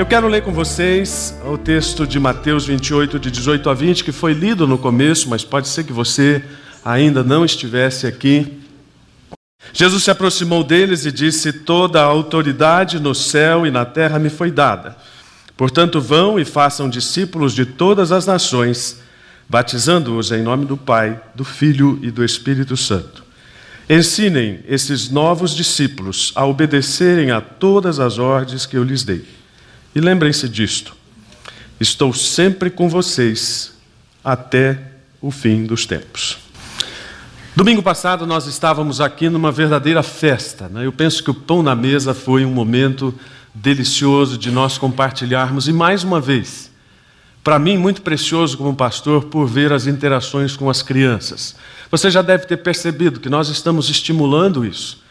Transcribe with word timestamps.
Eu 0.00 0.06
quero 0.06 0.28
ler 0.28 0.42
com 0.42 0.50
vocês 0.50 1.38
o 1.44 1.58
texto 1.58 2.06
de 2.06 2.18
Mateus 2.18 2.64
28, 2.64 3.18
de 3.18 3.30
18 3.30 3.68
a 3.68 3.74
20, 3.74 4.02
que 4.02 4.12
foi 4.12 4.32
lido 4.32 4.66
no 4.66 4.78
começo, 4.78 5.28
mas 5.28 5.44
pode 5.44 5.68
ser 5.68 5.84
que 5.84 5.92
você 5.92 6.42
ainda 6.82 7.22
não 7.22 7.44
estivesse 7.44 8.06
aqui. 8.06 8.62
Jesus 9.74 10.02
se 10.02 10.10
aproximou 10.10 10.64
deles 10.64 11.04
e 11.04 11.12
disse: 11.12 11.52
Toda 11.52 12.00
a 12.00 12.04
autoridade 12.04 12.98
no 12.98 13.14
céu 13.14 13.66
e 13.66 13.70
na 13.70 13.84
terra 13.84 14.18
me 14.18 14.30
foi 14.30 14.50
dada. 14.50 14.96
Portanto, 15.54 16.00
vão 16.00 16.40
e 16.40 16.46
façam 16.46 16.88
discípulos 16.88 17.52
de 17.52 17.66
todas 17.66 18.10
as 18.10 18.24
nações, 18.24 19.02
batizando-os 19.46 20.32
em 20.32 20.42
nome 20.42 20.64
do 20.64 20.78
Pai, 20.78 21.20
do 21.34 21.44
Filho 21.44 21.98
e 22.00 22.10
do 22.10 22.24
Espírito 22.24 22.74
Santo. 22.74 23.22
Ensinem 23.86 24.60
esses 24.66 25.10
novos 25.10 25.54
discípulos 25.54 26.32
a 26.34 26.46
obedecerem 26.46 27.30
a 27.30 27.42
todas 27.42 28.00
as 28.00 28.18
ordens 28.18 28.64
que 28.64 28.78
eu 28.78 28.82
lhes 28.82 29.04
dei. 29.04 29.39
E 29.94 30.00
lembrem-se 30.00 30.48
disto: 30.48 30.94
estou 31.80 32.12
sempre 32.12 32.70
com 32.70 32.88
vocês 32.88 33.72
até 34.22 34.78
o 35.20 35.30
fim 35.30 35.64
dos 35.64 35.86
tempos. 35.86 36.38
Domingo 37.54 37.82
passado 37.82 38.26
nós 38.26 38.46
estávamos 38.46 39.00
aqui 39.00 39.28
numa 39.28 39.50
verdadeira 39.50 40.02
festa. 40.02 40.68
Né? 40.68 40.86
Eu 40.86 40.92
penso 40.92 41.22
que 41.22 41.30
o 41.30 41.34
pão 41.34 41.62
na 41.62 41.74
mesa 41.74 42.14
foi 42.14 42.44
um 42.44 42.50
momento 42.50 43.12
delicioso 43.52 44.38
de 44.38 44.50
nós 44.50 44.78
compartilharmos 44.78 45.66
e 45.66 45.72
mais 45.72 46.04
uma 46.04 46.20
vez, 46.20 46.70
para 47.42 47.58
mim 47.58 47.76
muito 47.76 48.02
precioso 48.02 48.56
como 48.56 48.74
pastor 48.74 49.24
por 49.24 49.46
ver 49.46 49.72
as 49.72 49.86
interações 49.86 50.56
com 50.56 50.70
as 50.70 50.82
crianças. 50.82 51.56
Você 51.90 52.10
já 52.10 52.22
deve 52.22 52.46
ter 52.46 52.58
percebido 52.58 53.18
que 53.18 53.28
nós 53.28 53.48
estamos 53.48 53.90
estimulando 53.90 54.64
isso. 54.64 55.02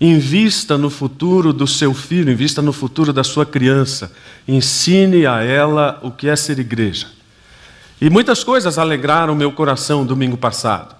Invista 0.00 0.76
no 0.76 0.90
futuro 0.90 1.52
do 1.52 1.66
seu 1.66 1.94
filho, 1.94 2.32
invista 2.32 2.60
no 2.60 2.72
futuro 2.72 3.12
da 3.12 3.22
sua 3.22 3.46
criança. 3.46 4.12
Ensine 4.46 5.26
a 5.26 5.42
ela 5.42 6.00
o 6.02 6.10
que 6.10 6.28
é 6.28 6.36
ser 6.36 6.58
igreja. 6.58 7.06
E 8.00 8.10
muitas 8.10 8.42
coisas 8.42 8.76
alegraram 8.76 9.34
meu 9.34 9.52
coração 9.52 10.04
domingo 10.04 10.36
passado. 10.36 10.94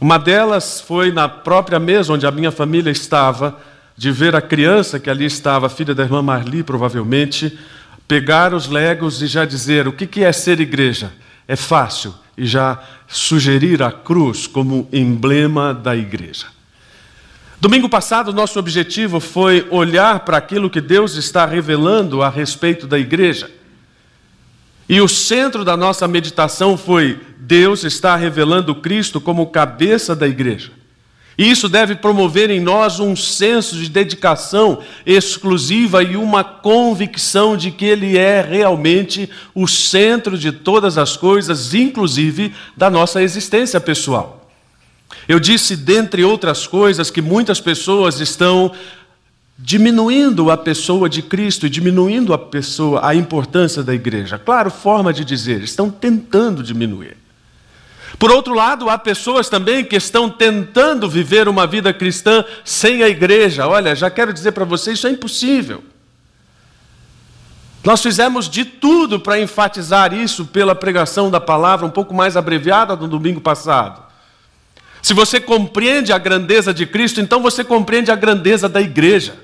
Uma 0.00 0.18
delas 0.18 0.80
foi 0.80 1.10
na 1.10 1.28
própria 1.28 1.78
mesa 1.78 2.12
onde 2.12 2.26
a 2.26 2.30
minha 2.30 2.52
família 2.52 2.90
estava, 2.90 3.58
de 3.96 4.10
ver 4.10 4.34
a 4.34 4.40
criança 4.40 4.98
que 4.98 5.10
ali 5.10 5.24
estava, 5.24 5.68
filha 5.68 5.94
da 5.94 6.02
irmã 6.02 6.22
Marli, 6.22 6.62
provavelmente, 6.62 7.58
pegar 8.06 8.54
os 8.54 8.68
legos 8.68 9.22
e 9.22 9.26
já 9.26 9.44
dizer: 9.44 9.86
o 9.88 9.92
que 9.92 10.22
é 10.22 10.32
ser 10.32 10.60
igreja? 10.60 11.12
É 11.46 11.56
fácil, 11.56 12.14
e 12.36 12.46
já 12.46 12.82
sugerir 13.06 13.82
a 13.82 13.92
cruz 13.92 14.46
como 14.46 14.88
emblema 14.92 15.74
da 15.74 15.94
igreja. 15.94 16.53
Domingo 17.64 17.88
passado, 17.88 18.30
nosso 18.30 18.58
objetivo 18.58 19.18
foi 19.18 19.66
olhar 19.70 20.20
para 20.20 20.36
aquilo 20.36 20.68
que 20.68 20.82
Deus 20.82 21.14
está 21.14 21.46
revelando 21.46 22.20
a 22.20 22.28
respeito 22.28 22.86
da 22.86 22.98
igreja. 22.98 23.50
E 24.86 25.00
o 25.00 25.08
centro 25.08 25.64
da 25.64 25.74
nossa 25.74 26.06
meditação 26.06 26.76
foi: 26.76 27.18
Deus 27.38 27.82
está 27.82 28.16
revelando 28.16 28.74
Cristo 28.74 29.18
como 29.18 29.46
cabeça 29.46 30.14
da 30.14 30.28
igreja. 30.28 30.72
E 31.38 31.50
isso 31.50 31.66
deve 31.66 31.94
promover 31.94 32.50
em 32.50 32.60
nós 32.60 33.00
um 33.00 33.16
senso 33.16 33.76
de 33.76 33.88
dedicação 33.88 34.82
exclusiva 35.06 36.02
e 36.02 36.18
uma 36.18 36.44
convicção 36.44 37.56
de 37.56 37.70
que 37.70 37.86
Ele 37.86 38.18
é 38.18 38.42
realmente 38.42 39.30
o 39.54 39.66
centro 39.66 40.36
de 40.36 40.52
todas 40.52 40.98
as 40.98 41.16
coisas, 41.16 41.72
inclusive 41.72 42.52
da 42.76 42.90
nossa 42.90 43.22
existência 43.22 43.80
pessoal. 43.80 44.43
Eu 45.28 45.40
disse, 45.40 45.76
dentre 45.76 46.22
outras 46.24 46.66
coisas, 46.66 47.10
que 47.10 47.22
muitas 47.22 47.60
pessoas 47.60 48.20
estão 48.20 48.72
diminuindo 49.58 50.50
a 50.50 50.56
pessoa 50.56 51.08
de 51.08 51.22
Cristo 51.22 51.66
e 51.66 51.70
diminuindo 51.70 52.34
a 52.34 52.38
pessoa, 52.38 53.06
a 53.06 53.14
importância 53.14 53.82
da 53.82 53.94
igreja. 53.94 54.38
Claro, 54.38 54.70
forma 54.70 55.12
de 55.12 55.24
dizer, 55.24 55.62
estão 55.62 55.90
tentando 55.90 56.62
diminuir. 56.62 57.16
Por 58.18 58.30
outro 58.30 58.54
lado, 58.54 58.88
há 58.88 58.98
pessoas 58.98 59.48
também 59.48 59.84
que 59.84 59.96
estão 59.96 60.28
tentando 60.30 61.08
viver 61.08 61.48
uma 61.48 61.66
vida 61.66 61.92
cristã 61.92 62.44
sem 62.64 63.02
a 63.02 63.08
igreja. 63.08 63.66
Olha, 63.66 63.94
já 63.94 64.10
quero 64.10 64.32
dizer 64.32 64.52
para 64.52 64.64
vocês, 64.64 64.98
isso 64.98 65.06
é 65.06 65.10
impossível. 65.10 65.82
Nós 67.82 68.02
fizemos 68.02 68.48
de 68.48 68.64
tudo 68.64 69.20
para 69.20 69.38
enfatizar 69.40 70.14
isso 70.14 70.46
pela 70.46 70.74
pregação 70.74 71.30
da 71.30 71.40
palavra, 71.40 71.84
um 71.84 71.90
pouco 71.90 72.14
mais 72.14 72.36
abreviada 72.36 72.96
no 72.96 73.08
domingo 73.08 73.40
passado. 73.40 74.03
Se 75.04 75.12
você 75.12 75.38
compreende 75.38 76.14
a 76.14 76.18
grandeza 76.18 76.72
de 76.72 76.86
Cristo, 76.86 77.20
então 77.20 77.42
você 77.42 77.62
compreende 77.62 78.10
a 78.10 78.16
grandeza 78.16 78.70
da 78.70 78.80
igreja. 78.80 79.34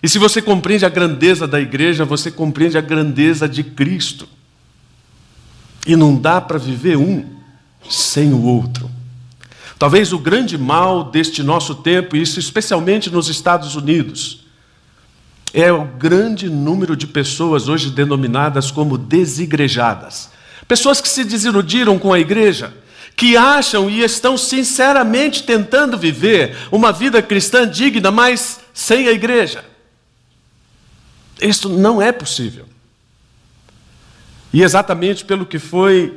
E 0.00 0.08
se 0.08 0.20
você 0.20 0.40
compreende 0.40 0.86
a 0.86 0.88
grandeza 0.88 1.48
da 1.48 1.60
igreja, 1.60 2.04
você 2.04 2.30
compreende 2.30 2.78
a 2.78 2.80
grandeza 2.80 3.48
de 3.48 3.64
Cristo. 3.64 4.28
E 5.84 5.96
não 5.96 6.14
dá 6.14 6.40
para 6.40 6.60
viver 6.60 6.96
um 6.96 7.26
sem 7.90 8.32
o 8.32 8.40
outro. 8.44 8.88
Talvez 9.80 10.12
o 10.12 10.18
grande 10.20 10.56
mal 10.56 11.10
deste 11.10 11.42
nosso 11.42 11.74
tempo, 11.74 12.14
e 12.14 12.22
isso 12.22 12.38
especialmente 12.38 13.10
nos 13.10 13.28
Estados 13.28 13.74
Unidos, 13.74 14.46
é 15.52 15.72
o 15.72 15.86
grande 15.86 16.48
número 16.48 16.94
de 16.94 17.08
pessoas 17.08 17.66
hoje 17.66 17.90
denominadas 17.90 18.70
como 18.70 18.96
desigrejadas. 18.96 20.30
Pessoas 20.68 21.00
que 21.00 21.08
se 21.08 21.24
desiludiram 21.24 21.98
com 21.98 22.12
a 22.12 22.20
igreja, 22.20 22.72
que 23.18 23.36
acham 23.36 23.90
e 23.90 24.04
estão 24.04 24.38
sinceramente 24.38 25.42
tentando 25.42 25.98
viver 25.98 26.56
uma 26.70 26.92
vida 26.92 27.20
cristã 27.20 27.68
digna, 27.68 28.12
mas 28.12 28.60
sem 28.72 29.08
a 29.08 29.12
igreja. 29.12 29.64
Isto 31.42 31.68
não 31.68 32.00
é 32.00 32.12
possível. 32.12 32.64
E 34.52 34.62
exatamente 34.62 35.24
pelo 35.24 35.44
que 35.44 35.58
foi 35.58 36.16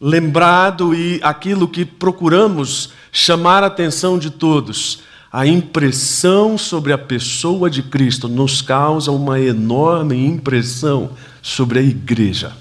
lembrado 0.00 0.94
e 0.94 1.20
aquilo 1.22 1.68
que 1.68 1.84
procuramos 1.84 2.92
chamar 3.12 3.62
a 3.62 3.66
atenção 3.66 4.18
de 4.18 4.30
todos, 4.30 5.00
a 5.30 5.46
impressão 5.46 6.56
sobre 6.56 6.94
a 6.94 6.98
pessoa 6.98 7.68
de 7.68 7.82
Cristo 7.82 8.26
nos 8.26 8.62
causa 8.62 9.12
uma 9.12 9.38
enorme 9.38 10.16
impressão 10.24 11.10
sobre 11.42 11.78
a 11.78 11.82
igreja. 11.82 12.56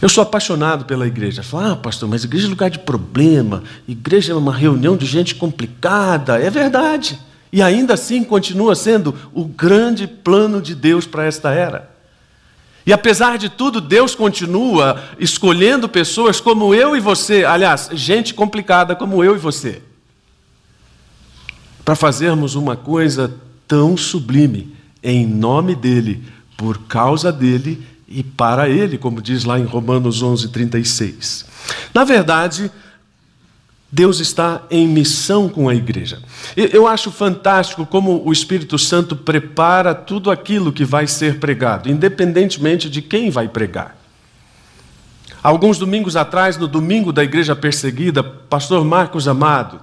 Eu 0.00 0.08
sou 0.08 0.22
apaixonado 0.22 0.84
pela 0.84 1.06
igreja. 1.06 1.42
Fala, 1.42 1.72
ah, 1.72 1.76
pastor, 1.76 2.08
mas 2.08 2.24
igreja 2.24 2.46
é 2.46 2.50
lugar 2.50 2.70
de 2.70 2.78
problema, 2.78 3.64
igreja 3.86 4.32
é 4.32 4.36
uma 4.36 4.54
reunião 4.54 4.96
de 4.96 5.04
gente 5.04 5.34
complicada. 5.34 6.38
É 6.40 6.48
verdade. 6.48 7.18
E 7.52 7.62
ainda 7.62 7.94
assim 7.94 8.22
continua 8.22 8.74
sendo 8.74 9.14
o 9.32 9.44
grande 9.44 10.06
plano 10.06 10.60
de 10.60 10.74
Deus 10.74 11.06
para 11.06 11.24
esta 11.24 11.50
era. 11.50 11.90
E 12.86 12.92
apesar 12.92 13.36
de 13.36 13.48
tudo, 13.48 13.80
Deus 13.80 14.14
continua 14.14 15.02
escolhendo 15.18 15.88
pessoas 15.88 16.40
como 16.40 16.74
eu 16.74 16.96
e 16.96 17.00
você, 17.00 17.44
aliás, 17.44 17.90
gente 17.92 18.32
complicada 18.32 18.96
como 18.96 19.22
eu 19.22 19.34
e 19.34 19.38
você, 19.38 19.82
para 21.84 21.94
fazermos 21.94 22.54
uma 22.54 22.76
coisa 22.76 23.34
tão 23.66 23.94
sublime 23.94 24.74
em 25.02 25.26
nome 25.26 25.74
dEle, 25.74 26.22
por 26.56 26.78
causa 26.86 27.30
dEle 27.30 27.86
e 28.08 28.22
para 28.22 28.68
ele, 28.68 28.96
como 28.96 29.20
diz 29.20 29.44
lá 29.44 29.58
em 29.58 29.64
Romanos 29.64 30.22
11:36. 30.22 31.44
Na 31.92 32.04
verdade, 32.04 32.70
Deus 33.90 34.20
está 34.20 34.62
em 34.70 34.86
missão 34.86 35.48
com 35.48 35.68
a 35.68 35.74
igreja. 35.74 36.20
Eu 36.56 36.86
acho 36.86 37.10
fantástico 37.10 37.86
como 37.86 38.22
o 38.24 38.32
Espírito 38.32 38.78
Santo 38.78 39.16
prepara 39.16 39.94
tudo 39.94 40.30
aquilo 40.30 40.72
que 40.72 40.84
vai 40.84 41.06
ser 41.06 41.38
pregado, 41.38 41.90
independentemente 41.90 42.90
de 42.90 43.00
quem 43.00 43.30
vai 43.30 43.48
pregar. 43.48 43.96
Alguns 45.42 45.78
domingos 45.78 46.16
atrás, 46.16 46.56
no 46.56 46.66
domingo 46.66 47.12
da 47.12 47.22
igreja 47.22 47.54
perseguida, 47.54 48.22
pastor 48.22 48.84
Marcos 48.84 49.28
Amado 49.28 49.80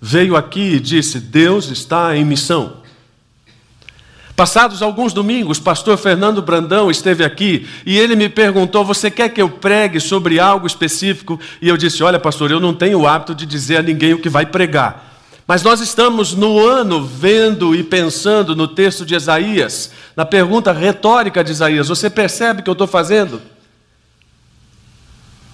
veio 0.00 0.36
aqui 0.36 0.74
e 0.74 0.80
disse: 0.80 1.20
Deus 1.20 1.70
está 1.70 2.16
em 2.16 2.24
missão. 2.24 2.78
Passados 4.38 4.82
alguns 4.82 5.12
domingos, 5.12 5.58
pastor 5.58 5.98
Fernando 5.98 6.40
Brandão 6.40 6.92
esteve 6.92 7.24
aqui 7.24 7.66
e 7.84 7.98
ele 7.98 8.14
me 8.14 8.28
perguntou: 8.28 8.84
Você 8.84 9.10
quer 9.10 9.30
que 9.30 9.42
eu 9.42 9.50
pregue 9.50 9.98
sobre 9.98 10.38
algo 10.38 10.64
específico? 10.64 11.40
E 11.60 11.68
eu 11.68 11.76
disse: 11.76 12.04
Olha, 12.04 12.20
pastor, 12.20 12.48
eu 12.52 12.60
não 12.60 12.72
tenho 12.72 13.00
o 13.00 13.08
hábito 13.08 13.34
de 13.34 13.44
dizer 13.44 13.78
a 13.78 13.82
ninguém 13.82 14.14
o 14.14 14.20
que 14.20 14.28
vai 14.28 14.46
pregar. 14.46 15.12
Mas 15.44 15.64
nós 15.64 15.80
estamos 15.80 16.34
no 16.34 16.64
ano 16.64 17.04
vendo 17.04 17.74
e 17.74 17.82
pensando 17.82 18.54
no 18.54 18.68
texto 18.68 19.04
de 19.04 19.16
Isaías, 19.16 19.90
na 20.14 20.24
pergunta 20.24 20.70
retórica 20.72 21.42
de 21.42 21.50
Isaías: 21.50 21.88
Você 21.88 22.08
percebe 22.08 22.60
o 22.60 22.62
que 22.62 22.70
eu 22.70 22.74
estou 22.74 22.86
fazendo? 22.86 23.42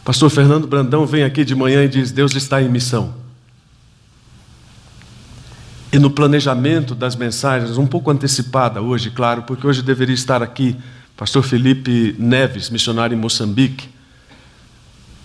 Pastor 0.04 0.28
Fernando 0.28 0.66
Brandão 0.66 1.06
vem 1.06 1.24
aqui 1.24 1.42
de 1.42 1.54
manhã 1.54 1.84
e 1.84 1.88
diz: 1.88 2.12
Deus 2.12 2.34
está 2.34 2.60
em 2.60 2.68
missão 2.68 3.23
e 5.94 5.98
no 6.00 6.10
planejamento 6.10 6.92
das 6.92 7.14
mensagens, 7.14 7.78
um 7.78 7.86
pouco 7.86 8.10
antecipada 8.10 8.82
hoje, 8.82 9.12
claro, 9.12 9.44
porque 9.44 9.64
hoje 9.64 9.80
deveria 9.80 10.16
estar 10.16 10.42
aqui 10.42 10.76
pastor 11.16 11.44
Felipe 11.44 12.16
Neves, 12.18 12.68
missionário 12.68 13.14
em 13.14 13.20
Moçambique, 13.20 13.88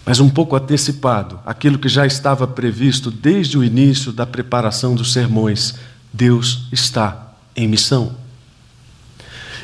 mas 0.06 0.20
um 0.20 0.30
pouco 0.30 0.56
antecipado, 0.56 1.40
aquilo 1.44 1.80
que 1.80 1.90
já 1.90 2.06
estava 2.06 2.46
previsto 2.46 3.10
desde 3.10 3.58
o 3.58 3.64
início 3.64 4.12
da 4.12 4.28
preparação 4.28 4.94
dos 4.94 5.12
sermões. 5.12 5.74
Deus 6.14 6.68
está 6.72 7.34
em 7.56 7.68
missão. 7.68 8.16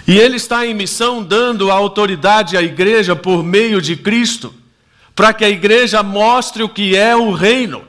E 0.08 0.18
ele 0.18 0.38
está 0.38 0.66
em 0.66 0.74
missão 0.74 1.24
dando 1.24 1.69
autoridade 1.69 2.58
à 2.58 2.63
igreja 2.63 3.16
por 3.16 3.44
meio 3.44 3.80
de 3.80 3.96
Cristo, 3.96 4.51
para 5.13 5.31
que 5.34 5.46
a 5.46 5.50
igreja 5.51 6.01
mostre 6.01 6.63
o 6.63 6.69
que 6.69 6.96
é 6.96 7.16
o 7.16 7.31
reino. 7.31 7.84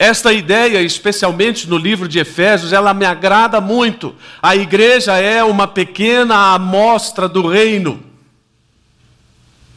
Esta 0.00 0.32
ideia, 0.32 0.80
especialmente 0.80 1.68
no 1.68 1.76
livro 1.76 2.08
de 2.08 2.18
Efésios, 2.18 2.72
ela 2.72 2.94
me 2.94 3.04
agrada 3.04 3.60
muito. 3.60 4.14
A 4.40 4.56
igreja 4.56 5.18
é 5.18 5.44
uma 5.44 5.68
pequena 5.68 6.54
amostra 6.54 7.28
do 7.28 7.46
reino. 7.46 8.02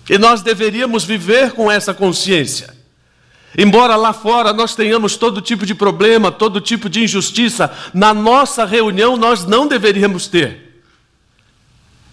E 0.10 0.18
nós 0.18 0.42
deveríamos 0.42 1.04
viver 1.04 1.52
com 1.52 1.70
essa 1.70 1.94
consciência. 1.94 2.74
Embora 3.58 3.98
lá 3.98 4.14
fora 4.14 4.54
nós 4.54 4.74
tenhamos 4.74 5.18
todo 5.18 5.42
tipo 5.42 5.66
de 5.66 5.76
problema, 5.76 6.32
todo 6.32 6.62
tipo 6.62 6.88
de 6.88 7.04
injustiça, 7.04 7.70
na 7.94 8.14
nossa 8.14 8.64
reunião 8.64 9.18
nós 9.18 9.46
não 9.46 9.68
deveríamos 9.68 10.28
ter. 10.28 10.63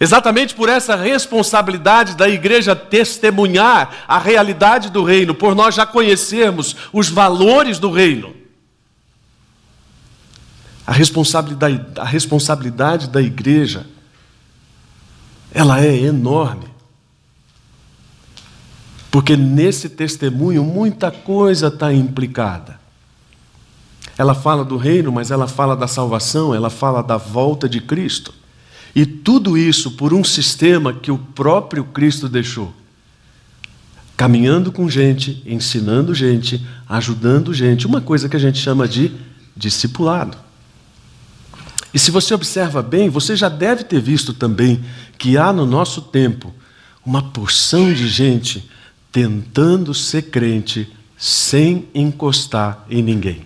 Exatamente 0.02 0.54
por 0.54 0.70
essa 0.70 0.96
responsabilidade 0.96 2.16
da 2.16 2.26
igreja 2.26 2.74
testemunhar 2.74 4.04
a 4.08 4.18
realidade 4.18 4.88
do 4.88 5.04
reino, 5.04 5.34
por 5.34 5.54
nós 5.54 5.74
já 5.74 5.84
conhecermos 5.84 6.74
os 6.90 7.10
valores 7.10 7.78
do 7.78 7.90
reino. 7.90 8.34
A 10.86 10.92
responsabilidade, 10.92 11.84
a 11.98 12.04
responsabilidade 12.04 13.10
da 13.10 13.20
igreja, 13.20 13.86
ela 15.52 15.84
é 15.84 15.94
enorme. 15.94 16.70
Porque 19.10 19.36
nesse 19.36 19.90
testemunho 19.90 20.64
muita 20.64 21.10
coisa 21.10 21.66
está 21.66 21.92
implicada. 21.92 22.80
Ela 24.16 24.34
fala 24.34 24.64
do 24.64 24.78
reino, 24.78 25.12
mas 25.12 25.30
ela 25.30 25.46
fala 25.46 25.76
da 25.76 25.86
salvação, 25.86 26.54
ela 26.54 26.70
fala 26.70 27.02
da 27.02 27.18
volta 27.18 27.68
de 27.68 27.82
Cristo. 27.82 28.39
E 28.94 29.06
tudo 29.06 29.56
isso 29.56 29.92
por 29.92 30.12
um 30.12 30.24
sistema 30.24 30.92
que 30.92 31.10
o 31.10 31.18
próprio 31.18 31.84
Cristo 31.84 32.28
deixou. 32.28 32.72
Caminhando 34.16 34.70
com 34.70 34.88
gente, 34.88 35.42
ensinando 35.46 36.14
gente, 36.14 36.64
ajudando 36.88 37.54
gente, 37.54 37.86
uma 37.86 38.00
coisa 38.00 38.28
que 38.28 38.36
a 38.36 38.40
gente 38.40 38.58
chama 38.58 38.86
de 38.86 39.12
discipulado. 39.56 40.36
E 41.92 41.98
se 41.98 42.10
você 42.10 42.34
observa 42.34 42.82
bem, 42.82 43.08
você 43.08 43.34
já 43.34 43.48
deve 43.48 43.84
ter 43.84 44.00
visto 44.00 44.32
também 44.32 44.84
que 45.18 45.36
há 45.36 45.52
no 45.52 45.66
nosso 45.66 46.02
tempo 46.02 46.54
uma 47.04 47.22
porção 47.22 47.92
de 47.92 48.08
gente 48.08 48.68
tentando 49.10 49.92
ser 49.92 50.22
crente 50.30 50.90
sem 51.16 51.88
encostar 51.94 52.84
em 52.88 53.02
ninguém. 53.02 53.42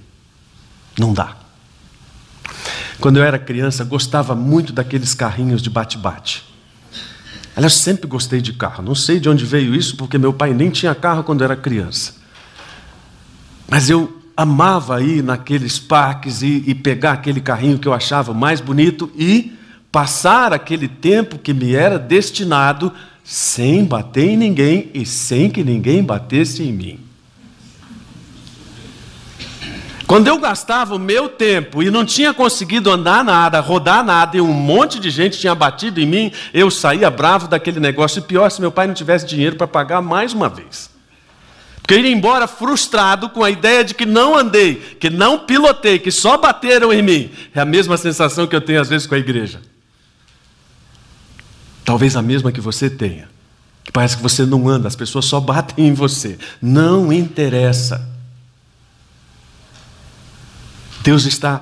Não 0.99 1.13
dá. 1.13 1.44
Quando 3.05 3.19
eu 3.19 3.23
era 3.23 3.39
criança, 3.39 3.85
gostava 3.85 4.35
muito 4.35 4.73
daqueles 4.73 5.13
carrinhos 5.13 5.61
de 5.61 5.69
bate-bate. 5.69 6.43
Aliás, 7.55 7.75
sempre 7.75 8.07
gostei 8.07 8.41
de 8.41 8.55
carro. 8.55 8.83
Não 8.83 8.95
sei 8.95 9.21
de 9.21 9.29
onde 9.29 9.45
veio 9.45 9.75
isso, 9.75 9.95
porque 9.95 10.17
meu 10.17 10.33
pai 10.33 10.55
nem 10.55 10.71
tinha 10.71 10.95
carro 10.95 11.23
quando 11.23 11.45
era 11.45 11.55
criança. 11.55 12.15
Mas 13.69 13.91
eu 13.91 14.23
amava 14.35 15.03
ir 15.03 15.23
naqueles 15.23 15.79
parques 15.79 16.41
e, 16.41 16.65
e 16.67 16.75
pegar 16.75 17.13
aquele 17.13 17.43
carrinho 17.43 17.79
que 17.79 17.87
eu 17.87 17.93
achava 17.93 18.33
mais 18.33 18.63
bonito 18.63 19.13
e 19.15 19.53
passar 19.93 20.55
aquele 20.55 20.89
tempo 20.89 21.37
que 21.37 21.53
me 21.53 21.75
era 21.75 21.99
destinado 21.99 22.91
sem 23.23 23.85
bater 23.85 24.31
em 24.31 24.37
ninguém 24.39 24.91
e 24.95 25.05
sem 25.05 25.51
que 25.51 25.63
ninguém 25.63 26.03
batesse 26.03 26.63
em 26.63 26.73
mim. 26.73 27.04
Quando 30.07 30.29
eu 30.29 30.39
gastava 30.39 30.95
o 30.95 30.99
meu 30.99 31.29
tempo 31.29 31.83
e 31.83 31.91
não 31.91 32.05
tinha 32.05 32.35
conseguido 32.35 32.91
andar 32.91 33.25
nada, 33.25 33.61
rodar 33.61 34.05
nada, 34.05 34.37
e 34.37 34.41
um 34.41 34.53
monte 34.53 35.01
de 35.01 35.11
gente 35.11 35.39
tinha 35.39 35.55
batido 35.55 36.01
em 36.01 36.07
mim, 36.07 36.33
eu 36.53 36.71
saía 36.71 37.11
bravo 37.11 37.49
daquele 37.49 37.81
negócio. 37.81 38.19
E 38.19 38.23
pior, 38.23 38.51
se 38.51 38.61
meu 38.61 38.71
pai 38.71 38.87
não 38.87 38.95
tivesse 38.95 39.27
dinheiro 39.27 39.57
para 39.57 39.67
pagar 39.67 40.03
mais 40.03 40.33
uma 40.33 40.49
vez. 40.49 40.91
Porque 41.81 41.95
eu 41.95 42.01
ia 42.01 42.13
embora 42.13 42.47
frustrado 42.47 43.29
com 43.29 43.43
a 43.43 43.51
ideia 43.51 43.85
de 43.85 43.95
que 43.95 44.07
não 44.07 44.37
andei, 44.37 44.77
que 44.99 45.11
não 45.11 45.41
pilotei, 45.41 45.99
que 45.99 46.11
só 46.11 46.37
bateram 46.37 46.93
em 46.93 47.03
mim. 47.03 47.31
É 47.55 47.61
a 47.61 47.65
mesma 47.65 47.97
sensação 47.97 48.47
que 48.47 48.57
eu 48.57 48.61
tenho 48.61 48.81
às 48.81 48.89
vezes 48.89 49.07
com 49.07 49.15
a 49.15 49.19
igreja. 49.19 49.61
Talvez 51.85 52.17
a 52.17 52.23
mesma 52.23 52.53
que 52.53 52.61
você 52.61 52.89
tenha. 52.89 53.29
Que 53.83 53.93
parece 53.93 54.17
que 54.17 54.23
você 54.23 54.47
não 54.47 54.67
anda, 54.67 54.89
as 54.89 54.97
pessoas 54.97 55.27
só 55.27 55.39
batem 55.41 55.89
em 55.89 55.93
você. 55.93 56.39
Não 56.61 57.13
interessa. 57.13 58.14
Deus 61.05 61.27
está 61.27 61.61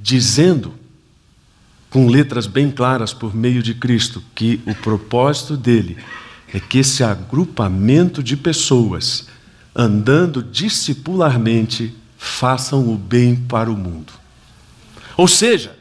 dizendo, 0.00 0.72
com 1.90 2.08
letras 2.08 2.46
bem 2.46 2.70
claras 2.70 3.12
por 3.12 3.36
meio 3.36 3.62
de 3.62 3.74
Cristo, 3.74 4.24
que 4.34 4.62
o 4.64 4.74
propósito 4.74 5.58
dele 5.58 5.98
é 6.54 6.58
que 6.58 6.78
esse 6.78 7.04
agrupamento 7.04 8.22
de 8.22 8.34
pessoas, 8.34 9.28
andando 9.76 10.42
discipularmente, 10.42 11.94
façam 12.16 12.88
o 12.88 12.96
bem 12.96 13.36
para 13.36 13.70
o 13.70 13.76
mundo. 13.76 14.10
Ou 15.18 15.28
seja, 15.28 15.76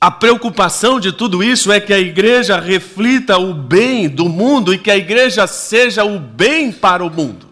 a 0.00 0.10
preocupação 0.10 0.98
de 0.98 1.12
tudo 1.12 1.44
isso 1.44 1.70
é 1.70 1.80
que 1.80 1.92
a 1.92 2.00
igreja 2.00 2.58
reflita 2.58 3.36
o 3.36 3.52
bem 3.52 4.08
do 4.08 4.26
mundo 4.30 4.72
e 4.72 4.78
que 4.78 4.90
a 4.90 4.96
igreja 4.96 5.46
seja 5.46 6.02
o 6.02 6.18
bem 6.18 6.72
para 6.72 7.04
o 7.04 7.10
mundo. 7.10 7.51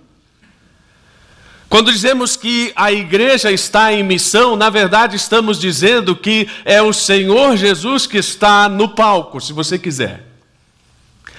Quando 1.70 1.90
dizemos 1.92 2.36
que 2.36 2.72
a 2.76 2.92
igreja 2.92 3.50
está 3.50 3.92
em 3.92 4.02
missão, 4.02 4.56
na 4.56 4.68
verdade 4.68 5.16
estamos 5.16 5.58
dizendo 5.58 6.14
que 6.14 6.46
é 6.64 6.82
o 6.82 6.92
Senhor 6.92 7.56
Jesus 7.56 8.06
que 8.06 8.18
está 8.18 8.68
no 8.68 8.88
palco, 8.88 9.40
se 9.40 9.54
você 9.54 9.78
quiser. 9.78 10.26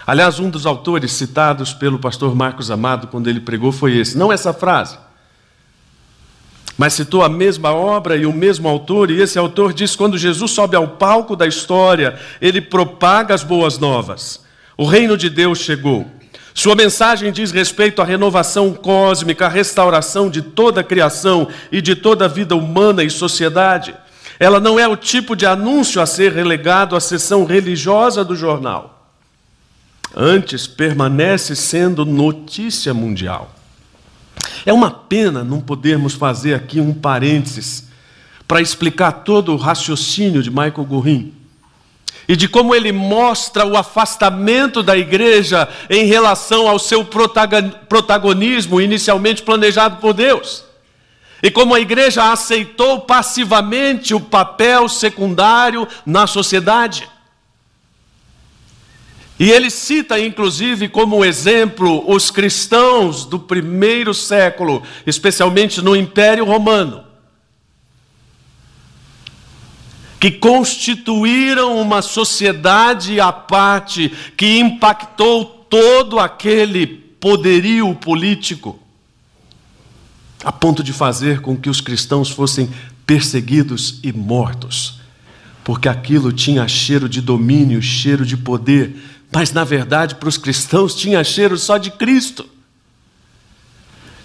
Aliás, 0.08 0.40
um 0.40 0.50
dos 0.50 0.66
autores 0.66 1.12
citados 1.12 1.74
pelo 1.74 2.00
pastor 2.00 2.34
Marcos 2.34 2.72
Amado 2.72 3.08
quando 3.08 3.30
ele 3.30 3.42
pregou 3.42 3.72
foi 3.72 3.98
esse, 3.98 4.18
não 4.18 4.32
essa 4.32 4.52
frase 4.52 4.98
mas 6.82 6.94
citou 6.94 7.22
a 7.24 7.30
mesma 7.30 7.72
obra 7.72 8.16
e 8.16 8.26
o 8.26 8.34
mesmo 8.34 8.68
autor, 8.68 9.12
e 9.12 9.22
esse 9.22 9.38
autor 9.38 9.72
diz: 9.72 9.96
quando 9.96 10.18
Jesus 10.18 10.50
sobe 10.50 10.76
ao 10.76 10.88
palco 10.88 11.36
da 11.36 11.46
história, 11.46 12.20
ele 12.42 12.60
propaga 12.60 13.36
as 13.36 13.44
boas 13.44 13.78
novas. 13.78 14.44
O 14.76 14.86
reino 14.86 15.16
de 15.16 15.30
Deus 15.30 15.60
chegou. 15.60 16.10
Sua 16.54 16.76
mensagem 16.76 17.32
diz 17.32 17.52
respeito 17.52 18.02
à 18.02 18.06
renovação 18.06 18.74
cósmica, 18.74 19.46
à 19.46 19.50
restauração 19.50 20.30
de 20.30 20.42
toda 20.42 20.82
a 20.82 20.84
criação 20.84 21.48
e 21.72 21.82
de 21.82 21.96
toda 21.96 22.26
a 22.26 22.28
vida 22.28 22.56
humana 22.56 23.04
e 23.04 23.10
sociedade. 23.10 23.96
Ela 24.40 24.60
não 24.60 24.80
é 24.80 24.88
o 24.88 24.98
tipo 24.98 25.36
de 25.36 25.46
anúncio 25.46 26.02
a 26.02 26.06
ser 26.06 26.34
relegado 26.34 26.96
à 26.96 27.00
sessão 27.00 27.46
religiosa 27.46 28.26
do 28.26 28.36
jornal. 28.36 29.14
Antes, 30.16 30.68
permanece 30.68 31.56
sendo 31.56 32.06
notícia 32.06 32.94
mundial. 32.94 33.56
É 34.66 34.74
uma 34.74 34.92
pena 34.92 35.44
não 35.44 35.62
podermos 35.62 36.14
fazer 36.14 36.54
aqui 36.54 36.82
um 36.82 36.94
parênteses 36.94 37.88
para 38.48 38.62
explicar 38.62 39.12
todo 39.12 39.54
o 39.54 39.58
raciocínio 39.58 40.44
de 40.44 40.50
Michael 40.50 40.86
Gorin 40.86 41.41
e 42.32 42.36
de 42.38 42.48
como 42.48 42.74
ele 42.74 42.94
mostra 42.94 43.66
o 43.66 43.76
afastamento 43.76 44.82
da 44.82 44.96
igreja 44.96 45.68
em 45.90 46.06
relação 46.06 46.66
ao 46.66 46.80
seu 46.80 47.04
protagonismo 47.04 48.80
inicialmente 48.80 49.42
planejado 49.44 49.98
por 49.98 50.14
Deus. 50.14 50.64
E 51.44 51.52
como 51.52 51.76
a 51.76 51.82
igreja 51.82 52.32
aceitou 52.32 53.02
passivamente 53.02 54.16
o 54.16 54.20
papel 54.22 54.88
secundário 54.88 55.86
na 56.06 56.26
sociedade. 56.26 57.06
E 59.38 59.52
ele 59.52 59.70
cita, 59.70 60.18
inclusive, 60.18 60.88
como 60.88 61.26
exemplo 61.26 62.10
os 62.10 62.32
cristãos 62.32 63.26
do 63.26 63.40
primeiro 63.40 64.14
século, 64.14 64.84
especialmente 65.06 65.82
no 65.82 65.98
Império 65.98 66.46
Romano, 66.46 67.04
que 70.22 70.32
constituíram 70.32 71.82
uma 71.82 72.02
sociedade 72.02 73.20
à 73.20 73.34
parte 73.34 74.10
que 74.38 74.60
impactou 74.60 75.44
todo 75.70 76.18
aquele 76.18 76.88
poderio 76.88 77.94
político, 77.96 78.80
a 80.46 80.52
ponto 80.52 80.82
de 80.82 80.94
fazer 80.94 81.42
com 81.42 81.58
que 81.58 81.70
os 81.70 81.82
cristãos 81.82 82.30
fossem 82.30 82.70
perseguidos 83.06 84.00
e 84.02 84.14
mortos, 84.14 85.02
porque 85.62 85.90
aquilo 85.90 86.32
tinha 86.32 86.66
cheiro 86.70 87.10
de 87.10 87.20
domínio, 87.20 87.82
cheiro 87.82 88.26
de 88.26 88.38
poder 88.38 88.96
mas 89.32 89.54
na 89.54 89.64
verdade, 89.64 90.16
para 90.16 90.28
os 90.28 90.38
cristãos, 90.38 90.94
tinha 90.94 91.24
cheiro 91.24 91.58
só 91.58 91.78
de 91.78 91.90
Cristo. 91.90 92.48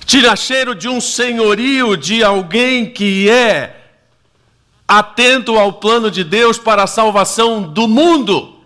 Tinha 0.04 0.34
cheiro 0.34 0.74
de 0.74 0.88
um 0.88 1.00
senhorio, 1.00 1.96
de 1.96 2.24
alguém 2.24 2.90
que 2.90 3.28
é 3.28 3.85
atento 4.86 5.56
ao 5.56 5.74
plano 5.74 6.10
de 6.10 6.22
Deus 6.22 6.58
para 6.58 6.84
a 6.84 6.86
salvação 6.86 7.62
do 7.62 7.88
mundo 7.88 8.56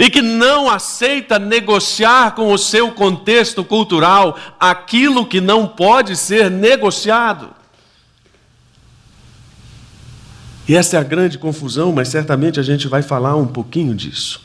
e 0.00 0.08
que 0.08 0.22
não 0.22 0.70
aceita 0.70 1.38
negociar 1.38 2.34
com 2.34 2.52
o 2.52 2.56
seu 2.56 2.90
contexto 2.92 3.62
cultural 3.62 4.34
aquilo 4.58 5.26
que 5.26 5.42
não 5.42 5.66
pode 5.66 6.16
ser 6.16 6.50
negociado. 6.50 7.50
E 10.66 10.74
essa 10.74 10.96
é 10.96 11.00
a 11.00 11.02
grande 11.02 11.36
confusão, 11.36 11.92
mas 11.92 12.08
certamente 12.08 12.58
a 12.58 12.62
gente 12.62 12.88
vai 12.88 13.02
falar 13.02 13.36
um 13.36 13.46
pouquinho 13.46 13.94
disso. 13.94 14.40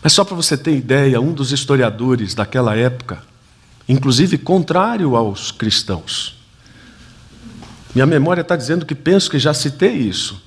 Mas 0.00 0.12
só 0.12 0.24
para 0.24 0.36
você 0.36 0.56
ter 0.56 0.76
ideia, 0.76 1.20
um 1.20 1.32
dos 1.32 1.50
historiadores 1.50 2.34
daquela 2.34 2.76
época, 2.76 3.24
inclusive 3.88 4.38
contrário 4.38 5.16
aos 5.16 5.50
cristãos, 5.50 6.37
minha 7.94 8.06
memória 8.06 8.42
está 8.42 8.56
dizendo 8.56 8.86
que 8.86 8.94
penso 8.94 9.30
que 9.30 9.38
já 9.38 9.54
citei 9.54 9.94
isso. 9.94 10.40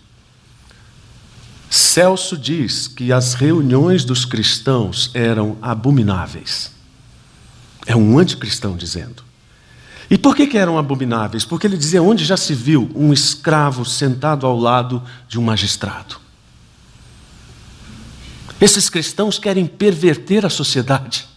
Celso 1.69 2.37
diz 2.37 2.87
que 2.87 3.13
as 3.13 3.33
reuniões 3.33 4.03
dos 4.03 4.25
cristãos 4.25 5.09
eram 5.13 5.57
abomináveis. 5.61 6.71
É 7.85 7.95
um 7.95 8.19
anticristão 8.19 8.75
dizendo. 8.75 9.23
E 10.09 10.17
por 10.17 10.35
que, 10.35 10.45
que 10.45 10.57
eram 10.57 10.77
abomináveis? 10.77 11.45
Porque 11.45 11.65
ele 11.65 11.77
dizia: 11.77 12.03
onde 12.03 12.25
já 12.25 12.35
se 12.35 12.53
viu 12.53 12.91
um 12.93 13.13
escravo 13.13 13.85
sentado 13.85 14.45
ao 14.45 14.59
lado 14.59 15.01
de 15.27 15.39
um 15.39 15.43
magistrado? 15.43 16.17
Esses 18.59 18.89
cristãos 18.89 19.39
querem 19.39 19.65
perverter 19.65 20.45
a 20.45 20.49
sociedade. 20.49 21.30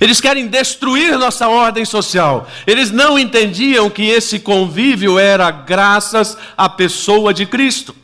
Eles 0.00 0.20
querem 0.20 0.46
destruir 0.46 1.18
nossa 1.18 1.48
ordem 1.48 1.84
social. 1.84 2.48
Eles 2.66 2.90
não 2.90 3.18
entendiam 3.18 3.88
que 3.88 4.02
esse 4.02 4.38
convívio 4.38 5.18
era 5.18 5.50
graças 5.50 6.36
à 6.56 6.68
pessoa 6.68 7.32
de 7.32 7.46
Cristo. 7.46 7.94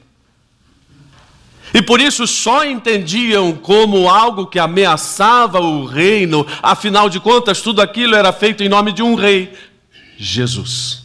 E 1.73 1.81
por 1.81 2.01
isso 2.01 2.27
só 2.27 2.65
entendiam 2.65 3.53
como 3.53 4.09
algo 4.09 4.47
que 4.47 4.59
ameaçava 4.59 5.61
o 5.61 5.85
reino, 5.85 6.47
afinal 6.63 7.09
de 7.09 7.21
contas, 7.21 7.61
tudo 7.61 7.81
aquilo 7.81 8.17
era 8.17 8.33
feito 8.33 8.63
em 8.63 8.69
nome 8.69 8.93
de 8.93 9.03
um 9.03 9.15
rei, 9.15 9.53
Jesus. 10.17 11.05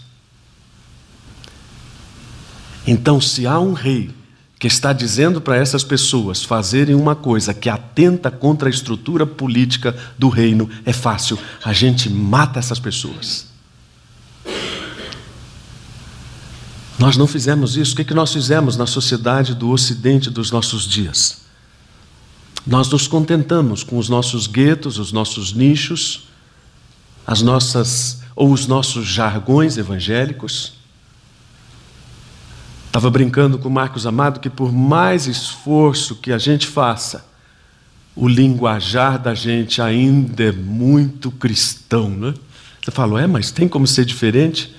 Então, 2.88 3.22
se 3.22 3.46
há 3.46 3.60
um 3.60 3.74
rei 3.74 4.10
que 4.66 4.68
está 4.68 4.92
dizendo 4.92 5.40
para 5.40 5.58
essas 5.58 5.84
pessoas 5.84 6.44
fazerem 6.44 6.96
uma 6.96 7.16
coisa 7.16 7.54
que 7.54 7.70
atenta 7.70 8.32
contra 8.32 8.68
a 8.68 8.72
estrutura 8.72 9.24
política 9.24 9.96
do 10.18 10.28
reino, 10.28 10.68
é 10.84 10.92
fácil, 10.92 11.38
a 11.64 11.72
gente 11.72 12.10
mata 12.10 12.58
essas 12.58 12.80
pessoas. 12.80 13.46
Nós 16.98 17.16
não 17.16 17.28
fizemos 17.28 17.78
isso. 17.78 17.94
O 17.94 17.98
que, 17.98 18.04
que 18.04 18.16
nós 18.16 18.34
fizemos 18.34 18.76
na 18.76 18.88
sociedade 18.88 19.54
do 19.54 19.70
ocidente 19.70 20.32
dos 20.32 20.50
nossos 20.50 20.88
dias? 20.88 21.42
Nós 22.66 22.90
nos 22.90 23.08
contentamos 23.08 23.84
com 23.84 24.00
os 24.00 24.10
nossos 24.10 24.48
guetos, 24.48 24.98
os 24.98 25.12
nossos 25.12 25.54
nichos, 25.54 26.24
as 27.28 27.44
nossas 27.44 28.22
ou 28.36 28.52
os 28.52 28.66
nossos 28.66 29.06
jargões 29.06 29.78
evangélicos. 29.78 30.74
Estava 32.96 33.10
brincando 33.10 33.58
com 33.58 33.68
o 33.68 33.72
Marcos 33.72 34.08
Amado 34.08 34.40
que 34.40 34.50
por 34.50 34.72
mais 34.72 35.28
esforço 35.28 36.16
que 36.16 36.32
a 36.32 36.38
gente 36.38 36.66
faça, 36.66 37.26
o 38.16 38.26
linguajar 38.26 39.22
da 39.22 39.34
gente 39.36 39.82
ainda 39.82 40.44
é 40.44 40.52
muito 40.54 41.30
cristão, 41.30 42.10
né? 42.10 42.34
Você 42.82 42.92
falou, 42.92 43.20
é, 43.20 43.28
mas 43.28 43.52
tem 43.52 43.68
como 43.68 43.86
ser 43.86 44.06
diferente? 44.06 44.74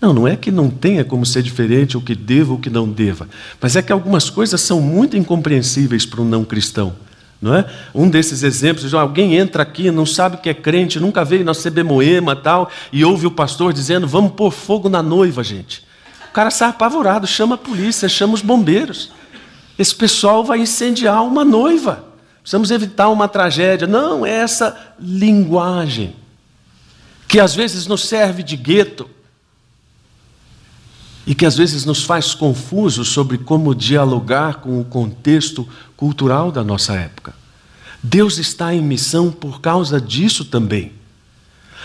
Não, 0.00 0.12
não 0.12 0.26
é 0.26 0.34
que 0.34 0.50
não 0.50 0.68
tenha 0.68 1.04
como 1.04 1.24
ser 1.24 1.44
diferente, 1.44 1.96
ou 1.96 2.02
que 2.02 2.16
deva 2.16 2.54
ou 2.54 2.58
que 2.58 2.68
não 2.68 2.88
deva, 2.88 3.28
mas 3.60 3.76
é 3.76 3.82
que 3.82 3.92
algumas 3.92 4.28
coisas 4.28 4.60
são 4.60 4.80
muito 4.80 5.16
incompreensíveis 5.16 6.04
para 6.04 6.22
um 6.22 6.24
não 6.24 6.44
cristão. 6.44 6.96
Não 7.40 7.54
é? 7.54 7.64
Um 7.94 8.10
desses 8.10 8.42
exemplos, 8.42 8.92
alguém 8.94 9.36
entra 9.36 9.62
aqui, 9.62 9.92
não 9.92 10.04
sabe 10.04 10.38
que 10.38 10.48
é 10.48 10.54
crente, 10.54 10.98
nunca 10.98 11.24
veio 11.24 11.44
na 11.44 11.54
CB 11.54 11.84
Moema 11.84 12.34
tal, 12.34 12.68
e 12.92 13.04
ouve 13.04 13.28
o 13.28 13.30
pastor 13.30 13.72
dizendo: 13.72 14.08
vamos 14.08 14.32
pôr 14.32 14.50
fogo 14.50 14.88
na 14.88 15.04
noiva, 15.04 15.44
gente. 15.44 15.88
O 16.30 16.32
cara 16.32 16.50
sai 16.50 16.70
apavorado, 16.70 17.26
chama 17.26 17.56
a 17.56 17.58
polícia, 17.58 18.08
chama 18.08 18.34
os 18.34 18.40
bombeiros. 18.40 19.10
Esse 19.76 19.94
pessoal 19.94 20.44
vai 20.44 20.60
incendiar 20.60 21.24
uma 21.24 21.44
noiva. 21.44 22.04
Precisamos 22.40 22.70
evitar 22.70 23.08
uma 23.08 23.26
tragédia. 23.26 23.86
Não, 23.86 24.24
é 24.24 24.30
essa 24.30 24.94
linguagem 24.98 26.14
que 27.26 27.40
às 27.40 27.54
vezes 27.54 27.86
nos 27.86 28.06
serve 28.06 28.42
de 28.42 28.56
gueto 28.56 29.10
e 31.26 31.34
que 31.34 31.44
às 31.44 31.56
vezes 31.56 31.84
nos 31.84 32.04
faz 32.04 32.34
confusos 32.34 33.08
sobre 33.08 33.38
como 33.38 33.74
dialogar 33.74 34.56
com 34.56 34.80
o 34.80 34.84
contexto 34.84 35.68
cultural 35.96 36.52
da 36.52 36.62
nossa 36.62 36.94
época. 36.94 37.34
Deus 38.02 38.38
está 38.38 38.72
em 38.72 38.80
missão 38.80 39.30
por 39.32 39.60
causa 39.60 40.00
disso 40.00 40.44
também. 40.44 40.92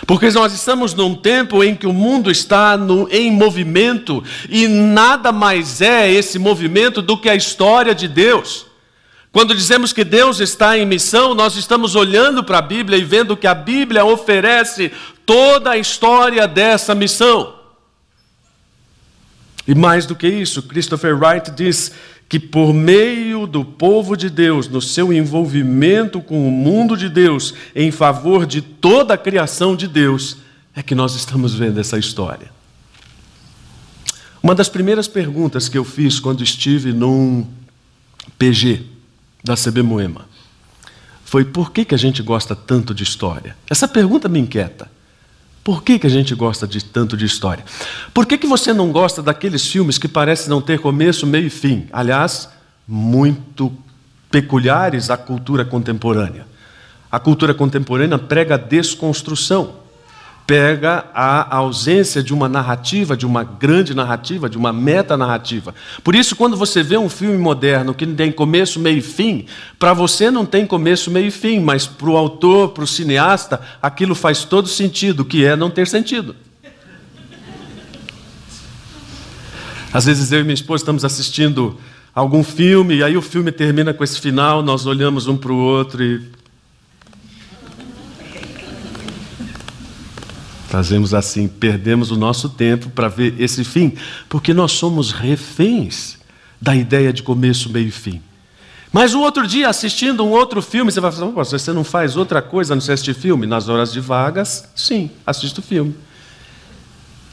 Porque 0.05 0.29
nós 0.29 0.53
estamos 0.53 0.93
num 0.93 1.15
tempo 1.15 1.63
em 1.63 1.75
que 1.75 1.87
o 1.87 1.93
mundo 1.93 2.29
está 2.29 2.77
no, 2.77 3.07
em 3.09 3.31
movimento 3.31 4.23
e 4.47 4.67
nada 4.67 5.31
mais 5.31 5.81
é 5.81 6.11
esse 6.11 6.37
movimento 6.37 7.01
do 7.01 7.17
que 7.17 7.27
a 7.27 7.35
história 7.35 7.95
de 7.95 8.07
Deus. 8.07 8.67
Quando 9.31 9.55
dizemos 9.55 9.91
que 9.91 10.03
Deus 10.03 10.39
está 10.39 10.77
em 10.77 10.85
missão, 10.85 11.33
nós 11.33 11.55
estamos 11.55 11.95
olhando 11.95 12.43
para 12.43 12.59
a 12.59 12.61
Bíblia 12.61 12.97
e 12.97 13.03
vendo 13.03 13.35
que 13.35 13.47
a 13.47 13.55
Bíblia 13.55 14.05
oferece 14.05 14.91
toda 15.25 15.71
a 15.71 15.77
história 15.77 16.47
dessa 16.47 16.93
missão. 16.93 17.55
E 19.67 19.73
mais 19.73 20.05
do 20.05 20.15
que 20.15 20.27
isso, 20.27 20.61
Christopher 20.63 21.17
Wright 21.17 21.49
diz 21.51 21.91
que 22.27 22.39
por 22.39 22.73
meio 22.73 23.45
do 23.45 23.63
povo 23.63 24.17
de 24.17 24.29
Deus, 24.29 24.67
no 24.67 24.81
seu 24.81 25.13
envolvimento 25.13 26.19
com 26.19 26.47
o 26.47 26.51
mundo 26.51 26.97
de 26.97 27.07
Deus, 27.07 27.53
em 27.75 27.91
favor 27.91 28.45
de 28.45 28.61
toda 28.61 29.13
a 29.13 29.17
criação 29.17 29.75
de 29.75 29.87
Deus, 29.87 30.37
é 30.75 30.81
que 30.81 30.95
nós 30.95 31.15
estamos 31.15 31.53
vendo 31.53 31.79
essa 31.79 31.97
história. 31.97 32.51
Uma 34.41 34.53
das 34.53 34.69
primeiras 34.69 35.07
perguntas 35.07 35.69
que 35.69 35.77
eu 35.77 35.83
fiz 35.83 36.19
quando 36.19 36.43
estive 36.43 36.93
num 36.93 37.47
PG 38.37 38.83
da 39.43 39.55
CB 39.55 39.81
Moema 39.81 40.25
foi 41.23 41.43
por 41.43 41.71
que, 41.71 41.83
que 41.83 41.95
a 41.95 41.97
gente 41.97 42.21
gosta 42.21 42.55
tanto 42.55 42.93
de 42.93 43.03
história? 43.03 43.57
Essa 43.69 43.87
pergunta 43.87 44.29
me 44.29 44.39
inquieta. 44.39 44.89
Por 45.65 45.81
que, 45.81 45.97
que 45.97 46.05
a 46.05 46.09
gente 46.11 46.35
gosta 46.35 46.67
de 46.67 46.85
tanto 46.85 47.17
de 47.17 47.25
história? 47.25 47.65
Por 48.13 48.27
que, 48.27 48.37
que 48.37 48.45
você 48.45 48.71
não 48.71 48.91
gosta 48.91 49.23
daqueles 49.23 49.65
filmes 49.65 49.97
que 49.97 50.07
parecem 50.07 50.47
não 50.47 50.61
ter 50.61 50.79
começo, 50.79 51.25
meio 51.25 51.47
e 51.47 51.49
fim? 51.49 51.87
Aliás, 51.91 52.47
muito 52.87 53.73
peculiares 54.29 55.09
à 55.09 55.17
cultura 55.17 55.65
contemporânea. 55.65 56.45
A 57.11 57.19
cultura 57.19 57.51
contemporânea 57.51 58.19
prega 58.19 58.53
a 58.53 58.59
desconstrução 58.59 59.77
pega 60.47 61.05
a 61.13 61.55
ausência 61.55 62.21
de 62.21 62.33
uma 62.33 62.47
narrativa, 62.47 63.17
de 63.17 63.25
uma 63.25 63.43
grande 63.43 63.95
narrativa, 63.95 64.47
de 64.47 64.57
uma 64.57 64.71
metanarrativa. 64.71 65.73
Por 66.03 66.13
isso, 66.13 66.35
quando 66.35 66.55
você 66.55 66.83
vê 66.83 66.97
um 66.97 67.09
filme 67.09 67.37
moderno 67.37 67.93
que 67.95 68.05
tem 68.05 68.31
começo, 68.31 68.79
meio 68.79 68.99
e 68.99 69.01
fim, 69.01 69.45
para 69.79 69.93
você 69.93 70.29
não 70.29 70.45
tem 70.45 70.65
começo, 70.65 71.09
meio 71.09 71.27
e 71.27 71.31
fim, 71.31 71.59
mas 71.59 71.87
para 71.87 72.09
o 72.09 72.17
autor, 72.17 72.69
para 72.69 72.83
o 72.83 72.87
cineasta, 72.87 73.59
aquilo 73.81 74.13
faz 74.13 74.43
todo 74.43 74.67
sentido, 74.67 75.25
que 75.25 75.43
é 75.43 75.55
não 75.55 75.71
ter 75.71 75.87
sentido. 75.87 76.35
Às 79.91 80.05
vezes 80.05 80.31
eu 80.31 80.41
e 80.41 80.43
minha 80.43 80.53
esposa 80.53 80.81
estamos 80.81 81.03
assistindo 81.05 81.79
algum 82.13 82.43
filme, 82.43 82.97
e 82.97 83.03
aí 83.03 83.17
o 83.17 83.21
filme 83.21 83.51
termina 83.51 83.93
com 83.93 84.03
esse 84.03 84.19
final, 84.19 84.61
nós 84.61 84.85
olhamos 84.85 85.27
um 85.27 85.35
para 85.35 85.51
o 85.51 85.57
outro 85.57 86.03
e 86.03 86.21
Fazemos 90.67 91.13
assim, 91.13 91.47
perdemos 91.47 92.11
o 92.11 92.15
nosso 92.15 92.49
tempo 92.49 92.89
para 92.89 93.07
ver 93.07 93.35
esse 93.39 93.63
fim, 93.63 93.93
porque 94.27 94.53
nós 94.53 94.71
somos 94.71 95.11
reféns 95.11 96.17
da 96.59 96.75
ideia 96.75 97.13
de 97.13 97.21
começo, 97.21 97.69
meio 97.69 97.87
e 97.87 97.91
fim. 97.91 98.21
Mas 98.91 99.13
um 99.13 99.19
outro 99.19 99.45
dia, 99.45 99.69
assistindo 99.69 100.23
um 100.23 100.31
outro 100.31 100.61
filme, 100.61 100.91
você 100.91 101.01
vai 101.01 101.11
falar, 101.11 101.31
você 101.31 101.73
não 101.73 101.83
faz 101.83 102.15
outra 102.15 102.41
coisa 102.41 102.73
não 102.73 102.81
se 102.81 102.91
assistir 102.91 103.13
filme? 103.13 103.45
Nas 103.45 103.67
horas 103.67 103.91
de 103.91 103.99
vagas, 103.99 104.69
sim, 104.73 105.11
assisto 105.25 105.61
filme. 105.61 105.93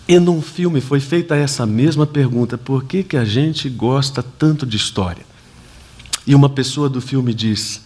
E 0.09 0.19
num 0.19 0.43
filme 0.43 0.81
foi 0.81 0.99
feita 0.99 1.37
essa 1.37 1.65
mesma 1.65 2.07
pergunta: 2.07 2.59
por 2.59 2.85
que, 2.85 3.03
que 3.03 3.17
a 3.17 3.25
gente 3.25 3.69
gosta 3.71 4.23
tanto 4.23 4.67
de 4.67 4.77
história? 4.77 5.25
E 6.27 6.35
uma 6.35 6.49
pessoa 6.49 6.89
do 6.89 7.01
filme 7.01 7.33
diz: 7.33 7.83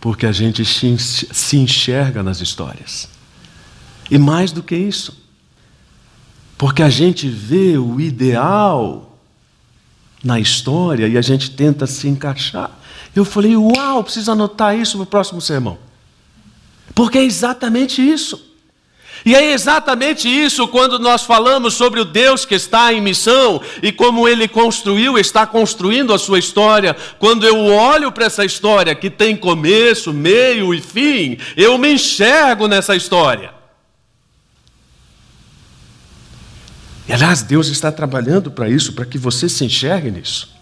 porque 0.00 0.24
a 0.24 0.32
gente 0.32 0.64
se 0.64 1.56
enxerga 1.56 2.22
nas 2.22 2.40
histórias. 2.40 3.08
E 4.10 4.18
mais 4.18 4.52
do 4.52 4.62
que 4.62 4.74
isso, 4.74 5.16
porque 6.56 6.82
a 6.82 6.90
gente 6.90 7.28
vê 7.28 7.76
o 7.76 8.00
ideal 8.00 9.18
na 10.24 10.40
história 10.40 11.06
e 11.06 11.16
a 11.16 11.22
gente 11.22 11.50
tenta 11.50 11.86
se 11.86 12.08
encaixar. 12.08 12.70
Eu 13.14 13.24
falei, 13.24 13.56
uau, 13.56 14.02
preciso 14.02 14.32
anotar 14.32 14.76
isso 14.76 14.96
para 14.96 15.04
o 15.04 15.06
próximo 15.06 15.40
sermão. 15.40 15.78
Porque 16.94 17.18
é 17.18 17.24
exatamente 17.24 18.02
isso. 18.02 18.48
E 19.24 19.34
é 19.34 19.52
exatamente 19.52 20.28
isso 20.28 20.68
quando 20.68 20.98
nós 20.98 21.22
falamos 21.22 21.74
sobre 21.74 22.00
o 22.00 22.04
Deus 22.04 22.44
que 22.44 22.54
está 22.54 22.92
em 22.92 23.00
missão 23.00 23.60
e 23.82 23.90
como 23.90 24.28
ele 24.28 24.46
construiu, 24.46 25.18
está 25.18 25.46
construindo 25.46 26.12
a 26.12 26.18
sua 26.18 26.38
história. 26.38 26.96
Quando 27.18 27.46
eu 27.46 27.66
olho 27.66 28.12
para 28.12 28.26
essa 28.26 28.44
história 28.44 28.94
que 28.94 29.10
tem 29.10 29.36
começo, 29.36 30.12
meio 30.12 30.72
e 30.72 30.80
fim, 30.80 31.36
eu 31.56 31.76
me 31.78 31.94
enxergo 31.94 32.68
nessa 32.68 32.94
história. 32.94 33.57
E 37.08 37.12
aliás, 37.12 37.42
Deus 37.42 37.68
está 37.68 37.90
trabalhando 37.90 38.50
para 38.50 38.68
isso, 38.68 38.92
para 38.92 39.06
que 39.06 39.16
você 39.16 39.48
se 39.48 39.64
enxergue 39.64 40.10
nisso. 40.10 40.54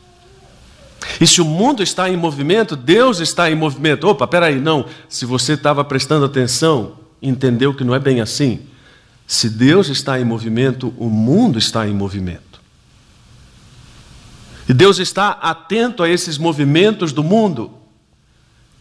E 1.20 1.26
se 1.26 1.40
o 1.40 1.44
mundo 1.44 1.82
está 1.82 2.08
em 2.08 2.16
movimento, 2.16 2.76
Deus 2.76 3.18
está 3.18 3.50
em 3.50 3.56
movimento. 3.56 4.06
Opa, 4.06 4.26
peraí, 4.26 4.60
não. 4.60 4.86
Se 5.08 5.24
você 5.24 5.54
estava 5.54 5.84
prestando 5.84 6.24
atenção, 6.24 6.98
entendeu 7.20 7.74
que 7.74 7.82
não 7.82 7.94
é 7.94 7.98
bem 7.98 8.20
assim. 8.20 8.60
Se 9.26 9.50
Deus 9.50 9.88
está 9.88 10.20
em 10.20 10.24
movimento, 10.24 10.94
o 10.98 11.10
mundo 11.10 11.58
está 11.58 11.86
em 11.88 11.92
movimento. 11.92 12.60
E 14.68 14.72
Deus 14.72 14.98
está 14.98 15.30
atento 15.30 16.02
a 16.02 16.08
esses 16.08 16.38
movimentos 16.38 17.12
do 17.12 17.24
mundo. 17.24 17.72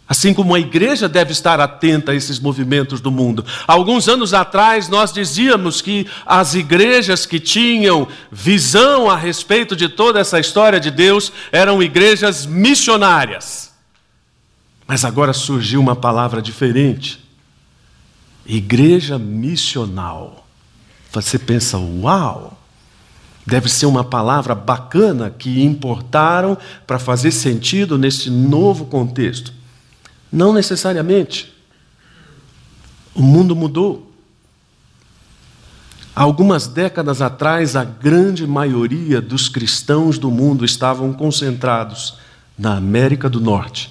Assim 0.08 0.36
como 0.36 0.54
a 0.54 0.60
igreja 0.60 1.10
deve 1.10 1.32
estar 1.32 1.60
atenta 1.60 2.12
a 2.12 2.16
esses 2.16 2.40
movimentos 2.40 3.02
do 3.02 3.10
mundo. 3.10 3.44
Alguns 3.66 4.08
anos 4.08 4.36
atrás 4.36 4.88
nós 4.88 5.12
dizíamos 5.12 5.82
que 5.82 6.06
as 6.26 6.54
igrejas 6.54 7.26
que 7.26 7.40
tinham 7.40 8.08
visão 8.32 9.10
a 9.10 9.18
respeito 9.18 9.76
de 9.76 9.90
toda 9.90 10.20
essa 10.20 10.40
história 10.40 10.80
de 10.80 10.92
Deus 10.92 11.32
eram 11.52 11.82
igrejas 11.82 12.46
missionárias. 12.46 13.74
Mas 14.88 15.04
agora 15.04 15.34
surgiu 15.34 15.82
uma 15.82 15.96
palavra 15.96 16.40
diferente: 16.40 17.20
igreja 18.46 19.18
missional. 19.18 20.46
Você 21.12 21.40
pensa, 21.40 21.80
uau! 21.80 22.60
Deve 23.48 23.70
ser 23.70 23.86
uma 23.86 24.04
palavra 24.04 24.54
bacana 24.54 25.30
que 25.30 25.64
importaram 25.64 26.58
para 26.86 27.00
fazer 27.00 27.32
sentido 27.32 27.98
nesse 27.98 28.30
novo 28.30 28.86
contexto. 28.86 29.54
Não 30.36 30.52
necessariamente. 30.52 31.56
O 33.14 33.22
mundo 33.22 33.56
mudou. 33.56 34.12
Algumas 36.14 36.68
décadas 36.68 37.22
atrás, 37.22 37.74
a 37.74 37.86
grande 37.86 38.46
maioria 38.46 39.22
dos 39.22 39.48
cristãos 39.48 40.20
do 40.20 40.30
mundo 40.30 40.66
estavam 40.66 41.14
concentrados 41.14 42.18
na 42.60 42.76
América 42.76 43.30
do 43.30 43.40
Norte. 43.40 43.90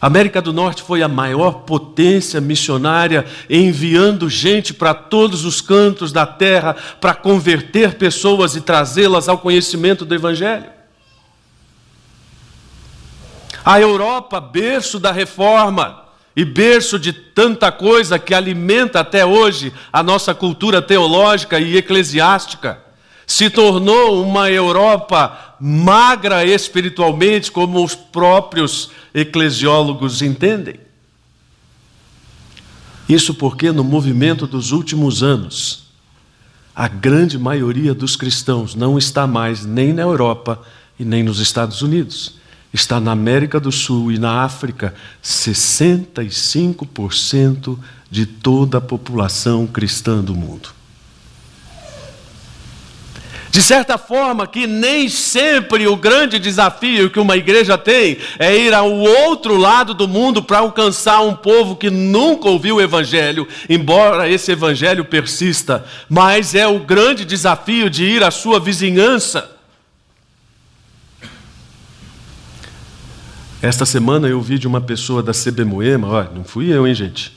A 0.00 0.06
América 0.06 0.40
do 0.40 0.54
Norte 0.54 0.82
foi 0.82 1.02
a 1.02 1.08
maior 1.08 1.64
potência 1.64 2.40
missionária, 2.40 3.26
enviando 3.50 4.30
gente 4.30 4.72
para 4.72 4.94
todos 4.94 5.44
os 5.44 5.60
cantos 5.60 6.12
da 6.12 6.24
terra 6.24 6.74
para 6.98 7.14
converter 7.14 7.98
pessoas 7.98 8.56
e 8.56 8.62
trazê-las 8.62 9.28
ao 9.28 9.36
conhecimento 9.36 10.06
do 10.06 10.14
Evangelho. 10.14 10.81
A 13.64 13.80
Europa, 13.80 14.40
berço 14.40 14.98
da 14.98 15.12
reforma 15.12 16.02
e 16.34 16.44
berço 16.44 16.98
de 16.98 17.12
tanta 17.12 17.70
coisa 17.70 18.18
que 18.18 18.34
alimenta 18.34 19.00
até 19.00 19.24
hoje 19.24 19.72
a 19.92 20.02
nossa 20.02 20.34
cultura 20.34 20.82
teológica 20.82 21.60
e 21.60 21.76
eclesiástica, 21.76 22.80
se 23.26 23.48
tornou 23.48 24.22
uma 24.22 24.50
Europa 24.50 25.56
magra 25.60 26.44
espiritualmente, 26.44 27.52
como 27.52 27.84
os 27.84 27.94
próprios 27.94 28.90
eclesiólogos 29.14 30.22
entendem. 30.22 30.80
Isso 33.08 33.34
porque 33.34 33.70
no 33.70 33.84
movimento 33.84 34.46
dos 34.46 34.72
últimos 34.72 35.22
anos, 35.22 35.84
a 36.74 36.88
grande 36.88 37.38
maioria 37.38 37.94
dos 37.94 38.16
cristãos 38.16 38.74
não 38.74 38.98
está 38.98 39.26
mais 39.26 39.64
nem 39.64 39.92
na 39.92 40.02
Europa 40.02 40.60
e 40.98 41.04
nem 41.04 41.22
nos 41.22 41.38
Estados 41.38 41.80
Unidos 41.80 42.41
está 42.72 42.98
na 42.98 43.12
América 43.12 43.60
do 43.60 43.70
Sul 43.70 44.10
e 44.10 44.18
na 44.18 44.42
África 44.42 44.94
65% 45.22 47.78
de 48.10 48.24
toda 48.26 48.78
a 48.78 48.80
população 48.80 49.66
cristã 49.66 50.22
do 50.22 50.34
mundo. 50.34 50.70
De 53.52 53.62
certa 53.62 53.98
forma, 53.98 54.46
que 54.46 54.66
nem 54.66 55.10
sempre 55.10 55.86
o 55.86 55.94
grande 55.94 56.38
desafio 56.38 57.10
que 57.10 57.20
uma 57.20 57.36
igreja 57.36 57.76
tem 57.76 58.16
é 58.38 58.56
ir 58.56 58.72
ao 58.72 58.90
outro 58.90 59.58
lado 59.58 59.92
do 59.92 60.08
mundo 60.08 60.42
para 60.42 60.60
alcançar 60.60 61.20
um 61.20 61.34
povo 61.34 61.76
que 61.76 61.90
nunca 61.90 62.48
ouviu 62.48 62.76
o 62.76 62.80
Evangelho, 62.80 63.46
embora 63.68 64.26
esse 64.26 64.52
Evangelho 64.52 65.04
persista, 65.04 65.84
mas 66.08 66.54
é 66.54 66.66
o 66.66 66.78
grande 66.78 67.26
desafio 67.26 67.90
de 67.90 68.04
ir 68.04 68.22
à 68.22 68.30
sua 68.30 68.58
vizinhança 68.58 69.50
Esta 73.62 73.86
semana 73.86 74.26
eu 74.26 74.42
vi 74.42 74.58
de 74.58 74.66
uma 74.66 74.80
pessoa 74.80 75.22
da 75.22 75.30
CB 75.30 75.64
Moema, 75.64 76.08
olha, 76.08 76.30
não 76.34 76.42
fui 76.42 76.72
eu, 76.72 76.84
hein, 76.84 76.92
gente? 76.92 77.32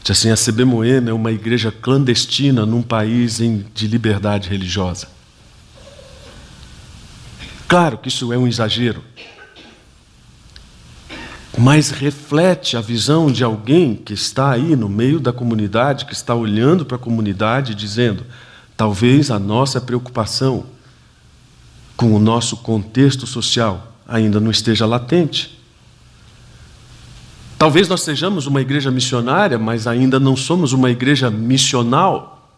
Disse 0.00 0.10
assim, 0.10 0.30
a 0.30 0.52
CB 0.52 0.64
Moema 0.64 1.08
é 1.08 1.12
uma 1.12 1.30
igreja 1.30 1.70
clandestina 1.70 2.66
num 2.66 2.82
país 2.82 3.40
em, 3.40 3.64
de 3.72 3.86
liberdade 3.86 4.48
religiosa. 4.48 5.06
Claro 7.68 7.96
que 7.96 8.08
isso 8.08 8.32
é 8.32 8.36
um 8.36 8.48
exagero, 8.48 9.04
mas 11.56 11.90
reflete 11.92 12.76
a 12.76 12.80
visão 12.80 13.30
de 13.30 13.44
alguém 13.44 13.94
que 13.94 14.14
está 14.14 14.50
aí 14.50 14.74
no 14.74 14.88
meio 14.88 15.20
da 15.20 15.32
comunidade, 15.32 16.06
que 16.06 16.12
está 16.12 16.34
olhando 16.34 16.84
para 16.84 16.96
a 16.96 17.00
comunidade, 17.00 17.76
dizendo: 17.76 18.26
talvez 18.76 19.30
a 19.30 19.38
nossa 19.38 19.80
preocupação 19.80 20.66
com 21.96 22.12
o 22.16 22.18
nosso 22.18 22.56
contexto 22.56 23.28
social 23.28 23.91
ainda 24.12 24.38
não 24.38 24.50
esteja 24.50 24.84
latente. 24.84 25.58
Talvez 27.56 27.88
nós 27.88 28.02
sejamos 28.02 28.46
uma 28.46 28.60
igreja 28.60 28.90
missionária, 28.90 29.58
mas 29.58 29.86
ainda 29.86 30.20
não 30.20 30.36
somos 30.36 30.74
uma 30.74 30.90
igreja 30.90 31.30
missional. 31.30 32.50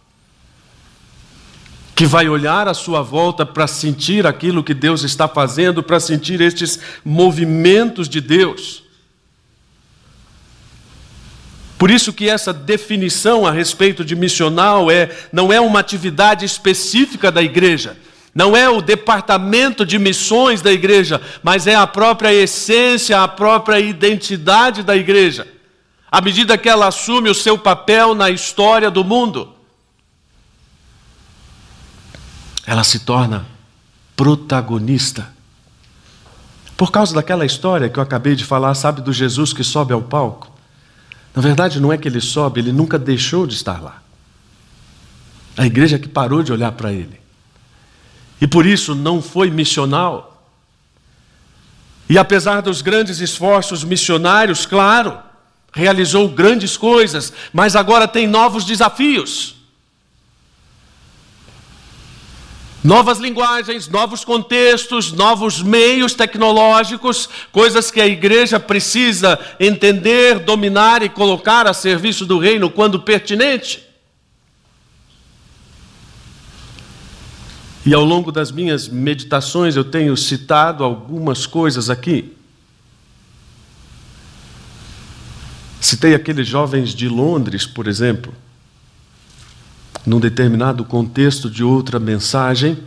Que 1.94 2.06
vai 2.06 2.28
olhar 2.28 2.66
à 2.66 2.74
sua 2.74 3.02
volta 3.02 3.46
para 3.46 3.68
sentir 3.68 4.26
aquilo 4.26 4.64
que 4.64 4.74
Deus 4.74 5.04
está 5.04 5.28
fazendo, 5.28 5.80
para 5.80 6.00
sentir 6.00 6.40
estes 6.40 6.80
movimentos 7.04 8.08
de 8.08 8.20
Deus. 8.20 8.82
Por 11.78 11.88
isso 11.88 12.12
que 12.12 12.28
essa 12.28 12.52
definição 12.52 13.46
a 13.46 13.52
respeito 13.52 14.04
de 14.04 14.16
missional 14.16 14.90
é 14.90 15.08
não 15.32 15.52
é 15.52 15.60
uma 15.60 15.78
atividade 15.78 16.44
específica 16.44 17.30
da 17.30 17.42
igreja, 17.42 17.96
não 18.34 18.56
é 18.56 18.68
o 18.68 18.82
departamento 18.82 19.86
de 19.86 19.96
missões 19.96 20.60
da 20.60 20.72
igreja, 20.72 21.22
mas 21.42 21.68
é 21.68 21.76
a 21.76 21.86
própria 21.86 22.32
essência, 22.32 23.22
a 23.22 23.28
própria 23.28 23.78
identidade 23.78 24.82
da 24.82 24.96
igreja. 24.96 25.46
À 26.10 26.20
medida 26.20 26.58
que 26.58 26.68
ela 26.68 26.88
assume 26.88 27.30
o 27.30 27.34
seu 27.34 27.56
papel 27.56 28.14
na 28.14 28.30
história 28.30 28.90
do 28.90 29.04
mundo, 29.04 29.52
ela 32.66 32.82
se 32.82 33.00
torna 33.00 33.46
protagonista. 34.16 35.32
Por 36.76 36.90
causa 36.90 37.14
daquela 37.14 37.46
história 37.46 37.88
que 37.88 37.98
eu 37.98 38.02
acabei 38.02 38.34
de 38.34 38.44
falar, 38.44 38.74
sabe, 38.74 39.00
do 39.00 39.12
Jesus 39.12 39.52
que 39.52 39.62
sobe 39.62 39.92
ao 39.92 40.02
palco? 40.02 40.50
Na 41.32 41.40
verdade, 41.40 41.78
não 41.78 41.92
é 41.92 41.98
que 41.98 42.08
ele 42.08 42.20
sobe, 42.20 42.60
ele 42.60 42.72
nunca 42.72 42.98
deixou 42.98 43.46
de 43.46 43.54
estar 43.54 43.80
lá. 43.80 44.02
A 45.56 45.66
igreja 45.66 46.00
que 46.00 46.08
parou 46.08 46.42
de 46.42 46.52
olhar 46.52 46.72
para 46.72 46.92
ele 46.92 47.23
e 48.44 48.46
por 48.46 48.66
isso 48.66 48.94
não 48.94 49.22
foi 49.22 49.50
missional. 49.50 50.46
E 52.06 52.18
apesar 52.18 52.60
dos 52.60 52.82
grandes 52.82 53.18
esforços 53.18 53.82
missionários, 53.82 54.66
claro, 54.66 55.18
realizou 55.72 56.28
grandes 56.28 56.76
coisas, 56.76 57.32
mas 57.54 57.74
agora 57.74 58.06
tem 58.06 58.26
novos 58.26 58.66
desafios. 58.66 59.54
Novas 62.84 63.16
linguagens, 63.16 63.88
novos 63.88 64.26
contextos, 64.26 65.10
novos 65.10 65.62
meios 65.62 66.12
tecnológicos, 66.12 67.26
coisas 67.50 67.90
que 67.90 67.98
a 67.98 68.06
igreja 68.06 68.60
precisa 68.60 69.40
entender, 69.58 70.38
dominar 70.38 71.02
e 71.02 71.08
colocar 71.08 71.66
a 71.66 71.72
serviço 71.72 72.26
do 72.26 72.38
reino 72.38 72.68
quando 72.68 73.00
pertinente. 73.00 73.83
E 77.86 77.92
ao 77.92 78.04
longo 78.04 78.32
das 78.32 78.50
minhas 78.50 78.88
meditações 78.88 79.76
eu 79.76 79.84
tenho 79.84 80.16
citado 80.16 80.82
algumas 80.82 81.46
coisas 81.46 81.90
aqui. 81.90 82.34
Citei 85.80 86.14
aqueles 86.14 86.48
jovens 86.48 86.94
de 86.94 87.08
Londres, 87.08 87.66
por 87.66 87.86
exemplo, 87.86 88.32
num 90.06 90.18
determinado 90.18 90.82
contexto 90.82 91.50
de 91.50 91.62
outra 91.62 92.00
mensagem. 92.00 92.78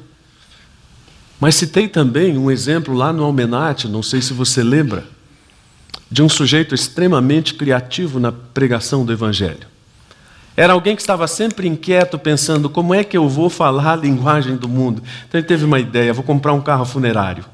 Mas 1.40 1.54
citei 1.54 1.88
também 1.88 2.36
um 2.36 2.50
exemplo 2.50 2.96
lá 2.96 3.14
no 3.14 3.24
Almenate, 3.24 3.88
não 3.88 4.02
sei 4.02 4.20
se 4.20 4.34
você 4.34 4.64
lembra, 4.64 5.06
de 6.10 6.24
um 6.24 6.30
sujeito 6.30 6.74
extremamente 6.74 7.54
criativo 7.54 8.20
na 8.20 8.32
pregação 8.32 9.06
do 9.06 9.14
Evangelho. 9.14 9.77
Era 10.58 10.74
alguém 10.74 10.96
que 10.96 11.02
estava 11.04 11.28
sempre 11.28 11.68
inquieto, 11.68 12.18
pensando 12.18 12.68
como 12.68 12.92
é 12.92 13.04
que 13.04 13.16
eu 13.16 13.30
vou 13.30 13.48
falar 13.48 13.94
a 13.94 13.96
linguagem 13.96 14.56
do 14.56 14.68
mundo. 14.68 15.04
Então 15.28 15.40
ele 15.40 15.48
teve 15.48 15.64
uma 15.64 15.80
ideia: 15.80 16.12
vou 16.12 16.24
comprar 16.24 16.52
um 16.54 16.62
carro 16.62 16.84
funerário. 16.84 17.46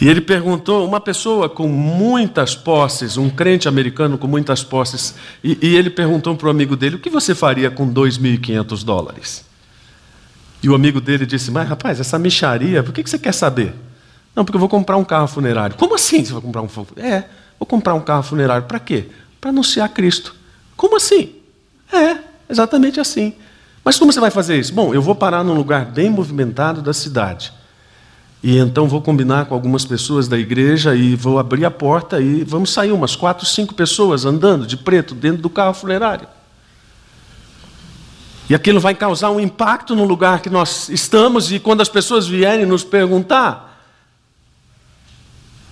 E 0.00 0.08
ele 0.08 0.22
perguntou, 0.22 0.88
uma 0.88 0.98
pessoa 0.98 1.46
com 1.46 1.68
muitas 1.68 2.56
posses, 2.56 3.18
um 3.18 3.28
crente 3.28 3.68
americano 3.68 4.16
com 4.16 4.26
muitas 4.26 4.64
posses, 4.64 5.14
e, 5.44 5.58
e 5.60 5.76
ele 5.76 5.90
perguntou 5.90 6.34
para 6.34 6.46
o 6.46 6.50
amigo 6.50 6.74
dele: 6.74 6.96
o 6.96 6.98
que 6.98 7.10
você 7.10 7.34
faria 7.34 7.70
com 7.70 7.92
2.500 7.92 8.82
dólares? 8.82 9.44
E 10.62 10.70
o 10.70 10.74
amigo 10.74 10.98
dele 10.98 11.26
disse: 11.26 11.50
Mas 11.50 11.68
rapaz, 11.68 12.00
essa 12.00 12.18
micharia, 12.18 12.82
por 12.82 12.94
que, 12.94 13.02
que 13.02 13.10
você 13.10 13.18
quer 13.18 13.34
saber? 13.34 13.74
Não, 14.34 14.46
porque 14.46 14.56
eu 14.56 14.60
vou 14.60 14.68
comprar 14.68 14.96
um 14.96 15.04
carro 15.04 15.26
funerário. 15.26 15.76
Como 15.76 15.94
assim 15.94 16.24
você 16.24 16.32
vai 16.32 16.40
comprar 16.40 16.62
um 16.62 16.68
É, 16.96 17.24
vou 17.58 17.66
comprar 17.66 17.92
um 17.92 18.00
carro 18.00 18.22
funerário. 18.22 18.66
Para 18.66 18.78
quê? 18.78 19.08
Para 19.40 19.50
anunciar 19.50 19.88
Cristo. 19.88 20.34
Como 20.76 20.96
assim? 20.96 21.34
É, 21.92 22.18
exatamente 22.48 23.00
assim. 23.00 23.34
Mas 23.84 23.98
como 23.98 24.12
você 24.12 24.20
vai 24.20 24.30
fazer 24.30 24.58
isso? 24.58 24.72
Bom, 24.74 24.94
eu 24.94 25.00
vou 25.00 25.14
parar 25.14 25.42
num 25.42 25.54
lugar 25.54 25.86
bem 25.86 26.10
movimentado 26.10 26.82
da 26.82 26.92
cidade. 26.92 27.52
E 28.42 28.56
então 28.56 28.88
vou 28.88 29.02
combinar 29.02 29.46
com 29.46 29.54
algumas 29.54 29.84
pessoas 29.84 30.26
da 30.26 30.38
igreja 30.38 30.94
e 30.94 31.14
vou 31.14 31.38
abrir 31.38 31.64
a 31.64 31.70
porta 31.70 32.20
e 32.20 32.42
vamos 32.42 32.72
sair 32.72 32.92
umas 32.92 33.14
quatro, 33.14 33.44
cinco 33.46 33.74
pessoas 33.74 34.24
andando 34.24 34.66
de 34.66 34.76
preto 34.76 35.14
dentro 35.14 35.42
do 35.42 35.50
carro 35.50 35.74
funerário. 35.74 36.26
E 38.48 38.54
aquilo 38.54 38.80
vai 38.80 38.94
causar 38.94 39.30
um 39.30 39.38
impacto 39.38 39.94
no 39.94 40.04
lugar 40.04 40.40
que 40.40 40.50
nós 40.50 40.88
estamos, 40.88 41.52
e 41.52 41.60
quando 41.60 41.82
as 41.82 41.88
pessoas 41.88 42.26
vierem 42.26 42.66
nos 42.66 42.82
perguntar, 42.82 43.80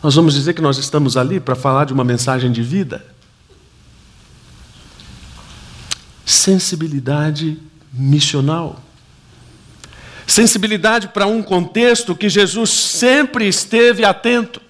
nós 0.01 0.15
vamos 0.15 0.35
dizer 0.35 0.53
que 0.53 0.63
nós 0.63 0.79
estamos 0.79 1.17
ali 1.17 1.41
para 1.41 1.57
falar 1.57 1.87
de 1.87 1.93
uma 1.93 2.05
mensagem 2.05 2.53
de 2.53 2.63
vida. 2.63 3.05
Sensibilidade 6.29 7.57
missional. 7.91 8.83
Sensibilidade 10.27 11.09
para 11.09 11.27
um 11.27 11.43
contexto 11.43 12.15
que 12.15 12.29
Jesus 12.29 12.69
sempre 12.69 13.49
esteve 13.49 14.05
atento. 14.05 14.61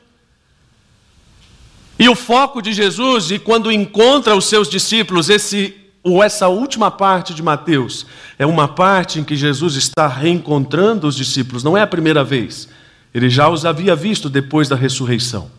E 1.99 2.09
o 2.09 2.15
foco 2.15 2.63
de 2.63 2.73
Jesus, 2.73 3.33
e 3.33 3.41
quando 3.41 3.73
encontra 3.73 4.37
os 4.37 4.45
seus 4.45 4.69
discípulos, 4.69 5.29
esse 5.29 5.75
ou 6.05 6.23
essa 6.23 6.47
última 6.47 6.93
parte 6.93 7.35
de 7.35 7.43
Mateus, 7.43 8.07
é 8.39 8.47
uma 8.47 8.69
parte 8.69 9.19
em 9.19 9.25
que 9.25 9.35
Jesus 9.35 9.75
está 9.75 10.07
reencontrando 10.07 11.09
os 11.09 11.17
discípulos, 11.17 11.65
não 11.65 11.77
é 11.77 11.83
a 11.83 11.89
primeira 11.89 12.23
vez. 12.23 12.69
Ele 13.13 13.29
já 13.29 13.49
os 13.49 13.65
havia 13.65 13.97
visto 13.97 14.31
depois 14.31 14.69
da 14.69 14.77
ressurreição. 14.77 15.58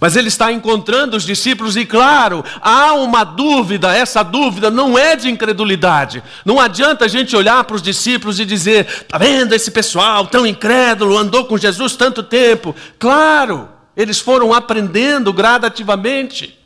Mas 0.00 0.16
ele 0.16 0.28
está 0.28 0.52
encontrando 0.52 1.16
os 1.16 1.24
discípulos 1.24 1.76
e, 1.76 1.86
claro, 1.86 2.44
há 2.60 2.92
uma 2.94 3.24
dúvida, 3.24 3.94
essa 3.94 4.22
dúvida 4.22 4.70
não 4.70 4.98
é 4.98 5.16
de 5.16 5.30
incredulidade. 5.30 6.22
Não 6.44 6.60
adianta 6.60 7.04
a 7.04 7.08
gente 7.08 7.34
olhar 7.34 7.62
para 7.64 7.76
os 7.76 7.82
discípulos 7.82 8.38
e 8.38 8.44
dizer: 8.44 8.86
está 8.86 9.16
vendo 9.16 9.54
esse 9.54 9.70
pessoal 9.70 10.26
tão 10.26 10.46
incrédulo, 10.46 11.16
andou 11.16 11.46
com 11.46 11.56
Jesus 11.56 11.96
tanto 11.96 12.22
tempo. 12.22 12.74
Claro, 12.98 13.68
eles 13.96 14.18
foram 14.18 14.52
aprendendo 14.52 15.32
gradativamente. 15.32 16.58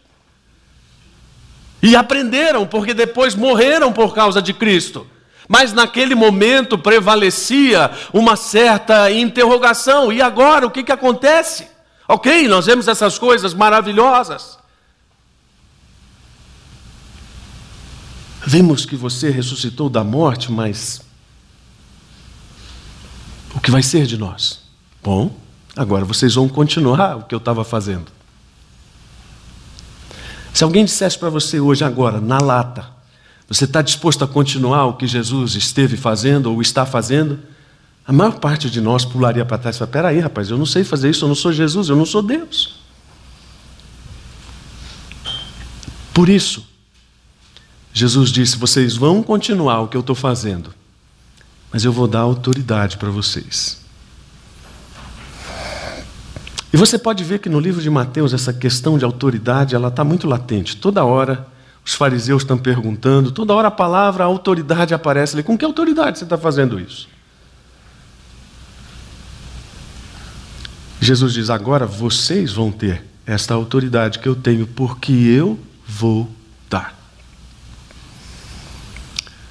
E 1.80 1.94
aprenderam, 1.94 2.66
porque 2.66 2.92
depois 2.92 3.34
morreram 3.34 3.92
por 3.92 4.14
causa 4.14 4.42
de 4.42 4.52
Cristo. 4.52 5.06
Mas 5.46 5.72
naquele 5.72 6.14
momento 6.14 6.76
prevalecia 6.76 7.90
uma 8.12 8.36
certa 8.36 9.10
interrogação: 9.10 10.12
e 10.12 10.20
agora 10.20 10.66
o 10.66 10.70
que, 10.70 10.82
que 10.82 10.92
acontece? 10.92 11.77
Ok, 12.10 12.48
nós 12.48 12.64
vemos 12.64 12.88
essas 12.88 13.18
coisas 13.18 13.52
maravilhosas. 13.52 14.58
Vimos 18.46 18.86
que 18.86 18.96
você 18.96 19.28
ressuscitou 19.28 19.90
da 19.90 20.02
morte, 20.02 20.50
mas 20.50 21.02
o 23.54 23.60
que 23.60 23.70
vai 23.70 23.82
ser 23.82 24.06
de 24.06 24.16
nós? 24.16 24.60
Bom, 25.02 25.36
agora 25.76 26.06
vocês 26.06 26.34
vão 26.34 26.48
continuar 26.48 27.18
o 27.18 27.24
que 27.24 27.34
eu 27.34 27.38
estava 27.38 27.62
fazendo. 27.62 28.10
Se 30.54 30.64
alguém 30.64 30.86
dissesse 30.86 31.18
para 31.18 31.28
você 31.28 31.60
hoje, 31.60 31.84
agora, 31.84 32.22
na 32.22 32.38
lata, 32.38 32.86
você 33.46 33.64
está 33.64 33.82
disposto 33.82 34.24
a 34.24 34.28
continuar 34.28 34.86
o 34.86 34.94
que 34.94 35.06
Jesus 35.06 35.54
esteve 35.54 35.96
fazendo 35.96 36.50
ou 36.50 36.62
está 36.62 36.86
fazendo? 36.86 37.38
A 38.08 38.12
maior 38.12 38.38
parte 38.40 38.70
de 38.70 38.80
nós 38.80 39.04
pularia 39.04 39.44
para 39.44 39.58
trás 39.58 39.76
e 39.76 39.78
falaria: 39.78 39.92
peraí, 39.92 40.18
rapaz, 40.18 40.48
eu 40.48 40.56
não 40.56 40.64
sei 40.64 40.82
fazer 40.82 41.10
isso, 41.10 41.26
eu 41.26 41.28
não 41.28 41.34
sou 41.34 41.52
Jesus, 41.52 41.90
eu 41.90 41.96
não 41.96 42.06
sou 42.06 42.22
Deus. 42.22 42.80
Por 46.14 46.30
isso, 46.30 46.66
Jesus 47.92 48.30
disse: 48.30 48.56
vocês 48.56 48.96
vão 48.96 49.22
continuar 49.22 49.82
o 49.82 49.88
que 49.88 49.96
eu 49.96 50.00
estou 50.00 50.16
fazendo, 50.16 50.74
mas 51.70 51.84
eu 51.84 51.92
vou 51.92 52.08
dar 52.08 52.20
autoridade 52.20 52.96
para 52.96 53.10
vocês. 53.10 53.78
E 56.72 56.78
você 56.78 56.98
pode 56.98 57.22
ver 57.22 57.40
que 57.40 57.50
no 57.50 57.60
livro 57.60 57.82
de 57.82 57.90
Mateus 57.90 58.32
essa 58.32 58.54
questão 58.54 58.96
de 58.96 59.04
autoridade 59.04 59.74
ela 59.74 59.88
está 59.88 60.02
muito 60.02 60.26
latente. 60.26 60.78
Toda 60.78 61.04
hora 61.04 61.46
os 61.84 61.92
fariseus 61.92 62.42
estão 62.42 62.56
perguntando, 62.56 63.30
toda 63.30 63.52
hora 63.52 63.68
a 63.68 63.70
palavra 63.70 64.24
autoridade 64.24 64.94
aparece 64.94 65.34
ali. 65.36 65.42
Com 65.42 65.58
que 65.58 65.64
autoridade 65.64 66.18
você 66.18 66.24
está 66.24 66.38
fazendo 66.38 66.80
isso? 66.80 67.17
Jesus 71.00 71.32
diz: 71.32 71.50
agora 71.50 71.86
vocês 71.86 72.52
vão 72.52 72.70
ter 72.70 73.04
esta 73.26 73.54
autoridade 73.54 74.18
que 74.18 74.28
eu 74.28 74.34
tenho, 74.34 74.66
porque 74.66 75.12
eu 75.12 75.58
vou 75.86 76.30
dar. 76.68 76.98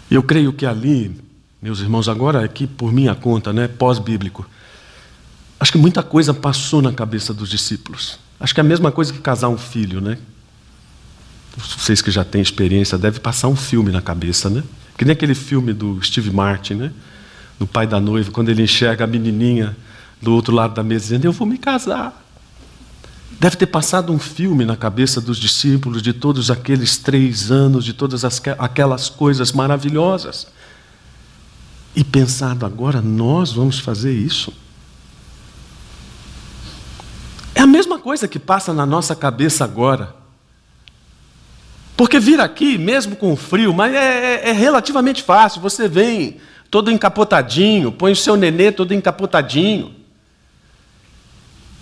Eu 0.10 0.24
creio 0.24 0.52
que 0.54 0.66
ali, 0.66 1.16
meus 1.62 1.80
irmãos, 1.80 2.08
agora 2.10 2.44
aqui 2.44 2.66
por 2.66 2.92
minha 2.92 3.14
conta, 3.14 3.52
né, 3.52 3.68
pós-bíblico, 3.68 4.50
acho 5.60 5.72
que 5.72 5.78
muita 5.78 6.02
coisa 6.02 6.34
passou 6.34 6.82
na 6.82 6.94
cabeça 6.94 7.34
dos 7.34 7.50
discípulos. 7.50 8.20
Acho 8.40 8.54
que 8.54 8.60
é 8.60 8.64
a 8.64 8.66
mesma 8.66 8.92
coisa 8.92 9.12
que 9.12 9.20
casar 9.20 9.50
um 9.50 9.58
filho, 9.58 10.00
né? 10.00 10.18
Vocês 11.58 12.02
que 12.02 12.12
já 12.12 12.24
têm 12.24 12.42
experiência, 12.42 12.98
deve 12.98 13.20
passar 13.20 13.48
um 13.48 13.56
filme 13.56 13.92
na 13.92 14.02
cabeça, 14.02 14.50
né? 14.50 14.64
Que 14.96 15.04
nem 15.04 15.14
aquele 15.14 15.34
filme 15.34 15.74
do 15.74 16.02
Steve 16.04 16.30
Martin, 16.32 16.76
né? 16.76 16.92
Do 17.60 17.66
pai 17.66 17.88
da 17.88 18.00
noiva, 18.00 18.32
quando 18.32 18.50
ele 18.50 18.62
enxerga 18.62 19.06
a 19.06 19.08
menininha 19.08 19.76
do 20.22 20.34
outro 20.34 20.54
lado 20.54 20.74
da 20.74 20.84
mesa 20.84 21.06
dizendo: 21.06 21.26
Eu 21.26 21.32
vou 21.32 21.48
me 21.48 21.58
casar. 21.58 22.24
Deve 23.40 23.56
ter 23.56 23.68
passado 23.68 24.12
um 24.12 24.18
filme 24.18 24.66
na 24.66 24.76
cabeça 24.76 25.22
dos 25.22 25.38
discípulos 25.38 26.02
de 26.02 26.12
todos 26.12 26.50
aqueles 26.50 26.98
três 26.98 27.52
anos, 27.52 27.86
de 27.86 27.94
todas 27.94 28.26
as, 28.26 28.42
aquelas 28.58 29.10
coisas 29.10 29.52
maravilhosas. 29.52 30.48
E 31.96 32.04
pensado, 32.04 32.66
agora 32.66 33.02
nós 33.02 33.52
vamos 33.52 33.80
fazer 33.80 34.14
isso. 34.14 34.52
É 37.54 37.62
a 37.62 37.68
mesma 37.68 38.00
coisa 38.00 38.28
que 38.28 38.40
passa 38.40 38.74
na 38.74 38.86
nossa 38.86 39.16
cabeça 39.16 39.64
agora. 39.64 40.16
Porque 41.96 42.20
vir 42.20 42.40
aqui, 42.40 42.78
mesmo 42.78 43.16
com 43.16 43.36
frio, 43.36 43.74
mas 43.74 43.94
é, 43.94 44.36
é, 44.36 44.50
é 44.50 44.52
relativamente 44.52 45.24
fácil. 45.24 45.62
Você 45.62 45.88
vem 45.88 46.38
todo 46.70 46.92
encapotadinho, 46.92 47.92
põe 47.92 48.12
o 48.12 48.16
seu 48.16 48.36
nenê 48.36 48.72
todo 48.72 48.94
encapotadinho. 48.94 49.97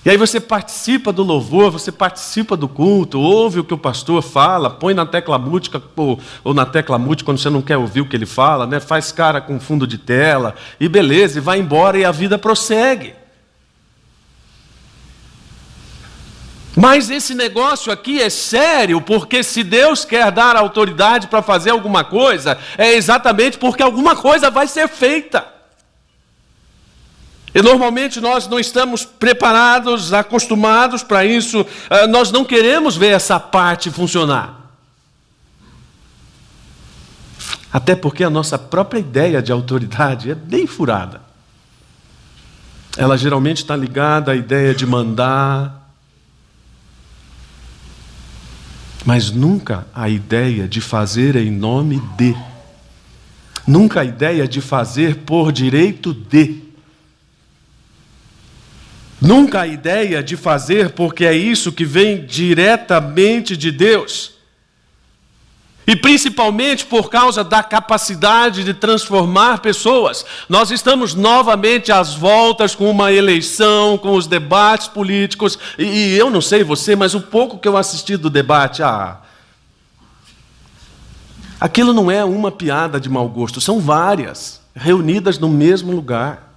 E 0.05 0.09
aí 0.11 0.17
você 0.17 0.39
participa 0.39 1.11
do 1.11 1.23
louvor, 1.23 1.71
você 1.71 1.91
participa 1.91 2.55
do 2.55 2.67
culto, 2.67 3.19
ouve 3.19 3.59
o 3.59 3.63
que 3.63 3.73
o 3.73 3.77
pastor 3.77 4.21
fala, 4.21 4.69
põe 4.69 4.93
na 4.93 5.03
tecla 5.03 5.39
música 5.39 5.81
ou, 5.95 6.19
ou, 6.43 6.53
na 6.53 6.63
tecla 6.63 6.99
mute 6.99 7.23
quando 7.23 7.39
você 7.39 7.49
não 7.49 7.59
quer 7.59 7.77
ouvir 7.77 8.01
o 8.01 8.05
que 8.05 8.15
ele 8.15 8.27
fala, 8.27 8.67
né? 8.67 8.79
faz 8.79 9.11
cara 9.11 9.41
com 9.41 9.59
fundo 9.59 9.87
de 9.87 9.97
tela, 9.97 10.53
e 10.79 10.87
beleza, 10.87 11.39
e 11.39 11.41
vai 11.41 11.57
embora 11.57 11.97
e 11.97 12.05
a 12.05 12.11
vida 12.11 12.37
prossegue. 12.37 13.15
Mas 16.75 17.09
esse 17.09 17.33
negócio 17.33 17.91
aqui 17.91 18.21
é 18.21 18.29
sério, 18.29 19.01
porque 19.01 19.41
se 19.41 19.63
Deus 19.63 20.05
quer 20.05 20.31
dar 20.31 20.55
autoridade 20.55 21.25
para 21.25 21.41
fazer 21.41 21.71
alguma 21.71 22.03
coisa, 22.03 22.59
é 22.77 22.93
exatamente 22.93 23.57
porque 23.57 23.81
alguma 23.81 24.15
coisa 24.15 24.51
vai 24.51 24.67
ser 24.67 24.87
feita. 24.87 25.54
E 27.55 27.61
normalmente 27.61 28.19
nós 28.19 28.49
não 28.49 28.59
estamos 28.59 29.05
preparados, 29.05 30.11
acostumados 30.11 31.01
para 31.01 31.23
isso, 31.23 31.65
ah, 31.89 32.05
nós 32.05 32.29
não 32.29 32.43
queremos 32.43 32.97
ver 32.97 33.13
essa 33.13 33.39
parte 33.39 33.89
funcionar. 33.89 34.59
Até 37.71 37.95
porque 37.95 38.25
a 38.25 38.29
nossa 38.29 38.59
própria 38.59 38.99
ideia 38.99 39.41
de 39.41 39.53
autoridade 39.53 40.29
é 40.29 40.35
bem 40.35 40.67
furada. 40.67 41.21
Ela 42.97 43.17
geralmente 43.17 43.57
está 43.57 43.73
ligada 43.73 44.33
à 44.33 44.35
ideia 44.35 44.75
de 44.75 44.85
mandar, 44.85 45.89
mas 49.05 49.31
nunca 49.31 49.87
a 49.95 50.09
ideia 50.09 50.67
de 50.67 50.81
fazer 50.81 51.37
em 51.37 51.51
nome 51.51 52.01
de. 52.17 52.35
Nunca 53.65 54.01
a 54.01 54.05
ideia 54.05 54.45
de 54.45 54.59
fazer 54.59 55.19
por 55.19 55.53
direito 55.53 56.13
de. 56.13 56.64
Nunca 59.21 59.61
a 59.61 59.67
ideia 59.67 60.21
de 60.21 60.35
fazer 60.35 60.91
porque 60.91 61.25
é 61.25 61.33
isso 61.33 61.71
que 61.71 61.85
vem 61.85 62.25
diretamente 62.25 63.55
de 63.55 63.71
Deus. 63.71 64.35
E 65.87 65.95
principalmente 65.95 66.85
por 66.85 67.09
causa 67.09 67.43
da 67.43 67.61
capacidade 67.61 68.63
de 68.63 68.73
transformar 68.73 69.59
pessoas. 69.59 70.25
Nós 70.49 70.71
estamos 70.71 71.13
novamente 71.13 71.91
às 71.91 72.15
voltas 72.15 72.73
com 72.73 72.89
uma 72.89 73.11
eleição, 73.11 73.97
com 73.97 74.15
os 74.15 74.25
debates 74.25 74.87
políticos. 74.87 75.59
E, 75.77 75.83
e 75.83 76.17
eu 76.17 76.31
não 76.31 76.41
sei 76.41 76.63
você, 76.63 76.95
mas 76.95 77.13
o 77.13 77.21
pouco 77.21 77.59
que 77.59 77.67
eu 77.67 77.77
assisti 77.77 78.17
do 78.17 78.31
debate, 78.31 78.81
ah, 78.81 79.19
aquilo 81.59 81.93
não 81.93 82.09
é 82.09 82.25
uma 82.25 82.51
piada 82.51 82.99
de 82.99 83.07
mau 83.07 83.29
gosto, 83.29 83.61
são 83.61 83.79
várias, 83.79 84.59
reunidas 84.75 85.37
no 85.37 85.49
mesmo 85.49 85.91
lugar. 85.91 86.54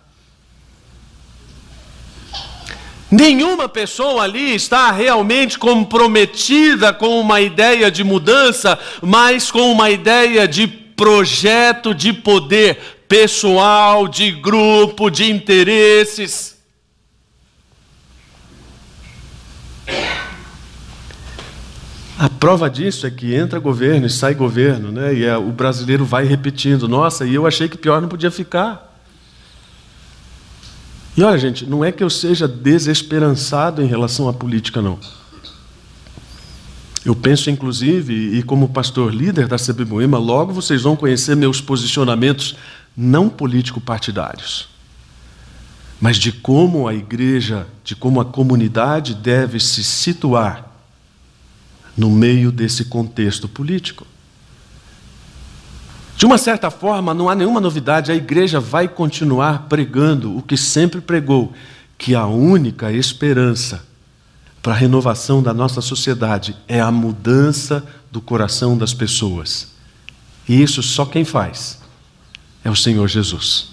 Nenhuma 3.11 3.69
pessoa 3.69 4.25
ali 4.25 4.55
está 4.55 4.91
realmente 4.93 5.59
comprometida 5.59 6.93
com 6.93 7.19
uma 7.19 7.41
ideia 7.41 7.91
de 7.91 8.05
mudança, 8.05 8.79
mas 9.01 9.51
com 9.51 9.73
uma 9.73 9.89
ideia 9.91 10.47
de 10.47 10.67
projeto 10.67 11.95
de 11.95 12.13
poder 12.13 13.05
pessoal, 13.09 14.07
de 14.07 14.31
grupo, 14.31 15.09
de 15.09 15.31
interesses. 15.31 16.59
A 22.19 22.29
prova 22.29 22.69
disso 22.69 23.07
é 23.07 23.11
que 23.11 23.33
entra 23.35 23.59
governo 23.59 24.07
e 24.07 24.11
sai 24.11 24.35
governo, 24.35 24.93
né? 24.93 25.15
e 25.15 25.25
é, 25.25 25.37
o 25.39 25.51
brasileiro 25.53 26.05
vai 26.05 26.25
repetindo: 26.25 26.87
nossa, 26.87 27.25
e 27.25 27.35
eu 27.35 27.47
achei 27.47 27.69
que 27.69 27.79
pior 27.79 28.03
não 28.03 28.09
podia 28.09 28.31
ficar. 28.31 28.88
E 31.19 31.23
olha, 31.25 31.37
gente, 31.37 31.67
não 31.67 31.85
é 31.85 31.91
que 31.91 32.05
eu 32.05 32.09
seja 32.09 32.47
desesperançado 32.47 33.83
em 33.83 33.87
relação 33.87 34.29
à 34.29 34.33
política, 34.33 34.81
não. 34.81 35.01
Eu 37.05 37.13
penso, 37.13 37.51
inclusive, 37.51 38.39
e 38.39 38.41
como 38.45 38.69
pastor 38.69 39.13
líder 39.13 39.49
da 39.49 39.57
CB 39.57 39.85
Moema, 39.85 40.17
logo 40.17 40.53
vocês 40.53 40.83
vão 40.83 40.95
conhecer 40.95 41.35
meus 41.35 41.61
posicionamentos 41.61 42.55
não 42.97 43.29
político-partidários, 43.29 44.69
mas 46.01 46.19
de 46.19 46.31
como 46.31 46.87
a 46.87 46.95
igreja, 46.95 47.67
de 47.83 47.97
como 47.97 48.21
a 48.21 48.25
comunidade 48.25 49.13
deve 49.13 49.59
se 49.59 49.83
situar 49.83 50.71
no 51.97 52.11
meio 52.11 52.53
desse 52.53 52.85
contexto 52.85 53.49
político. 53.49 54.07
De 56.19 56.27
uma 56.27 56.37
certa 56.37 56.69
forma, 56.69 57.15
não 57.15 57.29
há 57.29 57.35
nenhuma 57.37 57.61
novidade, 57.61 58.11
a 58.11 58.15
igreja 58.17 58.59
vai 58.59 58.89
continuar 58.89 59.69
pregando 59.69 60.37
o 60.37 60.43
que 60.43 60.57
sempre 60.57 61.01
pregou, 61.01 61.53
que 61.97 62.13
a 62.13 62.27
única 62.27 62.91
esperança 62.91 63.87
para 64.61 64.73
a 64.73 64.77
renovação 64.77 65.41
da 65.41 65.55
nossa 65.55 65.81
sociedade 65.81 66.57
é 66.67 66.81
a 66.81 66.91
mudança 66.91 67.87
do 68.11 68.21
coração 68.21 68.77
das 68.77 68.93
pessoas. 68.93 69.69
E 70.49 70.61
isso 70.61 70.83
só 70.83 71.07
quem 71.07 71.25
faz 71.25 71.79
é 72.65 72.71
o 72.71 72.75
Senhor 72.75 73.07
Jesus. 73.07 73.69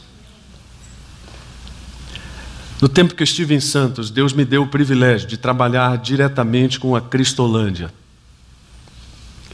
No 2.79 2.87
tempo 2.87 3.15
que 3.15 3.23
eu 3.23 3.25
estive 3.25 3.55
em 3.55 3.59
Santos, 3.59 4.11
Deus 4.11 4.33
me 4.33 4.45
deu 4.45 4.61
o 4.61 4.67
privilégio 4.67 5.27
de 5.27 5.37
trabalhar 5.37 5.97
diretamente 5.97 6.79
com 6.79 6.95
a 6.95 7.01
Cristolândia. 7.01 7.91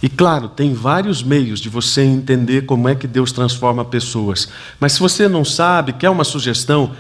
E 0.02 0.10
claro, 0.10 0.50
tem 0.50 0.74
vários 0.74 1.22
meios 1.22 1.60
de 1.60 1.70
você 1.70 2.02
entender 2.02 2.66
como 2.66 2.90
é 2.90 2.96
que 2.96 3.06
Deus 3.06 3.32
transforma 3.32 3.86
pessoas. 3.86 4.50
Mas 4.80 4.94
se 4.94 5.00
você 5.00 5.28
não 5.28 5.46
sabe, 5.46 5.94
quer 5.94 6.10
uma 6.10 6.24
sugestão, 6.24 6.96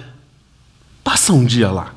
passa 1.03 1.33
um 1.33 1.43
dia 1.43 1.71
lá. 1.71 1.93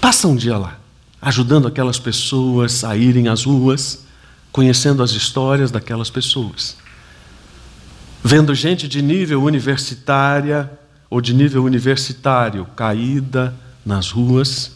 Passa 0.00 0.26
um 0.26 0.34
dia 0.34 0.56
lá, 0.56 0.78
ajudando 1.20 1.68
aquelas 1.68 1.98
pessoas 1.98 2.82
a 2.82 2.96
irem 2.96 3.28
às 3.28 3.44
ruas, 3.44 4.04
conhecendo 4.50 5.02
as 5.02 5.12
histórias 5.12 5.70
daquelas 5.70 6.10
pessoas. 6.10 6.76
Vendo 8.24 8.54
gente 8.54 8.88
de 8.88 9.02
nível 9.02 9.42
universitária 9.42 10.70
ou 11.10 11.20
de 11.20 11.34
nível 11.34 11.62
universitário 11.62 12.66
caída 12.74 13.54
nas 13.84 14.10
ruas 14.10 14.72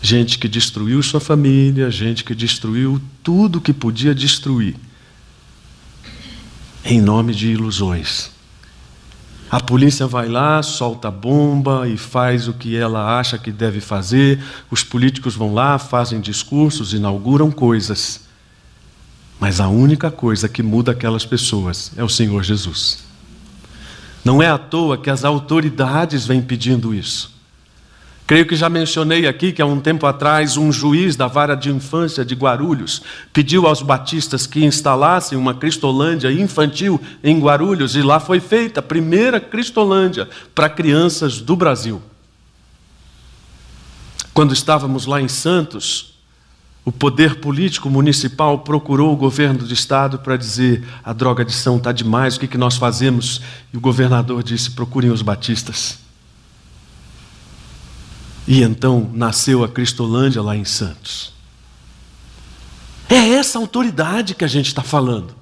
Gente 0.00 0.38
que 0.38 0.48
destruiu 0.48 1.02
sua 1.02 1.20
família, 1.20 1.90
gente 1.90 2.22
que 2.22 2.34
destruiu 2.34 3.00
tudo 3.22 3.60
que 3.60 3.72
podia 3.72 4.14
destruir, 4.14 4.76
em 6.84 7.00
nome 7.00 7.34
de 7.34 7.48
ilusões. 7.48 8.30
A 9.50 9.60
polícia 9.60 10.06
vai 10.06 10.28
lá, 10.28 10.62
solta 10.62 11.10
bomba 11.10 11.88
e 11.88 11.96
faz 11.96 12.48
o 12.48 12.52
que 12.52 12.76
ela 12.76 13.18
acha 13.18 13.38
que 13.38 13.50
deve 13.50 13.80
fazer. 13.80 14.42
Os 14.70 14.84
políticos 14.84 15.34
vão 15.34 15.54
lá, 15.54 15.78
fazem 15.78 16.20
discursos, 16.20 16.92
inauguram 16.92 17.50
coisas. 17.50 18.28
Mas 19.40 19.58
a 19.58 19.68
única 19.68 20.10
coisa 20.10 20.48
que 20.48 20.62
muda 20.62 20.92
aquelas 20.92 21.24
pessoas 21.24 21.92
é 21.96 22.04
o 22.04 22.08
Senhor 22.08 22.42
Jesus. 22.42 23.04
Não 24.22 24.42
é 24.42 24.48
à 24.48 24.58
toa 24.58 24.98
que 24.98 25.08
as 25.08 25.24
autoridades 25.24 26.26
vêm 26.26 26.42
pedindo 26.42 26.94
isso. 26.94 27.37
Creio 28.28 28.44
que 28.44 28.56
já 28.56 28.68
mencionei 28.68 29.26
aqui 29.26 29.52
que 29.52 29.62
há 29.62 29.64
um 29.64 29.80
tempo 29.80 30.04
atrás 30.04 30.58
um 30.58 30.70
juiz 30.70 31.16
da 31.16 31.26
vara 31.26 31.54
de 31.54 31.70
infância 31.70 32.22
de 32.26 32.34
Guarulhos 32.34 33.00
pediu 33.32 33.66
aos 33.66 33.80
batistas 33.80 34.46
que 34.46 34.62
instalassem 34.62 35.38
uma 35.38 35.54
Cristolândia 35.54 36.30
infantil 36.30 37.00
em 37.24 37.40
Guarulhos 37.40 37.96
e 37.96 38.02
lá 38.02 38.20
foi 38.20 38.38
feita 38.38 38.80
a 38.80 38.82
primeira 38.82 39.40
Cristolândia 39.40 40.28
para 40.54 40.68
crianças 40.68 41.40
do 41.40 41.56
Brasil. 41.56 42.02
Quando 44.34 44.52
estávamos 44.52 45.06
lá 45.06 45.22
em 45.22 45.28
Santos, 45.28 46.18
o 46.84 46.92
poder 46.92 47.36
político 47.36 47.88
municipal 47.88 48.58
procurou 48.58 49.10
o 49.10 49.16
governo 49.16 49.60
do 49.60 49.72
estado 49.72 50.18
para 50.18 50.36
dizer: 50.36 50.84
a 51.02 51.14
drogadição 51.14 51.78
está 51.78 51.92
demais, 51.92 52.36
o 52.36 52.40
que, 52.40 52.46
que 52.46 52.58
nós 52.58 52.76
fazemos? 52.76 53.40
E 53.72 53.78
o 53.78 53.80
governador 53.80 54.42
disse: 54.42 54.72
procurem 54.72 55.10
os 55.10 55.22
batistas. 55.22 56.07
E 58.48 58.62
então 58.62 59.10
nasceu 59.12 59.62
a 59.62 59.68
Cristolândia 59.68 60.40
lá 60.40 60.56
em 60.56 60.64
Santos. 60.64 61.34
É 63.06 63.28
essa 63.34 63.58
autoridade 63.58 64.34
que 64.34 64.42
a 64.42 64.48
gente 64.48 64.68
está 64.68 64.82
falando. 64.82 65.36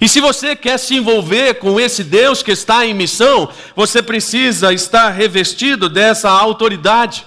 E 0.00 0.08
se 0.08 0.18
você 0.18 0.56
quer 0.56 0.78
se 0.78 0.94
envolver 0.94 1.56
com 1.56 1.78
esse 1.78 2.02
Deus 2.02 2.42
que 2.42 2.52
está 2.52 2.86
em 2.86 2.94
missão, 2.94 3.50
você 3.74 4.02
precisa 4.02 4.72
estar 4.72 5.10
revestido 5.10 5.90
dessa 5.90 6.30
autoridade. 6.30 7.26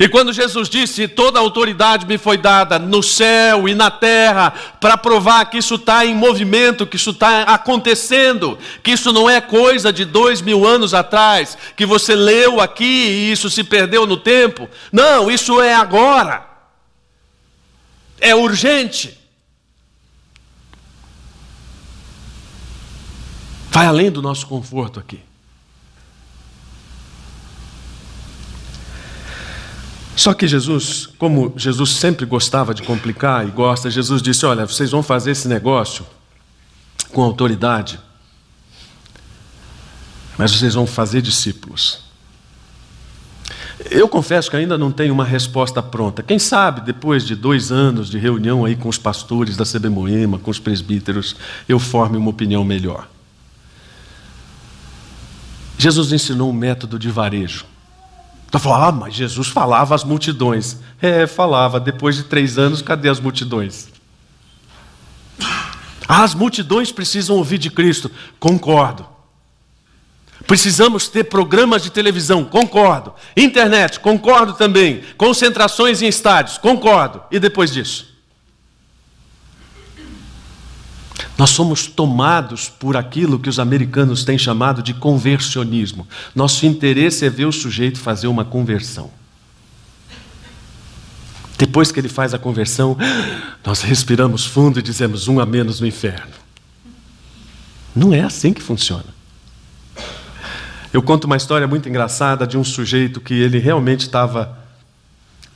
E 0.00 0.08
quando 0.08 0.32
Jesus 0.32 0.70
disse: 0.70 1.06
Toda 1.06 1.38
autoridade 1.38 2.06
me 2.06 2.16
foi 2.16 2.38
dada 2.38 2.78
no 2.78 3.02
céu 3.02 3.68
e 3.68 3.74
na 3.74 3.90
terra, 3.90 4.50
para 4.80 4.96
provar 4.96 5.44
que 5.44 5.58
isso 5.58 5.74
está 5.74 6.06
em 6.06 6.14
movimento, 6.14 6.86
que 6.86 6.96
isso 6.96 7.10
está 7.10 7.42
acontecendo, 7.42 8.58
que 8.82 8.92
isso 8.92 9.12
não 9.12 9.28
é 9.28 9.42
coisa 9.42 9.92
de 9.92 10.06
dois 10.06 10.40
mil 10.40 10.66
anos 10.66 10.94
atrás, 10.94 11.58
que 11.76 11.84
você 11.84 12.14
leu 12.14 12.62
aqui 12.62 12.82
e 12.84 13.30
isso 13.30 13.50
se 13.50 13.62
perdeu 13.62 14.06
no 14.06 14.16
tempo. 14.16 14.70
Não, 14.90 15.30
isso 15.30 15.60
é 15.60 15.74
agora. 15.74 16.48
É 18.18 18.34
urgente. 18.34 19.18
Vai 23.70 23.84
além 23.84 24.10
do 24.10 24.22
nosso 24.22 24.46
conforto 24.46 24.98
aqui. 24.98 25.29
Só 30.16 30.34
que 30.34 30.46
Jesus, 30.46 31.06
como 31.18 31.52
Jesus 31.56 31.90
sempre 31.92 32.26
gostava 32.26 32.74
de 32.74 32.82
complicar 32.82 33.46
e 33.46 33.50
gosta, 33.50 33.90
Jesus 33.90 34.20
disse: 34.20 34.44
Olha, 34.44 34.66
vocês 34.66 34.90
vão 34.90 35.02
fazer 35.02 35.30
esse 35.30 35.48
negócio 35.48 36.04
com 37.12 37.22
autoridade, 37.22 37.98
mas 40.36 40.52
vocês 40.52 40.74
vão 40.74 40.86
fazer 40.86 41.22
discípulos. 41.22 42.10
Eu 43.88 44.08
confesso 44.08 44.50
que 44.50 44.56
ainda 44.56 44.76
não 44.76 44.92
tenho 44.92 45.14
uma 45.14 45.24
resposta 45.24 45.82
pronta. 45.82 46.22
Quem 46.22 46.38
sabe, 46.38 46.82
depois 46.82 47.26
de 47.26 47.34
dois 47.34 47.72
anos 47.72 48.10
de 48.10 48.18
reunião 48.18 48.64
aí 48.64 48.76
com 48.76 48.88
os 48.90 48.98
pastores 48.98 49.56
da 49.56 49.64
CB 49.64 49.88
Moema, 49.88 50.38
com 50.38 50.50
os 50.50 50.58
presbíteros, 50.58 51.34
eu 51.66 51.78
forme 51.78 52.18
uma 52.18 52.28
opinião 52.28 52.62
melhor. 52.62 53.08
Jesus 55.78 56.12
ensinou 56.12 56.50
um 56.50 56.52
método 56.52 56.98
de 56.98 57.10
varejo. 57.10 57.64
Então 58.50 58.60
falou, 58.60 58.78
ah, 58.82 58.90
mas 58.90 59.14
Jesus 59.14 59.46
falava 59.46 59.94
às 59.94 60.02
multidões. 60.02 60.78
É, 61.00 61.24
falava. 61.24 61.78
Depois 61.78 62.16
de 62.16 62.24
três 62.24 62.58
anos, 62.58 62.82
cadê 62.82 63.08
as 63.08 63.20
multidões? 63.20 63.88
As 66.08 66.34
multidões 66.34 66.90
precisam 66.90 67.36
ouvir 67.36 67.58
de 67.58 67.70
Cristo. 67.70 68.10
Concordo. 68.40 69.06
Precisamos 70.48 71.06
ter 71.06 71.24
programas 71.24 71.80
de 71.80 71.90
televisão, 71.90 72.44
concordo. 72.44 73.14
Internet, 73.36 74.00
concordo 74.00 74.54
também. 74.54 75.04
Concentrações 75.16 76.02
em 76.02 76.08
estádios, 76.08 76.58
concordo. 76.58 77.22
E 77.30 77.38
depois 77.38 77.70
disso? 77.70 78.09
Nós 81.40 81.48
somos 81.48 81.86
tomados 81.86 82.68
por 82.68 82.98
aquilo 82.98 83.38
que 83.38 83.48
os 83.48 83.58
americanos 83.58 84.24
têm 84.24 84.36
chamado 84.36 84.82
de 84.82 84.92
conversionismo. 84.92 86.06
Nosso 86.34 86.66
interesse 86.66 87.24
é 87.24 87.30
ver 87.30 87.46
o 87.46 87.52
sujeito 87.52 87.98
fazer 87.98 88.26
uma 88.26 88.44
conversão. 88.44 89.10
Depois 91.56 91.90
que 91.90 91.98
ele 91.98 92.10
faz 92.10 92.34
a 92.34 92.38
conversão, 92.38 92.94
nós 93.64 93.80
respiramos 93.80 94.44
fundo 94.44 94.80
e 94.80 94.82
dizemos 94.82 95.28
um 95.28 95.40
a 95.40 95.46
menos 95.46 95.80
no 95.80 95.86
inferno. 95.86 96.34
Não 97.96 98.12
é 98.12 98.20
assim 98.20 98.52
que 98.52 98.60
funciona. 98.60 99.06
Eu 100.92 101.00
conto 101.00 101.24
uma 101.24 101.38
história 101.38 101.66
muito 101.66 101.88
engraçada 101.88 102.46
de 102.46 102.58
um 102.58 102.64
sujeito 102.64 103.18
que 103.18 103.32
ele 103.32 103.58
realmente 103.58 104.00
estava 104.00 104.59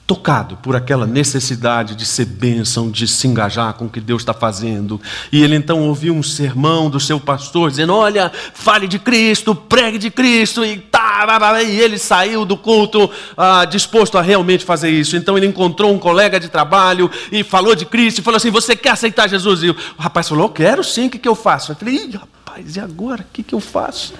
tocado 0.06 0.56
por 0.58 0.76
aquela 0.76 1.06
necessidade 1.06 1.94
de 1.94 2.04
ser 2.04 2.26
bênção, 2.26 2.90
de 2.90 3.08
se 3.08 3.26
engajar 3.26 3.72
com 3.74 3.86
o 3.86 3.90
que 3.90 4.00
Deus 4.00 4.22
está 4.22 4.34
fazendo. 4.34 5.00
E 5.32 5.42
ele 5.42 5.56
então 5.56 5.82
ouviu 5.82 6.14
um 6.14 6.22
sermão 6.22 6.90
do 6.90 7.00
seu 7.00 7.18
pastor 7.18 7.70
dizendo: 7.70 7.94
Olha, 7.94 8.30
fale 8.52 8.86
de 8.86 8.98
Cristo, 8.98 9.54
pregue 9.54 9.96
de 9.98 10.10
Cristo, 10.10 10.64
e 10.64 10.76
tá, 10.76 11.26
e 11.66 11.80
ele 11.80 11.98
saiu 11.98 12.44
do 12.44 12.56
culto 12.56 13.10
ah, 13.36 13.64
disposto 13.64 14.18
a 14.18 14.22
realmente 14.22 14.64
fazer 14.64 14.90
isso. 14.90 15.16
Então 15.16 15.38
ele 15.38 15.46
encontrou 15.46 15.92
um 15.92 15.98
colega 15.98 16.38
de 16.38 16.48
trabalho 16.48 17.10
e 17.32 17.42
falou 17.42 17.74
de 17.74 17.86
Cristo, 17.86 18.18
e 18.18 18.22
falou 18.22 18.36
assim: 18.36 18.50
Você 18.50 18.76
quer 18.76 18.90
aceitar 18.90 19.28
Jesus? 19.28 19.62
E 19.62 19.70
o 19.70 19.76
rapaz 19.98 20.28
falou: 20.28 20.50
Quero 20.50 20.84
sim, 20.84 21.06
o 21.06 21.10
que, 21.10 21.18
que 21.18 21.28
eu 21.28 21.34
faço? 21.34 21.72
Eu 21.72 21.76
falei: 21.76 22.10
rapaz, 22.12 22.76
e 22.76 22.80
agora? 22.80 23.22
O 23.22 23.32
que, 23.32 23.42
que 23.42 23.54
eu 23.54 23.60
faço? 23.60 24.12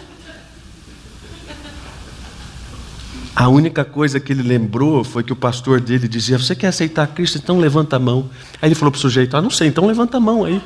A 3.37 3.49
única 3.49 3.85
coisa 3.85 4.21
que 4.21 4.33
ele 4.33 4.43
lembrou 4.43 5.03
foi 5.03 5.25
que 5.25 5.33
o 5.33 5.37
pastor 5.37 5.81
dele 5.81 6.07
dizia: 6.07 6.39
Você 6.39 6.55
quer 6.55 6.69
aceitar 6.69 7.07
Cristo? 7.09 7.39
Então 7.39 7.59
levanta 7.59 7.97
a 7.97 7.99
mão. 7.99 8.31
Aí 8.63 8.69
ele 8.69 8.77
falou 8.77 8.93
para 8.93 8.99
o 8.99 9.01
sujeito: 9.01 9.37
Ah, 9.37 9.43
não 9.43 9.51
sei, 9.51 9.67
então 9.69 9.87
levanta 9.87 10.19
a 10.19 10.21
mão 10.21 10.45
aí. 10.45 10.63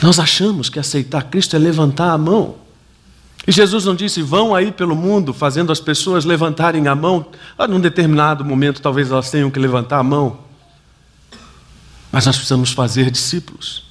Nós 0.00 0.18
achamos 0.18 0.70
que 0.70 0.78
aceitar 0.78 1.24
Cristo 1.24 1.54
é 1.54 1.58
levantar 1.58 2.12
a 2.12 2.18
mão. 2.18 2.56
E 3.46 3.52
Jesus 3.52 3.84
não 3.84 3.94
disse: 3.94 4.22
vão 4.22 4.54
aí 4.54 4.72
pelo 4.72 4.96
mundo 4.96 5.34
fazendo 5.34 5.70
as 5.70 5.80
pessoas 5.80 6.24
levantarem 6.24 6.88
a 6.88 6.94
mão. 6.94 7.26
Ah, 7.58 7.68
num 7.68 7.80
determinado 7.80 8.42
momento, 8.42 8.80
talvez 8.80 9.10
elas 9.10 9.30
tenham 9.30 9.50
que 9.50 9.58
levantar 9.58 9.98
a 9.98 10.02
mão. 10.02 10.38
Mas 12.10 12.24
nós 12.24 12.36
precisamos 12.36 12.72
fazer 12.72 13.10
discípulos 13.10 13.87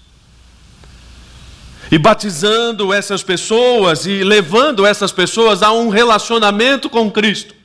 e 1.92 1.98
batizando 1.98 2.94
essas 2.94 3.24
pessoas 3.24 4.06
e 4.06 4.24
levando 4.24 4.86
essas 4.86 5.12
pessoas 5.12 5.64
a 5.64 5.72
um 5.72 5.90
relacionamento 5.90 6.90
com 6.90 7.10
Cristo. 7.10 7.56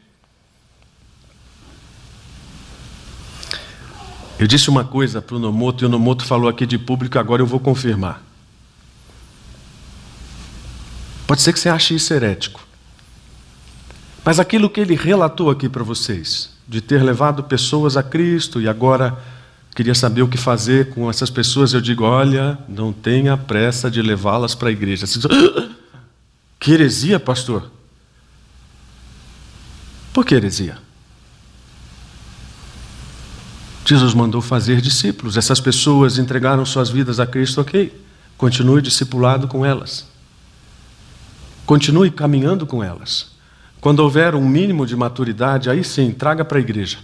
Eu 4.39 4.47
disse 4.47 4.69
uma 4.69 4.85
coisa 4.85 5.23
para 5.23 5.37
o 5.37 5.39
Nomoto 5.39 5.85
e 5.85 5.87
o 5.87 5.89
Nomoto 5.89 6.25
falou 6.25 6.49
aqui 6.49 6.67
de 6.67 6.79
público, 6.79 7.19
agora 7.19 7.43
eu 7.43 7.47
vou 7.47 7.61
confirmar. 7.61 8.23
Pode 11.27 11.43
ser 11.43 11.53
que 11.53 11.61
você 11.61 11.69
ache 11.69 11.95
isso 11.95 12.13
herético. 12.13 12.61
Mas 14.25 14.39
aquilo 14.39 14.71
que 14.71 14.81
ele 14.81 14.95
relatou 14.95 15.51
aqui 15.51 15.69
para 15.69 15.83
vocês, 15.83 16.51
de 16.67 16.81
ter 16.81 17.03
levado 17.03 17.43
pessoas 17.45 17.97
a 17.97 18.03
Cristo 18.03 18.61
e 18.61 18.69
agora 18.69 19.17
queria 19.75 19.95
saber 19.95 20.23
o 20.23 20.29
que 20.29 20.39
fazer 20.39 20.91
com 20.91 21.09
essas 21.09 21.31
pessoas. 21.31 21.73
Eu 21.73 21.81
digo: 21.81 22.05
olha, 22.05 22.59
não 22.69 22.93
tenha 22.93 23.37
pressa 23.37 23.91
de 23.91 24.03
levá-las 24.03 24.55
para 24.55 24.69
a 24.69 24.73
igreja. 24.73 25.07
Que 26.59 26.73
heresia, 26.73 27.19
pastor? 27.19 27.73
Por 30.13 30.25
que 30.25 30.35
heresia? 30.35 30.79
Jesus 33.85 34.15
mandou 34.15 34.41
fazer 34.41 34.81
discípulos. 34.81 35.37
Essas 35.37 35.61
pessoas 35.61 36.19
entregaram 36.19 36.65
suas 36.65 36.89
vidas 36.89 37.19
a 37.19 37.27
Cristo, 37.27 37.61
ok? 37.61 37.93
Continue 38.39 38.81
discipulado 38.81 39.49
com 39.49 39.67
elas. 39.67 40.07
Continue 41.67 42.11
caminhando 42.11 42.67
com 42.67 42.83
elas. 42.83 43.33
Quando 43.81 44.01
houver 44.01 44.35
um 44.37 44.47
mínimo 44.47 44.87
de 44.87 44.95
maturidade, 44.95 45.69
aí 45.69 45.83
sim, 45.83 46.13
traga 46.13 46.45
para 46.45 46.59
a 46.59 46.61
igreja. 46.61 46.99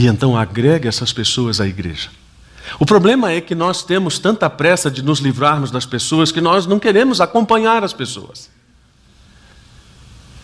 E 0.00 0.06
então 0.06 0.34
agregue 0.34 0.88
essas 0.88 1.12
pessoas 1.12 1.60
à 1.60 1.66
igreja. 1.66 2.08
O 2.78 2.86
problema 2.86 3.32
é 3.32 3.38
que 3.38 3.54
nós 3.54 3.82
temos 3.82 4.18
tanta 4.18 4.48
pressa 4.48 4.90
de 4.90 5.02
nos 5.02 5.18
livrarmos 5.18 5.70
das 5.70 5.84
pessoas 5.84 6.32
que 6.32 6.40
nós 6.40 6.64
não 6.64 6.78
queremos 6.78 7.20
acompanhar 7.20 7.84
as 7.84 7.92
pessoas. 7.92 8.48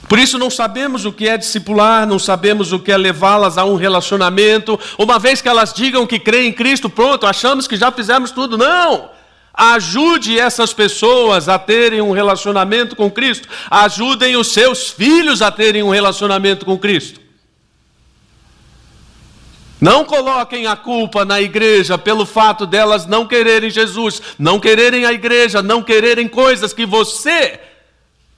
Por 0.06 0.18
isso 0.18 0.38
não 0.38 0.50
sabemos 0.50 1.06
o 1.06 1.12
que 1.12 1.26
é 1.26 1.38
discipular, 1.38 2.06
não 2.06 2.18
sabemos 2.18 2.70
o 2.70 2.78
que 2.78 2.92
é 2.92 2.98
levá-las 2.98 3.56
a 3.56 3.64
um 3.64 3.76
relacionamento. 3.76 4.78
Uma 4.98 5.18
vez 5.18 5.40
que 5.40 5.48
elas 5.48 5.72
digam 5.72 6.06
que 6.06 6.18
creem 6.18 6.48
em 6.48 6.52
Cristo, 6.52 6.90
pronto, 6.90 7.26
achamos 7.26 7.66
que 7.66 7.76
já 7.76 7.90
fizemos 7.90 8.30
tudo. 8.32 8.58
Não! 8.58 9.08
Ajude 9.54 10.38
essas 10.38 10.74
pessoas 10.74 11.48
a 11.48 11.58
terem 11.58 12.02
um 12.02 12.12
relacionamento 12.12 12.94
com 12.94 13.10
Cristo. 13.10 13.48
Ajudem 13.70 14.36
os 14.36 14.48
seus 14.52 14.90
filhos 14.90 15.40
a 15.40 15.50
terem 15.50 15.82
um 15.82 15.88
relacionamento 15.88 16.66
com 16.66 16.76
Cristo. 16.76 17.24
Não 19.80 20.04
coloquem 20.04 20.66
a 20.66 20.74
culpa 20.74 21.24
na 21.24 21.40
igreja 21.40 21.98
pelo 21.98 22.24
fato 22.24 22.66
delas 22.66 23.06
não 23.06 23.26
quererem 23.26 23.70
Jesus, 23.70 24.22
não 24.38 24.58
quererem 24.58 25.04
a 25.04 25.12
igreja, 25.12 25.62
não 25.62 25.82
quererem 25.82 26.26
coisas 26.26 26.72
que 26.72 26.86
você 26.86 27.60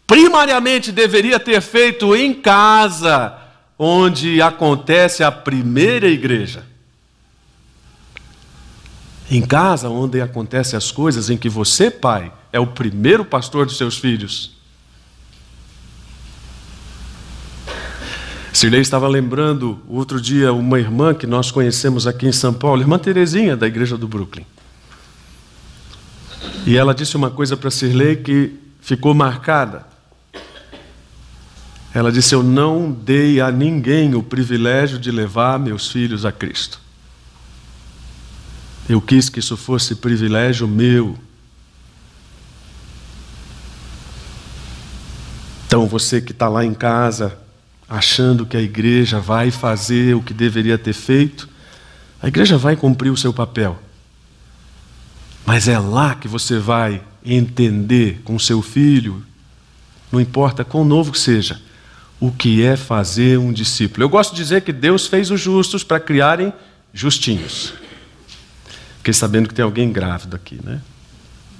primariamente 0.06 0.90
deveria 0.90 1.38
ter 1.38 1.60
feito 1.60 2.16
em 2.16 2.34
casa, 2.34 3.38
onde 3.78 4.42
acontece 4.42 5.22
a 5.22 5.30
primeira 5.30 6.08
igreja. 6.08 6.64
Em 9.30 9.42
casa, 9.42 9.90
onde 9.90 10.20
acontecem 10.20 10.76
as 10.76 10.90
coisas 10.90 11.28
em 11.28 11.36
que 11.36 11.50
você, 11.50 11.90
pai, 11.90 12.32
é 12.50 12.58
o 12.58 12.66
primeiro 12.66 13.24
pastor 13.24 13.66
dos 13.66 13.76
seus 13.76 13.98
filhos. 13.98 14.57
Sirlei 18.58 18.80
estava 18.80 19.06
lembrando 19.06 19.78
outro 19.86 20.20
dia 20.20 20.52
uma 20.52 20.80
irmã 20.80 21.14
que 21.14 21.28
nós 21.28 21.48
conhecemos 21.48 22.08
aqui 22.08 22.26
em 22.26 22.32
São 22.32 22.52
Paulo, 22.52 22.82
irmã 22.82 22.98
Terezinha, 22.98 23.56
da 23.56 23.68
igreja 23.68 23.96
do 23.96 24.08
Brooklyn. 24.08 24.44
E 26.66 26.76
ela 26.76 26.92
disse 26.92 27.16
uma 27.16 27.30
coisa 27.30 27.56
para 27.56 27.70
Sirlei 27.70 28.16
que 28.16 28.58
ficou 28.80 29.14
marcada. 29.14 29.86
Ela 31.94 32.10
disse: 32.10 32.34
Eu 32.34 32.42
não 32.42 32.90
dei 32.90 33.40
a 33.40 33.48
ninguém 33.52 34.16
o 34.16 34.24
privilégio 34.24 34.98
de 34.98 35.12
levar 35.12 35.56
meus 35.60 35.92
filhos 35.92 36.24
a 36.24 36.32
Cristo. 36.32 36.80
Eu 38.88 39.00
quis 39.00 39.28
que 39.28 39.38
isso 39.38 39.56
fosse 39.56 39.94
privilégio 39.94 40.66
meu. 40.66 41.16
Então, 45.68 45.86
você 45.86 46.20
que 46.20 46.32
está 46.32 46.48
lá 46.48 46.64
em 46.64 46.74
casa, 46.74 47.38
achando 47.88 48.44
que 48.44 48.56
a 48.56 48.60
igreja 48.60 49.18
vai 49.18 49.50
fazer 49.50 50.14
o 50.14 50.22
que 50.22 50.34
deveria 50.34 50.76
ter 50.76 50.92
feito, 50.92 51.48
a 52.20 52.28
igreja 52.28 52.58
vai 52.58 52.76
cumprir 52.76 53.10
o 53.10 53.16
seu 53.16 53.32
papel. 53.32 53.80
Mas 55.46 55.66
é 55.68 55.78
lá 55.78 56.14
que 56.14 56.28
você 56.28 56.58
vai 56.58 57.02
entender 57.24 58.20
com 58.24 58.38
seu 58.38 58.60
filho, 58.60 59.24
não 60.12 60.20
importa 60.20 60.64
quão 60.64 60.84
novo 60.84 61.12
que 61.12 61.18
seja, 61.18 61.60
o 62.20 62.30
que 62.30 62.62
é 62.62 62.76
fazer 62.76 63.38
um 63.38 63.52
discípulo. 63.52 64.04
Eu 64.04 64.08
gosto 64.08 64.32
de 64.32 64.42
dizer 64.42 64.62
que 64.62 64.72
Deus 64.72 65.06
fez 65.06 65.30
os 65.30 65.40
justos 65.40 65.84
para 65.84 66.00
criarem 66.00 66.52
justinhos. 66.92 67.72
Fiquei 68.98 69.14
sabendo 69.14 69.48
que 69.48 69.54
tem 69.54 69.64
alguém 69.64 69.90
grávido 69.90 70.36
aqui, 70.36 70.60
né? 70.62 70.80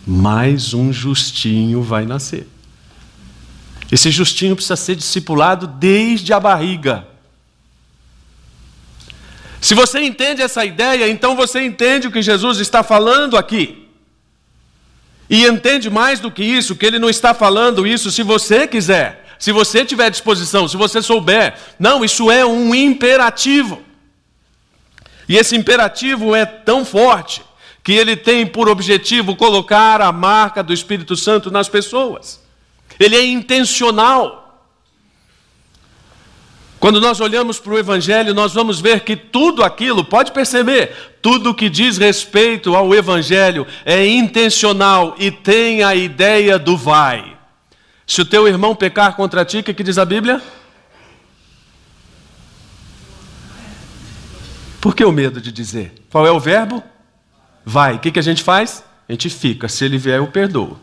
Mais 0.06 0.74
um 0.74 0.92
justinho 0.92 1.82
vai 1.82 2.04
nascer. 2.04 2.46
Esse 3.90 4.10
justinho 4.10 4.54
precisa 4.54 4.76
ser 4.76 4.96
discipulado 4.96 5.66
desde 5.66 6.32
a 6.32 6.40
barriga. 6.40 7.06
Se 9.60 9.74
você 9.74 10.00
entende 10.00 10.42
essa 10.42 10.64
ideia, 10.64 11.08
então 11.08 11.34
você 11.34 11.62
entende 11.62 12.06
o 12.06 12.12
que 12.12 12.22
Jesus 12.22 12.58
está 12.58 12.82
falando 12.82 13.36
aqui. 13.36 13.88
E 15.28 15.46
entende 15.46 15.90
mais 15.90 16.20
do 16.20 16.30
que 16.30 16.44
isso, 16.44 16.76
que 16.76 16.86
ele 16.86 16.98
não 16.98 17.08
está 17.08 17.34
falando 17.34 17.86
isso 17.86 18.10
se 18.10 18.22
você 18.22 18.66
quiser, 18.66 19.26
se 19.38 19.52
você 19.52 19.84
tiver 19.84 20.10
disposição, 20.10 20.68
se 20.68 20.76
você 20.76 21.02
souber. 21.02 21.54
Não, 21.78 22.04
isso 22.04 22.30
é 22.30 22.44
um 22.46 22.74
imperativo. 22.74 23.82
E 25.28 25.36
esse 25.36 25.56
imperativo 25.56 26.34
é 26.34 26.46
tão 26.46 26.84
forte 26.84 27.42
que 27.82 27.92
ele 27.92 28.16
tem 28.16 28.46
por 28.46 28.68
objetivo 28.68 29.34
colocar 29.34 30.00
a 30.00 30.12
marca 30.12 30.62
do 30.62 30.74
Espírito 30.74 31.16
Santo 31.16 31.50
nas 31.50 31.68
pessoas 31.68 32.47
ele 32.98 33.16
é 33.16 33.24
intencional. 33.24 34.38
Quando 36.80 37.00
nós 37.00 37.20
olhamos 37.20 37.58
para 37.58 37.72
o 37.72 37.78
Evangelho, 37.78 38.32
nós 38.32 38.54
vamos 38.54 38.80
ver 38.80 39.00
que 39.00 39.16
tudo 39.16 39.64
aquilo, 39.64 40.04
pode 40.04 40.30
perceber, 40.30 41.18
tudo 41.20 41.54
que 41.54 41.68
diz 41.68 41.98
respeito 41.98 42.76
ao 42.76 42.94
Evangelho 42.94 43.66
é 43.84 44.06
intencional 44.06 45.16
e 45.18 45.30
tem 45.30 45.82
a 45.82 45.94
ideia 45.94 46.58
do 46.58 46.76
vai. 46.76 47.36
Se 48.06 48.20
o 48.20 48.24
teu 48.24 48.46
irmão 48.46 48.76
pecar 48.76 49.16
contra 49.16 49.44
ti, 49.44 49.58
o 49.58 49.62
que, 49.62 49.82
diz 49.82 49.98
a 49.98 50.04
Bíblia? 50.04 50.40
Por 54.80 54.94
que 54.94 55.04
o 55.04 55.10
medo 55.10 55.40
de 55.40 55.50
dizer? 55.50 55.92
Qual 56.10 56.26
é 56.26 56.30
o 56.30 56.38
verbo? 56.38 56.82
Vai. 57.64 57.96
O 57.96 57.98
que 57.98 58.18
a 58.18 58.22
gente 58.22 58.42
faz? 58.42 58.84
A 59.08 59.12
gente 59.12 59.28
fica. 59.28 59.68
Se 59.68 59.84
ele 59.84 59.98
vier, 59.98 60.18
eu 60.18 60.28
perdoo. 60.28 60.78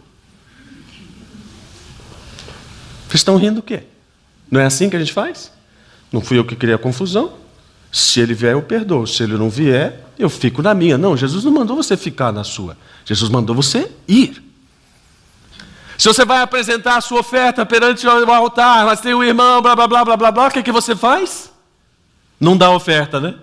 Vocês 3.15 3.21
estão 3.21 3.37
rindo 3.37 3.61
o 3.61 3.63
quê? 3.63 3.83
Não 4.51 4.59
é 4.59 4.65
assim 4.65 4.89
que 4.89 4.95
a 4.97 4.99
gente 4.99 5.13
faz? 5.13 5.49
Não 6.11 6.19
fui 6.19 6.37
eu 6.37 6.43
que 6.43 6.53
criei 6.53 6.75
a 6.75 6.77
confusão. 6.77 7.35
Se 7.89 8.19
ele 8.19 8.33
vier, 8.33 8.51
eu 8.51 8.61
perdoo. 8.61 9.07
Se 9.07 9.23
ele 9.23 9.37
não 9.37 9.49
vier, 9.49 10.05
eu 10.19 10.29
fico 10.29 10.61
na 10.61 10.73
minha. 10.73 10.97
Não, 10.97 11.15
Jesus 11.15 11.45
não 11.45 11.51
mandou 11.53 11.77
você 11.77 11.95
ficar 11.95 12.33
na 12.33 12.43
sua. 12.43 12.77
Jesus 13.05 13.31
mandou 13.31 13.55
você 13.55 13.89
ir. 14.05 14.43
Se 15.97 16.09
você 16.09 16.25
vai 16.25 16.41
apresentar 16.41 16.97
a 16.97 17.01
sua 17.01 17.21
oferta 17.21 17.65
perante 17.65 18.05
o 18.05 18.31
altar, 18.33 18.85
mas 18.85 18.99
tem 18.99 19.13
um 19.13 19.23
irmão, 19.23 19.61
blá 19.61 19.77
blá 19.77 19.87
blá 19.87 20.03
blá 20.03 20.17
blá 20.17 20.31
blá, 20.31 20.47
o 20.47 20.51
que, 20.51 20.59
é 20.59 20.63
que 20.63 20.71
você 20.73 20.93
faz? 20.93 21.49
Não 22.37 22.57
dá 22.57 22.69
oferta, 22.69 23.21
né? 23.21 23.35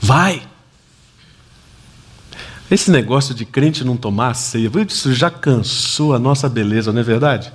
Vai. 0.00 0.42
Esse 2.72 2.90
negócio 2.90 3.34
de 3.34 3.44
crente 3.44 3.84
não 3.84 3.98
tomar 3.98 4.30
a 4.30 4.34
ceia, 4.34 4.70
isso 4.88 5.12
já 5.12 5.30
cansou 5.30 6.14
a 6.14 6.18
nossa 6.18 6.48
beleza, 6.48 6.90
não 6.90 7.00
é 7.00 7.04
verdade? 7.04 7.52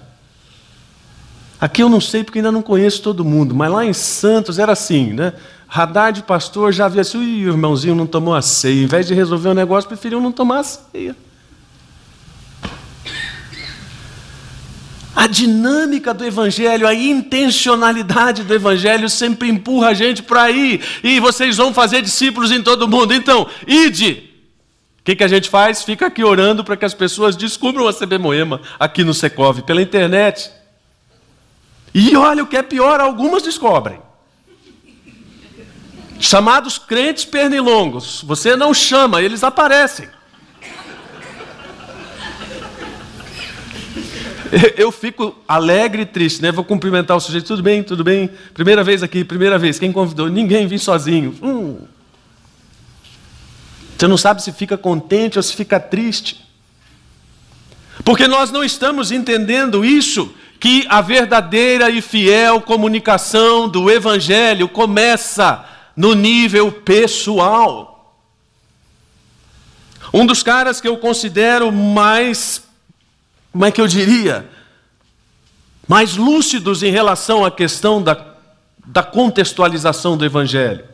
Aqui 1.59 1.81
eu 1.81 1.89
não 1.89 1.99
sei 1.99 2.23
porque 2.23 2.37
ainda 2.37 2.51
não 2.51 2.61
conheço 2.61 3.01
todo 3.01 3.25
mundo, 3.25 3.55
mas 3.55 3.71
lá 3.71 3.83
em 3.83 3.93
Santos 3.93 4.59
era 4.59 4.73
assim, 4.73 5.13
né? 5.13 5.33
Haddad, 5.67 6.21
pastor, 6.21 6.71
já 6.71 6.85
havia 6.85 7.01
assim, 7.01 7.17
o 7.17 7.49
irmãozinho 7.49 7.95
não 7.95 8.05
tomou 8.05 8.35
a 8.35 8.43
ceia. 8.43 8.83
Em 8.83 8.85
vez 8.85 9.07
de 9.07 9.15
resolver 9.15 9.49
o 9.49 9.53
negócio, 9.55 9.87
preferiu 9.87 10.21
não 10.21 10.31
tomar 10.31 10.59
a 10.59 10.63
ceia. 10.63 11.15
A 15.15 15.25
dinâmica 15.25 16.13
do 16.13 16.23
Evangelho, 16.23 16.87
a 16.87 16.93
intencionalidade 16.93 18.43
do 18.43 18.53
Evangelho 18.53 19.09
sempre 19.09 19.49
empurra 19.49 19.87
a 19.87 19.93
gente 19.95 20.21
para 20.21 20.51
ir. 20.51 20.79
E 21.03 21.19
vocês 21.19 21.57
vão 21.57 21.73
fazer 21.73 22.03
discípulos 22.03 22.51
em 22.51 22.61
todo 22.61 22.87
mundo. 22.87 23.15
Então, 23.15 23.47
ide. 23.65 24.26
Que, 25.07 25.15
que 25.15 25.23
a 25.23 25.27
gente 25.29 25.49
faz? 25.49 25.83
Fica 25.83 26.07
aqui 26.07 26.21
orando 26.21 26.65
para 26.65 26.75
que 26.75 26.83
as 26.83 26.93
pessoas 26.93 27.33
descubram 27.33 27.87
a 27.87 27.93
CB 27.93 28.17
Moema 28.17 28.59
aqui 28.77 29.05
no 29.05 29.13
Secov, 29.13 29.61
pela 29.61 29.81
internet. 29.81 30.51
E 31.93 32.13
olha 32.17 32.43
o 32.43 32.45
que 32.45 32.57
é 32.57 32.61
pior, 32.61 32.99
algumas 32.99 33.41
descobrem. 33.41 34.01
Chamados 36.19 36.77
crentes 36.77 37.23
pernilongos. 37.23 38.21
Você 38.23 38.57
não 38.57 38.73
chama, 38.73 39.21
eles 39.21 39.45
aparecem. 39.45 40.09
Eu 44.75 44.91
fico 44.91 45.37
alegre 45.47 46.01
e 46.01 46.05
triste, 46.05 46.41
né? 46.41 46.51
Vou 46.51 46.65
cumprimentar 46.65 47.15
o 47.15 47.21
sujeito, 47.21 47.47
tudo 47.47 47.63
bem, 47.63 47.81
tudo 47.81 48.03
bem. 48.03 48.29
Primeira 48.53 48.83
vez 48.83 49.01
aqui, 49.01 49.23
primeira 49.23 49.57
vez. 49.57 49.79
Quem 49.79 49.93
convidou? 49.93 50.27
Ninguém, 50.27 50.67
vim 50.67 50.77
sozinho. 50.77 51.33
Hum. 51.41 51.77
Você 53.97 54.07
não 54.07 54.17
sabe 54.17 54.43
se 54.43 54.51
fica 54.51 54.77
contente 54.77 55.39
ou 55.39 55.43
se 55.43 55.55
fica 55.55 55.79
triste. 55.79 56.45
Porque 58.05 58.27
nós 58.27 58.51
não 58.51 58.63
estamos 58.63 59.11
entendendo 59.11 59.83
isso, 59.83 60.33
que 60.59 60.85
a 60.89 61.01
verdadeira 61.01 61.89
e 61.89 62.01
fiel 62.01 62.61
comunicação 62.61 63.67
do 63.67 63.89
Evangelho 63.89 64.67
começa 64.69 65.65
no 65.95 66.13
nível 66.13 66.71
pessoal. 66.71 68.15
Um 70.13 70.25
dos 70.25 70.43
caras 70.43 70.79
que 70.79 70.87
eu 70.87 70.97
considero 70.97 71.71
mais 71.71 72.63
como 73.51 73.65
é 73.65 73.71
que 73.71 73.81
eu 73.81 73.87
diria, 73.87 74.47
mais 75.87 76.15
lúcidos 76.15 76.83
em 76.83 76.91
relação 76.91 77.43
à 77.43 77.49
questão 77.49 78.03
da, 78.03 78.35
da 78.85 79.01
contextualização 79.01 80.15
do 80.15 80.23
Evangelho. 80.23 80.85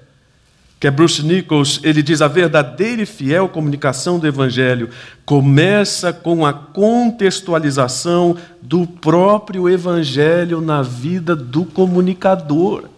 Que 0.84 0.88
é 0.88 0.92
Bruce 0.92 1.24
Nichols, 1.24 1.80
ele 1.82 2.04
diz: 2.04 2.22
a 2.22 2.28
verdadeira 2.28 3.04
e 3.04 3.06
fiel 3.06 3.48
comunicação 3.48 4.20
do 4.20 4.28
Evangelho 4.28 4.90
começa 5.26 6.12
com 6.12 6.46
a 6.46 6.52
contextualização 6.52 8.36
do 8.62 8.86
próprio 8.86 9.70
Evangelho 9.70 10.60
na 10.60 10.82
vida 10.82 11.38
do 11.38 11.64
comunicador. 11.64 12.90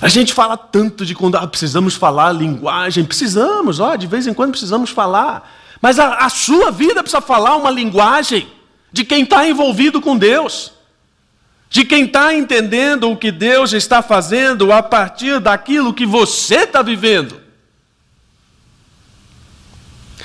A 0.00 0.06
gente 0.06 0.32
fala 0.32 0.56
tanto 0.56 1.04
de 1.04 1.12
quando 1.12 1.34
ah, 1.34 1.46
precisamos 1.48 1.96
falar 1.96 2.30
linguagem, 2.30 3.04
precisamos, 3.04 3.80
ó, 3.80 3.96
de 3.96 4.06
vez 4.06 4.28
em 4.28 4.32
quando 4.32 4.52
precisamos 4.52 4.90
falar. 4.90 5.52
Mas 5.82 5.98
a, 5.98 6.18
a 6.18 6.28
sua 6.28 6.70
vida 6.70 7.02
precisa 7.02 7.20
falar 7.20 7.56
uma 7.56 7.70
linguagem 7.72 8.46
de 8.92 9.04
quem 9.04 9.24
está 9.24 9.44
envolvido 9.48 10.00
com 10.00 10.16
Deus, 10.16 10.70
de 11.76 11.84
quem 11.84 12.06
está 12.06 12.34
entendendo 12.34 13.10
o 13.10 13.16
que 13.18 13.30
Deus 13.30 13.74
está 13.74 14.00
fazendo 14.00 14.72
a 14.72 14.82
partir 14.82 15.38
daquilo 15.40 15.92
que 15.92 16.06
você 16.06 16.60
está 16.60 16.80
vivendo. 16.80 17.38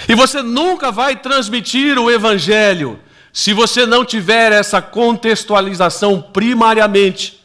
E 0.08 0.16
você 0.16 0.42
nunca 0.42 0.94
vai 0.94 1.18
transmitir 1.18 2.00
o 2.00 2.10
Evangelho 2.10 2.98
se 3.34 3.52
você 3.52 3.86
não 3.86 4.06
tiver 4.06 4.54
essa 4.54 4.82
contextualização 4.82 6.22
primariamente 6.22 7.38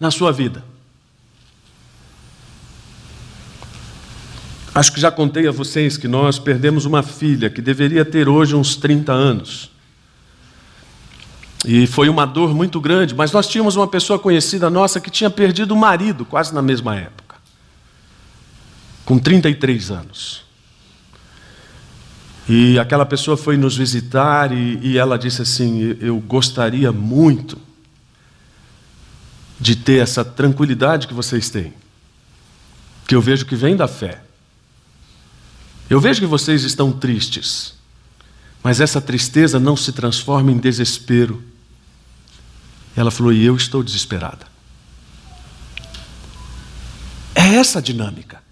na 0.00 0.10
sua 0.10 0.32
vida. 0.32 0.64
Acho 4.74 4.92
que 4.92 5.00
já 5.00 5.12
contei 5.12 5.46
a 5.46 5.52
vocês 5.52 5.96
que 5.96 6.08
nós 6.08 6.40
perdemos 6.40 6.86
uma 6.86 7.04
filha 7.04 7.48
que 7.48 7.62
deveria 7.62 8.04
ter 8.04 8.28
hoje 8.28 8.56
uns 8.56 8.74
30 8.74 9.12
anos. 9.12 9.73
E 11.64 11.86
foi 11.86 12.08
uma 12.08 12.26
dor 12.26 12.54
muito 12.54 12.80
grande, 12.80 13.14
mas 13.14 13.32
nós 13.32 13.46
tínhamos 13.48 13.74
uma 13.74 13.88
pessoa 13.88 14.18
conhecida 14.18 14.68
nossa 14.68 15.00
que 15.00 15.10
tinha 15.10 15.30
perdido 15.30 15.72
o 15.72 15.76
marido 15.76 16.24
quase 16.24 16.54
na 16.54 16.60
mesma 16.60 16.96
época, 16.96 17.36
com 19.04 19.18
33 19.18 19.90
anos. 19.90 20.44
E 22.46 22.78
aquela 22.78 23.06
pessoa 23.06 23.36
foi 23.36 23.56
nos 23.56 23.74
visitar 23.74 24.52
e, 24.52 24.78
e 24.82 24.98
ela 24.98 25.18
disse 25.18 25.40
assim: 25.40 25.96
Eu 26.00 26.18
gostaria 26.20 26.92
muito 26.92 27.58
de 29.58 29.74
ter 29.74 30.02
essa 30.02 30.22
tranquilidade 30.22 31.06
que 31.06 31.14
vocês 31.14 31.48
têm, 31.48 31.72
que 33.06 33.14
eu 33.14 33.22
vejo 33.22 33.46
que 33.46 33.56
vem 33.56 33.74
da 33.74 33.88
fé. 33.88 34.20
Eu 35.88 36.00
vejo 36.00 36.20
que 36.20 36.26
vocês 36.26 36.64
estão 36.64 36.92
tristes, 36.92 37.74
mas 38.62 38.80
essa 38.80 39.00
tristeza 39.00 39.58
não 39.58 39.76
se 39.76 39.92
transforma 39.92 40.52
em 40.52 40.58
desespero. 40.58 41.42
Ela 42.96 43.10
falou: 43.10 43.32
E 43.32 43.44
eu 43.44 43.56
estou 43.56 43.82
desesperada. 43.82 44.46
É 47.34 47.56
essa 47.56 47.78
a 47.78 47.82
dinâmica. 47.82 48.42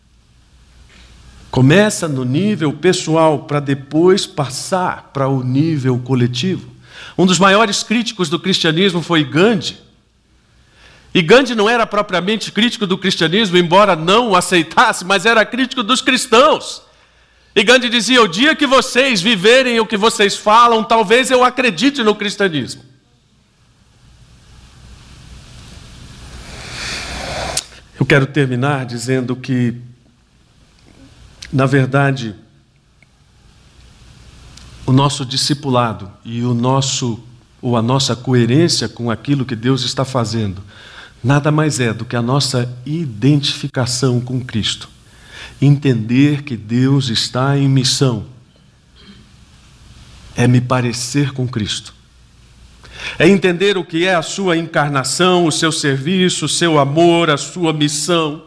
Começa 1.50 2.08
no 2.08 2.24
nível 2.24 2.72
pessoal 2.72 3.40
para 3.40 3.60
depois 3.60 4.26
passar 4.26 5.10
para 5.12 5.28
o 5.28 5.42
nível 5.42 5.98
coletivo. 5.98 6.72
Um 7.16 7.26
dos 7.26 7.38
maiores 7.38 7.82
críticos 7.82 8.28
do 8.28 8.40
cristianismo 8.40 9.02
foi 9.02 9.22
Gandhi. 9.22 9.78
E 11.14 11.20
Gandhi 11.20 11.54
não 11.54 11.68
era 11.68 11.86
propriamente 11.86 12.50
crítico 12.50 12.86
do 12.86 12.96
cristianismo, 12.96 13.58
embora 13.58 13.94
não 13.94 14.30
o 14.30 14.36
aceitasse, 14.36 15.04
mas 15.04 15.26
era 15.26 15.44
crítico 15.44 15.82
dos 15.82 16.00
cristãos. 16.00 16.82
E 17.54 17.62
Gandhi 17.62 17.90
dizia: 17.90 18.22
o 18.22 18.28
dia 18.28 18.56
que 18.56 18.66
vocês 18.66 19.20
viverem 19.20 19.78
o 19.78 19.86
que 19.86 19.96
vocês 19.96 20.34
falam, 20.34 20.82
talvez 20.82 21.30
eu 21.30 21.44
acredite 21.44 22.02
no 22.02 22.14
cristianismo. 22.14 22.91
Eu 28.02 28.06
quero 28.06 28.26
terminar 28.26 28.84
dizendo 28.84 29.36
que, 29.36 29.76
na 31.52 31.66
verdade, 31.66 32.34
o 34.84 34.90
nosso 34.90 35.24
discipulado 35.24 36.10
e 36.24 36.42
o 36.42 36.52
nosso 36.52 37.22
ou 37.60 37.76
a 37.76 37.80
nossa 37.80 38.16
coerência 38.16 38.88
com 38.88 39.08
aquilo 39.08 39.46
que 39.46 39.54
Deus 39.54 39.84
está 39.84 40.04
fazendo 40.04 40.60
nada 41.22 41.52
mais 41.52 41.78
é 41.78 41.94
do 41.94 42.04
que 42.04 42.16
a 42.16 42.20
nossa 42.20 42.68
identificação 42.84 44.20
com 44.20 44.40
Cristo 44.40 44.88
entender 45.60 46.42
que 46.42 46.56
Deus 46.56 47.08
está 47.08 47.56
em 47.56 47.68
missão 47.68 48.26
é 50.34 50.48
me 50.48 50.60
parecer 50.60 51.30
com 51.30 51.46
Cristo. 51.46 52.01
É 53.18 53.28
entender 53.28 53.76
o 53.76 53.84
que 53.84 54.06
é 54.06 54.14
a 54.14 54.22
sua 54.22 54.56
encarnação, 54.56 55.46
o 55.46 55.52
seu 55.52 55.72
serviço, 55.72 56.46
o 56.46 56.48
seu 56.48 56.78
amor, 56.78 57.30
a 57.30 57.36
sua 57.36 57.72
missão. 57.72 58.44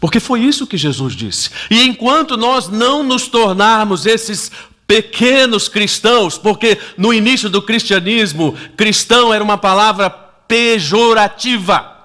Porque 0.00 0.18
foi 0.18 0.40
isso 0.40 0.66
que 0.66 0.78
Jesus 0.78 1.14
disse. 1.14 1.50
E 1.70 1.82
enquanto 1.82 2.36
nós 2.36 2.68
não 2.68 3.02
nos 3.02 3.28
tornarmos 3.28 4.06
esses 4.06 4.50
pequenos 4.86 5.68
cristãos, 5.68 6.36
porque 6.36 6.76
no 6.96 7.14
início 7.14 7.48
do 7.48 7.62
cristianismo, 7.62 8.56
cristão 8.76 9.32
era 9.32 9.44
uma 9.44 9.58
palavra 9.58 10.10
pejorativa. 10.10 11.96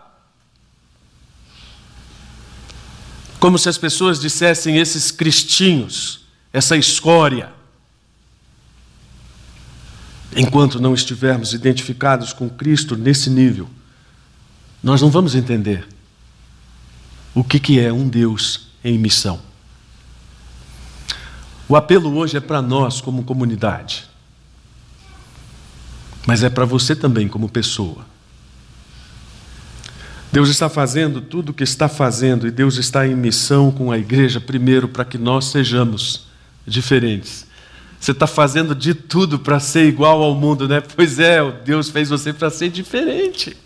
Como 3.39 3.57
se 3.57 3.69
as 3.69 3.77
pessoas 3.77 4.19
dissessem 4.19 4.77
esses 4.77 5.09
cristinhos, 5.09 6.25
essa 6.53 6.77
escória. 6.77 7.54
Enquanto 10.35 10.81
não 10.81 10.93
estivermos 10.93 11.53
identificados 11.53 12.33
com 12.33 12.49
Cristo 12.49 12.97
nesse 12.97 13.29
nível, 13.29 13.69
nós 14.83 15.01
não 15.01 15.09
vamos 15.09 15.33
entender 15.33 15.87
o 17.33 17.43
que, 17.43 17.59
que 17.59 17.79
é 17.79 17.91
um 17.91 18.07
Deus 18.07 18.67
em 18.83 18.97
missão. 18.97 19.39
O 21.67 21.75
apelo 21.75 22.15
hoje 22.15 22.37
é 22.37 22.41
para 22.41 22.61
nós 22.61 22.99
como 22.99 23.23
comunidade, 23.23 24.05
mas 26.27 26.43
é 26.43 26.49
para 26.49 26.65
você 26.65 26.95
também 26.95 27.27
como 27.27 27.49
pessoa. 27.49 28.05
Deus 30.31 30.49
está 30.49 30.67
fazendo 30.67 31.21
tudo 31.21 31.49
o 31.49 31.53
que 31.53 31.63
está 31.63 31.87
fazendo 31.87 32.45
e 32.45 32.51
Deus 32.51 32.75
está 32.75 33.07
em 33.07 33.15
missão 33.15 33.71
com 33.71 33.89
a 33.89 33.97
igreja, 33.97 34.41
primeiro, 34.41 34.87
para 34.87 35.05
que 35.05 35.17
nós 35.17 35.45
sejamos 35.45 36.27
diferentes. 36.67 37.47
Você 38.05 38.11
está 38.11 38.27
fazendo 38.27 38.75
de 38.75 38.93
tudo 38.93 39.39
para 39.39 39.59
ser 39.59 39.87
igual 39.87 40.21
ao 40.21 40.35
mundo, 40.35 40.67
né? 40.67 40.79
Pois 40.79 41.17
é, 41.17 41.41
Deus 41.65 41.89
fez 41.89 42.07
você 42.07 42.31
para 42.31 42.51
ser 42.51 42.69
diferente. 42.69 43.57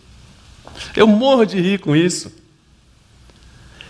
Eu 0.95 1.07
morro 1.07 1.43
de 1.43 1.59
rir 1.59 1.77
com 1.79 1.93
isso. 1.93 2.31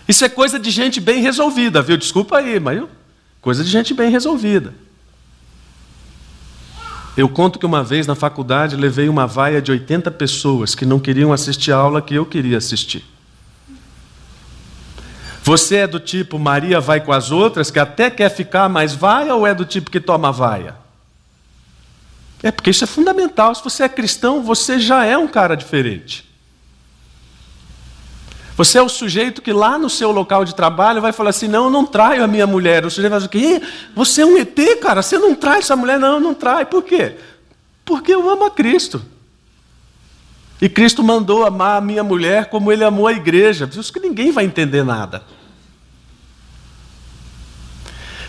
Isso 0.08 0.24
é 0.24 0.28
coisa 0.28 0.58
de 0.58 0.72
gente 0.72 1.00
bem 1.00 1.22
resolvida, 1.22 1.80
viu? 1.80 1.96
Desculpa 1.96 2.38
aí, 2.38 2.58
mas 2.58 2.78
eu, 2.78 2.90
coisa 3.40 3.62
de 3.62 3.70
gente 3.70 3.94
bem 3.94 4.10
resolvida. 4.10 4.74
Eu 7.16 7.28
conto 7.28 7.56
que 7.56 7.64
uma 7.64 7.84
vez 7.84 8.08
na 8.08 8.16
faculdade 8.16 8.74
levei 8.74 9.08
uma 9.08 9.28
vaia 9.28 9.62
de 9.62 9.70
80 9.70 10.10
pessoas 10.10 10.74
que 10.74 10.84
não 10.84 10.98
queriam 10.98 11.32
assistir 11.32 11.70
a 11.70 11.76
aula 11.76 12.02
que 12.02 12.16
eu 12.16 12.26
queria 12.26 12.58
assistir. 12.58 13.04
Você 15.42 15.76
é 15.76 15.86
do 15.86 15.98
tipo 15.98 16.38
Maria 16.38 16.80
vai 16.80 17.00
com 17.00 17.12
as 17.12 17.30
outras, 17.30 17.70
que 17.70 17.78
até 17.78 18.10
quer 18.10 18.28
ficar, 18.28 18.68
mas 18.68 18.94
vai, 18.94 19.30
ou 19.30 19.46
é 19.46 19.54
do 19.54 19.64
tipo 19.64 19.90
que 19.90 20.00
toma 20.00 20.30
vaia? 20.30 20.76
É 22.42 22.50
porque 22.50 22.70
isso 22.70 22.84
é 22.84 22.86
fundamental. 22.86 23.54
Se 23.54 23.62
você 23.62 23.82
é 23.82 23.88
cristão, 23.88 24.42
você 24.42 24.78
já 24.78 25.04
é 25.04 25.16
um 25.16 25.28
cara 25.28 25.54
diferente. 25.54 26.28
Você 28.56 28.76
é 28.76 28.82
o 28.82 28.88
sujeito 28.88 29.40
que 29.40 29.52
lá 29.52 29.78
no 29.78 29.88
seu 29.88 30.10
local 30.10 30.44
de 30.44 30.54
trabalho 30.54 31.00
vai 31.00 31.12
falar 31.12 31.30
assim: 31.30 31.48
não, 31.48 31.64
eu 31.64 31.70
não 31.70 31.86
traio 31.86 32.22
a 32.22 32.26
minha 32.26 32.46
mulher. 32.46 32.84
O 32.84 32.90
sujeito 32.90 33.10
vai 33.10 33.20
dizer: 33.20 33.30
quê? 33.30 33.62
Você 33.94 34.22
é 34.22 34.26
um 34.26 34.36
ET, 34.36 34.58
cara, 34.80 35.02
você 35.02 35.18
não 35.18 35.34
trai 35.34 35.58
essa 35.58 35.74
mulher? 35.74 35.98
Não, 35.98 36.20
não 36.20 36.34
trai. 36.34 36.66
Por 36.66 36.82
quê? 36.82 37.16
Porque 37.84 38.12
eu 38.12 38.28
amo 38.28 38.44
a 38.44 38.50
Cristo. 38.50 39.02
E 40.60 40.68
Cristo 40.68 41.02
mandou 41.02 41.44
amar 41.44 41.78
a 41.78 41.80
minha 41.80 42.04
mulher 42.04 42.46
como 42.46 42.70
ele 42.70 42.84
amou 42.84 43.06
a 43.06 43.12
igreja. 43.12 43.66
Por 43.66 43.80
isso 43.80 43.92
que 43.92 44.00
ninguém 44.00 44.30
vai 44.30 44.44
entender 44.44 44.84
nada. 44.84 45.22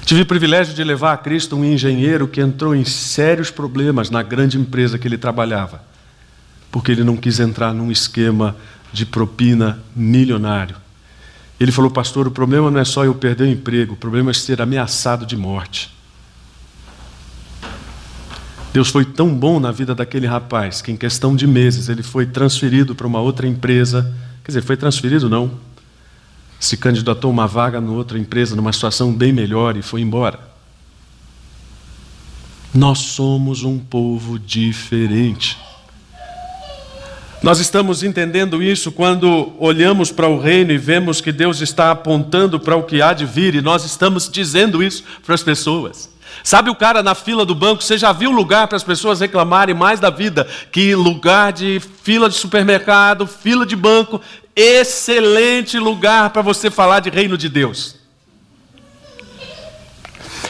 Tive 0.05 0.21
o 0.21 0.25
privilégio 0.25 0.73
de 0.73 0.84
levar 0.84 1.13
a 1.13 1.17
Cristo 1.17 1.55
um 1.55 1.63
engenheiro 1.63 2.27
que 2.27 2.41
entrou 2.41 2.75
em 2.75 2.84
sérios 2.84 3.51
problemas 3.51 4.09
na 4.09 4.23
grande 4.23 4.57
empresa 4.57 4.97
que 4.97 5.07
ele 5.07 5.17
trabalhava, 5.17 5.84
porque 6.71 6.91
ele 6.91 7.03
não 7.03 7.15
quis 7.15 7.39
entrar 7.39 7.73
num 7.73 7.91
esquema 7.91 8.55
de 8.91 9.05
propina 9.05 9.79
milionário. 9.95 10.75
Ele 11.59 11.71
falou, 11.71 11.91
pastor, 11.91 12.27
o 12.27 12.32
problema 12.32 12.71
não 12.71 12.79
é 12.79 12.84
só 12.84 13.05
eu 13.05 13.13
perder 13.13 13.43
o 13.43 13.51
emprego, 13.51 13.93
o 13.93 13.97
problema 13.97 14.32
é 14.32 14.34
ser 14.34 14.61
ameaçado 14.61 15.25
de 15.25 15.38
morte. 15.38 15.93
Deus 18.74 18.88
foi 18.88 19.03
tão 19.03 19.34
bom 19.36 19.59
na 19.59 19.72
vida 19.72 19.93
daquele 19.93 20.26
rapaz 20.26 20.82
que, 20.82 20.91
em 20.91 20.97
questão 20.97 21.36
de 21.36 21.45
meses, 21.45 21.89
ele 21.89 22.01
foi 22.01 22.26
transferido 22.26 22.95
para 22.95 23.05
uma 23.05 23.19
outra 23.19 23.45
empresa. 23.45 24.15
Quer 24.43 24.51
dizer, 24.51 24.61
foi 24.61 24.78
transferido, 24.78 25.30
não. 25.30 25.51
Se 26.57 26.78
candidatou 26.78 27.30
a 27.30 27.34
uma 27.34 27.47
vaga 27.47 27.82
numa 27.82 27.97
outra 27.97 28.17
empresa, 28.17 28.55
numa 28.55 28.72
situação 28.72 29.13
bem 29.13 29.34
melhor 29.34 29.76
e 29.76 29.82
foi 29.82 29.99
embora. 29.99 30.39
Nós 32.74 32.99
somos 32.99 33.63
um 33.63 33.78
povo 33.78 34.39
diferente. 34.39 35.57
Nós 37.43 37.59
estamos 37.59 38.03
entendendo 38.03 38.63
isso 38.63 38.91
quando 38.91 39.51
olhamos 39.59 40.11
para 40.11 40.30
o 40.30 40.39
reino 40.39 40.72
e 40.72 40.78
vemos 40.78 41.19
que 41.19 41.32
Deus 41.34 41.59
está 41.59 41.91
apontando 41.91 42.59
para 42.59 42.78
o 42.78 42.84
que 42.84 43.01
há 43.01 43.13
de 43.13 43.26
vir 43.26 43.55
e 43.55 43.61
nós 43.61 43.84
estamos 43.84 44.30
dizendo 44.30 44.82
isso 44.82 45.03
para 45.26 45.36
as 45.36 45.43
pessoas. 45.43 46.09
Sabe 46.43 46.69
o 46.69 46.75
cara 46.75 47.03
na 47.03 47.13
fila 47.13 47.45
do 47.45 47.53
banco, 47.53 47.84
você 47.84 47.97
já 47.97 48.11
viu 48.11 48.32
lugar 48.32 48.67
para 48.67 48.77
as 48.77 48.84
pessoas 48.84 49.19
reclamarem 49.19 49.75
mais 49.75 49.99
da 49.99 50.09
vida 50.09 50.47
que 50.71 50.95
lugar 50.95 51.53
de 51.53 51.79
fila 52.03 52.29
de 52.29 52.36
supermercado, 52.36 53.27
fila 53.27 53.65
de 53.65 53.75
banco, 53.75 54.19
excelente 54.55 55.77
lugar 55.77 56.32
para 56.32 56.41
você 56.41 56.71
falar 56.71 56.99
de 56.99 57.09
reino 57.09 57.38
de 57.38 57.47
Deus. 57.47 58.01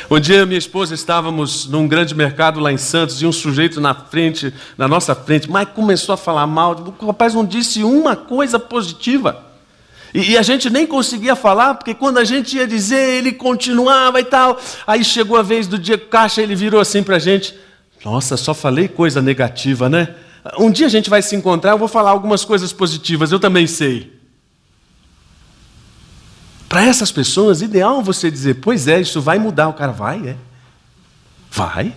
Um 0.09 0.19
dia 0.19 0.45
minha 0.45 0.57
esposa 0.57 0.93
estávamos 0.93 1.67
num 1.67 1.88
grande 1.88 2.13
mercado 2.13 2.59
lá 2.59 2.69
em 2.69 2.77
Santos 2.77 3.21
e 3.21 3.25
um 3.25 3.32
sujeito 3.32 3.79
na 3.79 3.93
frente, 3.93 4.53
na 4.77 4.86
nossa 4.86 5.15
frente, 5.15 5.49
mas 5.49 5.69
começou 5.69 6.11
a 6.11 6.17
falar 6.17 6.45
mal. 6.45 6.95
O 6.99 7.05
rapaz 7.05 7.34
não 7.34 7.45
disse 7.45 7.82
uma 7.82 8.13
coisa 8.13 8.59
positiva. 8.59 9.51
E, 10.14 10.38
a 10.38 10.41
gente 10.41 10.70
nem 10.70 10.86
conseguia 10.86 11.36
falar, 11.36 11.76
porque 11.76 11.93
quando 11.93 12.18
a 12.18 12.24
gente 12.24 12.57
ia 12.57 12.68
dizer, 12.68 13.18
ele 13.18 13.32
continuava 13.32 14.20
e 14.20 14.26
tal. 14.26 14.59
Aí 14.86 15.03
chegou 15.05 15.38
a 15.38 15.41
vez 15.41 15.68
do 15.68 15.80
dia 15.80 15.97
caixa, 15.97 16.41
ele 16.41 16.55
virou 16.55 16.82
assim 16.82 17.01
para 17.01 17.16
a 17.16 17.20
gente: 17.20 17.55
Nossa, 18.03 18.36
só 18.36 18.53
falei 18.53 18.88
coisa 18.88 19.22
negativa, 19.22 19.88
né? 19.88 20.16
Um 20.57 20.72
dia 20.72 20.88
a 20.88 20.89
gente 20.89 21.09
vai 21.09 21.22
se 21.22 21.36
encontrar, 21.36 21.72
eu 21.72 21.78
vou 21.78 21.88
falar 21.88 22.09
algumas 22.09 22.43
coisas 22.43 22.74
positivas, 22.74 23.32
eu 23.32 23.39
também 23.39 23.68
sei. 23.68 24.20
Para 26.68 26.86
essas 26.86 27.12
pessoas, 27.12 27.62
ideal 27.62 28.01
você 28.01 28.32
dizer, 28.32 28.55
pois 28.55 28.88
é, 28.88 29.01
isso 29.01 29.20
vai 29.20 29.38
mudar. 29.38 29.68
O 29.68 29.74
cara 29.74 29.91
vai, 29.91 30.26
é. 30.26 30.38
Vai. 31.51 31.93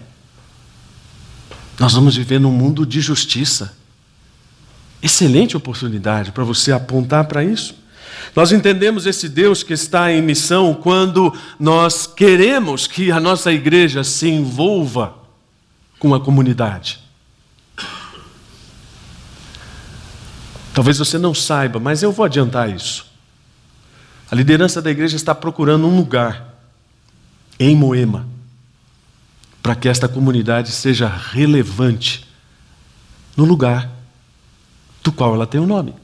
Nós 1.78 1.92
vamos 1.92 2.16
viver 2.16 2.40
num 2.40 2.50
mundo 2.50 2.84
de 2.84 3.00
justiça. 3.00 3.72
Excelente 5.00 5.56
oportunidade 5.56 6.32
para 6.32 6.42
você 6.42 6.72
apontar 6.72 7.24
para 7.26 7.44
isso. 7.44 7.83
Nós 8.34 8.50
entendemos 8.50 9.06
esse 9.06 9.28
Deus 9.28 9.62
que 9.62 9.72
está 9.72 10.10
em 10.10 10.20
missão 10.20 10.74
quando 10.74 11.32
nós 11.58 12.06
queremos 12.06 12.86
que 12.86 13.12
a 13.12 13.20
nossa 13.20 13.52
igreja 13.52 14.02
se 14.02 14.28
envolva 14.28 15.14
com 15.98 16.14
a 16.14 16.20
comunidade. 16.20 16.98
Talvez 20.74 20.98
você 20.98 21.16
não 21.16 21.32
saiba, 21.32 21.78
mas 21.78 22.02
eu 22.02 22.10
vou 22.10 22.24
adiantar 22.24 22.68
isso. 22.68 23.06
A 24.28 24.34
liderança 24.34 24.82
da 24.82 24.90
igreja 24.90 25.14
está 25.14 25.32
procurando 25.32 25.86
um 25.86 25.96
lugar 25.96 26.54
em 27.60 27.76
Moema 27.76 28.26
para 29.62 29.76
que 29.76 29.88
esta 29.88 30.08
comunidade 30.08 30.72
seja 30.72 31.06
relevante 31.06 32.26
no 33.36 33.44
lugar 33.44 33.88
do 35.02 35.12
qual 35.12 35.34
ela 35.34 35.46
tem 35.46 35.60
o 35.60 35.64
um 35.64 35.66
nome. 35.66 36.03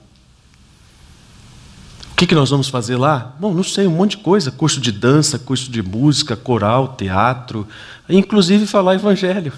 Que, 2.21 2.27
que 2.27 2.35
nós 2.35 2.51
vamos 2.51 2.68
fazer 2.68 2.97
lá? 2.97 3.35
Bom, 3.41 3.55
não 3.55 3.64
sei, 3.64 3.87
um 3.87 3.93
monte 3.93 4.11
de 4.11 4.18
coisa: 4.18 4.51
curso 4.51 4.79
de 4.79 4.93
dança, 4.93 5.39
curso 5.39 5.71
de 5.71 5.83
música, 5.83 6.37
coral, 6.37 6.89
teatro, 6.89 7.66
inclusive 8.07 8.66
falar 8.66 8.95
evangelho. 8.95 9.55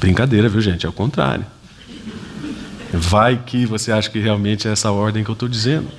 Brincadeira, 0.00 0.48
viu, 0.48 0.62
gente? 0.62 0.86
É 0.86 0.88
o 0.88 0.92
contrário. 0.92 1.44
Vai 2.94 3.36
que 3.44 3.66
você 3.66 3.92
acha 3.92 4.08
que 4.08 4.18
realmente 4.18 4.66
é 4.66 4.72
essa 4.72 4.90
ordem 4.90 5.22
que 5.22 5.28
eu 5.28 5.34
estou 5.34 5.46
dizendo. 5.46 5.90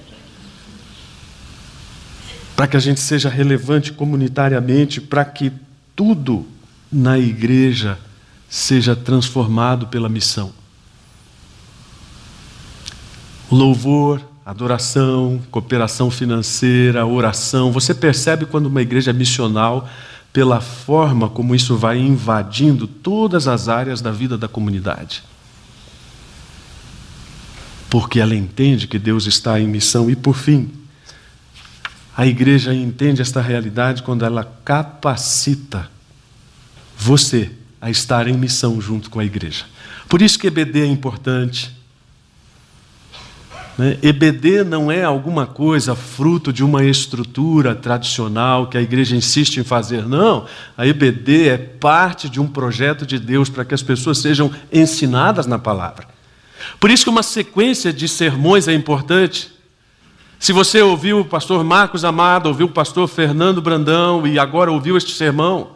Para 2.55 2.65
que 2.65 2.75
a 2.75 2.79
gente 2.79 3.01
seja 3.01 3.29
relevante 3.29 3.93
comunitariamente, 3.93 4.99
para 4.99 5.23
que 5.23 5.51
tudo 5.95 6.47
na 6.91 7.19
igreja 7.19 7.99
seja 8.49 8.95
transformado 8.95 9.85
pela 9.85 10.09
missão. 10.09 10.59
Louvor, 13.51 14.21
adoração, 14.45 15.41
cooperação 15.51 16.09
financeira, 16.09 17.05
oração. 17.05 17.71
Você 17.71 17.93
percebe 17.93 18.45
quando 18.45 18.67
uma 18.67 18.81
igreja 18.81 19.11
é 19.11 19.13
missional 19.13 19.87
pela 20.31 20.61
forma 20.61 21.27
como 21.27 21.53
isso 21.53 21.75
vai 21.75 21.97
invadindo 21.99 22.87
todas 22.87 23.47
as 23.47 23.67
áreas 23.67 24.01
da 24.01 24.11
vida 24.11 24.37
da 24.37 24.47
comunidade 24.47 25.23
porque 27.91 28.21
ela 28.21 28.33
entende 28.33 28.87
que 28.87 28.97
Deus 28.97 29.27
está 29.27 29.59
em 29.59 29.67
missão. 29.67 30.09
E 30.09 30.15
por 30.15 30.33
fim, 30.33 30.71
a 32.15 32.25
igreja 32.25 32.73
entende 32.73 33.21
esta 33.21 33.41
realidade 33.41 34.01
quando 34.01 34.23
ela 34.23 34.45
capacita 34.63 35.91
você 36.97 37.51
a 37.81 37.91
estar 37.91 38.29
em 38.29 38.37
missão 38.37 38.79
junto 38.79 39.09
com 39.09 39.19
a 39.19 39.25
igreja. 39.25 39.65
Por 40.07 40.21
isso 40.21 40.39
que 40.39 40.47
EBD 40.47 40.83
é 40.83 40.85
importante. 40.85 41.75
Né? 43.81 43.97
EBD 44.03 44.63
não 44.63 44.91
é 44.91 45.03
alguma 45.03 45.47
coisa 45.47 45.95
fruto 45.95 46.53
de 46.53 46.63
uma 46.63 46.83
estrutura 46.83 47.73
tradicional 47.73 48.67
que 48.67 48.77
a 48.77 48.81
igreja 48.81 49.15
insiste 49.15 49.57
em 49.57 49.63
fazer, 49.63 50.07
não. 50.07 50.45
A 50.77 50.85
EBD 50.85 51.49
é 51.49 51.57
parte 51.57 52.29
de 52.29 52.39
um 52.39 52.45
projeto 52.45 53.07
de 53.07 53.17
Deus 53.17 53.49
para 53.49 53.65
que 53.65 53.73
as 53.73 53.81
pessoas 53.81 54.19
sejam 54.19 54.51
ensinadas 54.71 55.47
na 55.47 55.57
palavra. 55.57 56.07
Por 56.79 56.91
isso 56.91 57.05
que 57.05 57.09
uma 57.09 57.23
sequência 57.23 57.91
de 57.91 58.07
sermões 58.07 58.67
é 58.67 58.73
importante. 58.75 59.51
Se 60.37 60.53
você 60.53 60.79
ouviu 60.83 61.21
o 61.21 61.25
pastor 61.25 61.63
Marcos 61.63 62.05
Amado, 62.05 62.49
ouviu 62.49 62.67
o 62.67 62.71
pastor 62.71 63.07
Fernando 63.07 63.63
Brandão 63.63 64.27
e 64.27 64.37
agora 64.37 64.71
ouviu 64.71 64.95
este 64.95 65.13
sermão, 65.13 65.71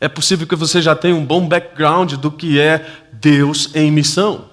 é 0.00 0.08
possível 0.08 0.46
que 0.46 0.56
você 0.56 0.80
já 0.80 0.96
tenha 0.96 1.14
um 1.14 1.26
bom 1.26 1.46
background 1.46 2.14
do 2.14 2.30
que 2.30 2.58
é 2.58 2.86
Deus 3.12 3.68
em 3.74 3.90
missão. 3.90 4.51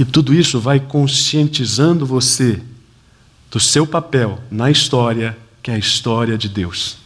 E 0.00 0.04
tudo 0.06 0.32
isso 0.32 0.58
vai 0.58 0.80
conscientizando 0.80 2.06
você 2.06 2.62
do 3.50 3.60
seu 3.60 3.86
papel 3.86 4.40
na 4.50 4.70
história, 4.70 5.36
que 5.62 5.70
é 5.70 5.74
a 5.74 5.78
história 5.78 6.38
de 6.38 6.48
Deus. 6.48 6.96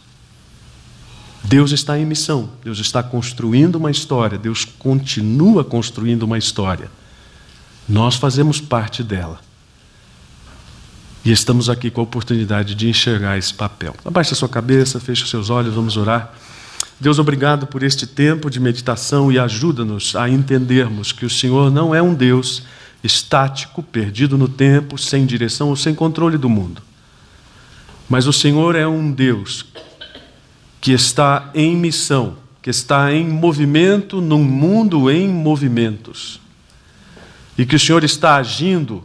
Deus 1.43 1.73
está 1.73 1.99
em 1.99 2.05
missão, 2.05 2.49
Deus 2.63 2.79
está 2.79 3.03
construindo 3.03 3.75
uma 3.75 3.91
história, 3.91 4.37
Deus 4.37 4.63
continua 4.63 5.61
construindo 5.61 6.23
uma 6.23 6.37
história. 6.37 6.89
Nós 7.87 8.15
fazemos 8.15 8.61
parte 8.61 9.03
dela. 9.03 9.41
E 11.25 11.33
estamos 11.33 11.69
aqui 11.69 11.91
com 11.91 11.99
a 11.99 12.05
oportunidade 12.05 12.75
de 12.75 12.87
enxergar 12.87 13.37
esse 13.37 13.53
papel. 13.53 13.93
Abaixe 14.05 14.31
a 14.31 14.37
sua 14.37 14.47
cabeça, 14.47 15.01
feche 15.01 15.23
os 15.23 15.29
seus 15.29 15.49
olhos, 15.49 15.73
vamos 15.73 15.97
orar. 15.97 16.33
Deus, 16.97 17.19
obrigado 17.19 17.67
por 17.67 17.83
este 17.83 18.07
tempo 18.07 18.49
de 18.49 18.57
meditação 18.57 19.29
e 19.29 19.37
ajuda-nos 19.37 20.15
a 20.15 20.29
entendermos 20.29 21.11
que 21.11 21.25
o 21.25 21.29
Senhor 21.29 21.69
não 21.69 21.93
é 21.93 22.01
um 22.01 22.13
Deus 22.13 22.63
estático, 23.05 23.83
perdido 23.83 24.37
no 24.37 24.47
tempo, 24.47 24.97
sem 24.97 25.25
direção 25.25 25.69
ou 25.69 25.75
sem 25.75 25.93
controle 25.93 26.37
do 26.37 26.49
mundo. 26.49 26.81
Mas 28.09 28.27
o 28.27 28.33
Senhor 28.33 28.75
é 28.75 28.87
um 28.87 29.11
Deus 29.11 29.65
que 30.79 30.91
está 30.91 31.49
em 31.53 31.75
missão, 31.75 32.37
que 32.61 32.69
está 32.69 33.11
em 33.13 33.27
movimento 33.27 34.21
num 34.21 34.43
mundo 34.43 35.09
em 35.09 35.27
movimentos. 35.27 36.39
E 37.57 37.65
que 37.65 37.75
o 37.75 37.79
Senhor 37.79 38.03
está 38.03 38.35
agindo 38.35 39.03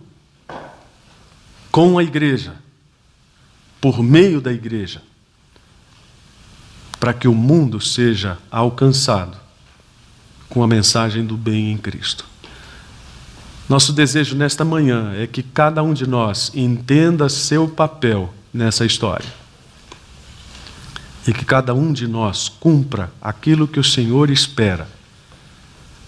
com 1.70 1.98
a 1.98 2.02
igreja, 2.02 2.54
por 3.80 4.02
meio 4.02 4.40
da 4.40 4.52
igreja, 4.52 5.02
para 6.98 7.14
que 7.14 7.28
o 7.28 7.34
mundo 7.34 7.80
seja 7.80 8.36
alcançado 8.50 9.38
com 10.48 10.62
a 10.62 10.66
mensagem 10.66 11.24
do 11.24 11.36
bem 11.36 11.70
em 11.70 11.78
Cristo. 11.78 12.29
Nosso 13.70 13.92
desejo 13.92 14.34
nesta 14.34 14.64
manhã 14.64 15.12
é 15.14 15.28
que 15.28 15.44
cada 15.44 15.80
um 15.80 15.94
de 15.94 16.04
nós 16.04 16.50
entenda 16.56 17.28
seu 17.28 17.68
papel 17.68 18.34
nessa 18.52 18.84
história. 18.84 19.32
E 21.24 21.32
que 21.32 21.44
cada 21.44 21.72
um 21.72 21.92
de 21.92 22.08
nós 22.08 22.48
cumpra 22.48 23.12
aquilo 23.22 23.68
que 23.68 23.78
o 23.78 23.84
Senhor 23.84 24.28
espera, 24.28 24.88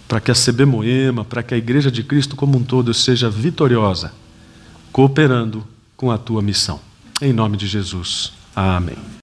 para 0.08 0.20
que 0.20 0.32
a 0.32 0.34
CB 0.34 0.64
Moema, 0.64 1.24
para 1.24 1.40
que 1.40 1.54
a 1.54 1.56
Igreja 1.56 1.88
de 1.88 2.02
Cristo 2.02 2.34
como 2.34 2.58
um 2.58 2.64
todo 2.64 2.92
seja 2.92 3.30
vitoriosa, 3.30 4.12
cooperando 4.90 5.64
com 5.96 6.10
a 6.10 6.18
tua 6.18 6.42
missão. 6.42 6.80
Em 7.20 7.32
nome 7.32 7.56
de 7.56 7.68
Jesus. 7.68 8.32
Amém. 8.56 9.12